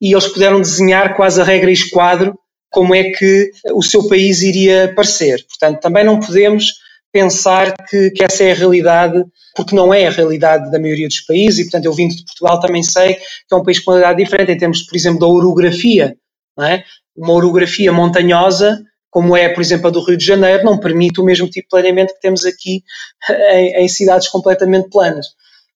e 0.00 0.12
eles 0.12 0.28
puderam 0.28 0.60
desenhar 0.60 1.16
quase 1.16 1.40
a 1.40 1.44
regra 1.44 1.70
e 1.70 1.74
esquadro 1.74 2.38
como 2.70 2.94
é 2.94 3.04
que 3.04 3.50
o 3.72 3.82
seu 3.82 4.06
país 4.06 4.42
iria 4.42 4.92
parecer. 4.94 5.42
Portanto, 5.48 5.80
também 5.80 6.04
não 6.04 6.20
podemos 6.20 6.74
pensar 7.16 7.74
que, 7.88 8.10
que, 8.10 8.22
essa 8.22 8.44
é 8.44 8.52
a 8.52 8.54
realidade, 8.54 9.24
porque 9.54 9.74
não 9.74 9.94
é 9.94 10.06
a 10.06 10.10
realidade 10.10 10.70
da 10.70 10.78
maioria 10.78 11.08
dos 11.08 11.20
países, 11.20 11.60
e 11.60 11.62
portanto 11.62 11.86
eu 11.86 11.92
vindo 11.94 12.14
de 12.14 12.22
Portugal 12.26 12.60
também 12.60 12.82
sei 12.82 13.14
que 13.14 13.54
é 13.54 13.56
um 13.56 13.64
país 13.64 13.78
com 13.78 13.90
uma 13.90 13.98
realidade 13.98 14.22
diferente 14.22 14.52
em 14.52 14.58
termos, 14.58 14.82
por 14.82 14.94
exemplo, 14.94 15.20
da 15.20 15.26
orografia. 15.26 16.14
É? 16.60 16.84
Uma 17.16 17.32
orografia 17.32 17.90
montanhosa, 17.90 18.82
como 19.10 19.34
é, 19.34 19.48
por 19.48 19.62
exemplo, 19.62 19.88
a 19.88 19.90
do 19.90 20.04
Rio 20.04 20.18
de 20.18 20.26
Janeiro, 20.26 20.62
não 20.62 20.78
permite 20.78 21.20
o 21.20 21.24
mesmo 21.24 21.48
tipo 21.48 21.64
de 21.64 21.70
planeamento 21.70 22.12
que 22.12 22.20
temos 22.20 22.44
aqui 22.44 22.82
em, 23.52 23.84
em 23.84 23.88
cidades 23.88 24.28
completamente 24.28 24.90
planas. 24.90 25.28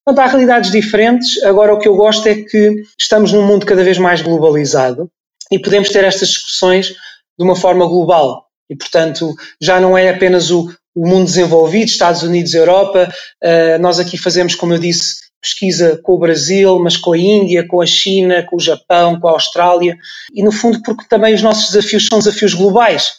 Portanto, 0.05 0.27
há 0.27 0.29
realidades 0.31 0.71
diferentes. 0.71 1.43
Agora, 1.43 1.73
o 1.73 1.79
que 1.79 1.89
eu 1.89 1.97
gosto 1.97 2.27
é 2.27 2.35
que 2.35 2.83
estamos 2.99 3.33
num 3.33 3.47
mundo 3.47 3.65
cada 3.65 3.83
vez 3.83 3.97
mais 3.97 4.21
globalizado 4.21 5.11
e 5.51 5.59
podemos 5.59 5.89
ter 5.89 6.05
estas 6.05 6.29
discussões 6.29 6.89
de 6.89 7.45
uma 7.45 7.57
forma 7.57 7.87
global. 7.87 8.51
E, 8.69 8.77
portanto, 8.77 9.35
já 9.61 9.81
não 9.81 9.99
é 9.99 10.11
apenas 10.11 10.51
o, 10.51 10.71
o 11.01 11.09
mundo 11.09 11.25
desenvolvido, 11.25 11.89
Estados 11.89 12.23
Unidos, 12.23 12.53
Europa. 12.53 13.11
Uh, 13.43 13.81
nós 13.81 13.99
aqui 13.99 14.19
fazemos, 14.19 14.55
como 14.55 14.75
eu 14.75 14.79
disse, 14.79 15.31
pesquisa 15.41 15.99
com 16.03 16.13
o 16.13 16.19
Brasil, 16.19 16.79
mas 16.79 16.99
com 16.99 17.15
a 17.15 17.19
Índia, 17.19 17.67
com 17.67 17.81
a 17.81 17.87
China, 17.87 18.45
com 18.47 18.57
o 18.57 18.61
Japão, 18.61 19.19
com 19.19 19.27
a 19.27 19.31
Austrália. 19.31 19.97
E, 20.35 20.43
no 20.43 20.53
fundo, 20.53 20.83
porque 20.83 21.07
também 21.09 21.35
os 21.35 21.41
nossos 21.41 21.73
desafios 21.73 22.07
são 22.07 22.19
desafios 22.19 22.53
globais. 22.53 23.15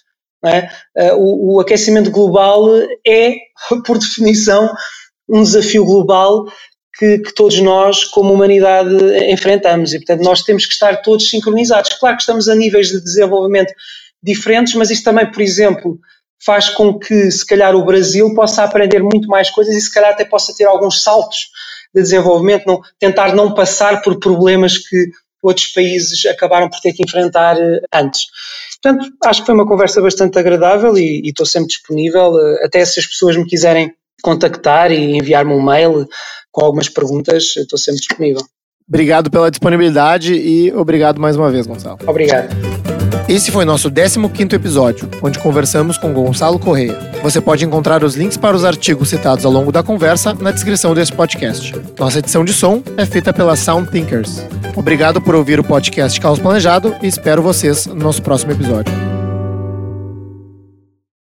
É? 0.45 0.69
Uh, 0.95 1.17
o, 1.17 1.55
o 1.55 1.59
aquecimento 1.59 2.11
global 2.11 2.67
é, 3.05 3.33
por 3.83 3.97
definição, 3.97 4.71
um 5.27 5.41
desafio 5.41 5.83
global 5.83 6.45
que, 6.99 7.17
que, 7.17 7.33
todos 7.33 7.59
nós, 7.61 8.03
como 8.03 8.31
humanidade, 8.31 8.95
enfrentamos. 9.27 9.91
E, 9.91 9.97
portanto, 9.97 10.23
nós 10.23 10.43
temos 10.43 10.67
que 10.67 10.73
estar 10.73 11.01
todos 11.01 11.31
sincronizados. 11.31 11.93
Claro 11.99 12.15
que 12.15 12.21
estamos 12.21 12.47
a 12.47 12.53
níveis 12.53 12.89
de 12.89 13.01
desenvolvimento 13.03 13.73
diferentes, 14.21 14.75
mas 14.75 14.91
isso 14.91 15.03
também, 15.03 15.31
por 15.31 15.41
exemplo, 15.41 15.99
faz 16.45 16.69
com 16.69 16.97
que, 16.97 17.29
se 17.31 17.45
calhar, 17.45 17.75
o 17.75 17.85
Brasil 17.85 18.33
possa 18.33 18.63
aprender 18.63 19.01
muito 19.01 19.27
mais 19.27 19.49
coisas 19.49 19.75
e, 19.75 19.81
se 19.81 19.93
calhar, 19.93 20.11
até 20.11 20.25
possa 20.25 20.53
ter 20.55 20.65
alguns 20.65 21.03
saltos 21.03 21.49
de 21.93 22.01
desenvolvimento, 22.01 22.65
não, 22.65 22.81
tentar 22.99 23.35
não 23.35 23.53
passar 23.53 24.01
por 24.01 24.19
problemas 24.19 24.77
que 24.77 25.07
outros 25.43 25.67
países 25.67 26.25
acabaram 26.25 26.69
por 26.69 26.79
ter 26.79 26.93
que 26.93 27.03
enfrentar 27.03 27.57
eh, 27.59 27.81
antes. 27.93 28.27
Portanto, 28.81 29.11
acho 29.25 29.41
que 29.41 29.45
foi 29.47 29.55
uma 29.55 29.67
conversa 29.67 30.01
bastante 30.01 30.37
agradável 30.37 30.97
e, 30.97 31.21
e 31.23 31.29
estou 31.29 31.45
sempre 31.45 31.69
disponível, 31.69 32.39
eh, 32.39 32.65
até 32.65 32.83
se 32.85 32.99
as 32.99 33.05
pessoas 33.05 33.35
me 33.35 33.45
quiserem 33.45 33.91
contactar 34.21 34.91
e 34.91 35.17
enviar-me 35.17 35.53
um 35.53 35.61
mail 35.61 36.07
com 36.51 36.63
algumas 36.63 36.87
perguntas, 36.87 37.55
estou 37.57 37.77
sempre 37.77 37.99
disponível. 37.99 38.43
Obrigado 38.87 39.31
pela 39.31 39.49
disponibilidade 39.49 40.33
e 40.33 40.71
obrigado 40.73 41.19
mais 41.19 41.35
uma 41.35 41.49
vez, 41.49 41.65
Gonçalo. 41.65 41.97
Obrigado. 42.05 43.00
Esse 43.27 43.51
foi 43.51 43.65
nosso 43.65 43.89
15º 43.89 44.53
episódio, 44.53 45.09
onde 45.21 45.39
conversamos 45.39 45.97
com 45.97 46.13
Gonçalo 46.13 46.59
Correia. 46.59 46.97
Você 47.23 47.39
pode 47.39 47.63
encontrar 47.63 48.03
os 48.03 48.15
links 48.15 48.37
para 48.37 48.55
os 48.55 48.65
artigos 48.65 49.09
citados 49.09 49.45
ao 49.45 49.51
longo 49.51 49.71
da 49.71 49.83
conversa 49.83 50.33
na 50.33 50.51
descrição 50.51 50.93
desse 50.93 51.13
podcast. 51.13 51.73
Nossa 51.97 52.19
edição 52.19 52.43
de 52.43 52.53
som 52.53 52.83
é 52.97 53.05
feita 53.05 53.31
pela 53.31 53.55
Sound 53.55 53.89
Thinkers. 53.89 54.41
Obrigado 54.75 55.21
por 55.21 55.35
ouvir 55.35 55.59
o 55.59 55.63
podcast 55.63 56.19
Caos 56.19 56.39
Planejado 56.39 56.95
e 57.01 57.07
espero 57.07 57.41
vocês 57.41 57.85
no 57.85 57.95
nosso 57.95 58.21
próximo 58.21 58.51
episódio. 58.51 59.10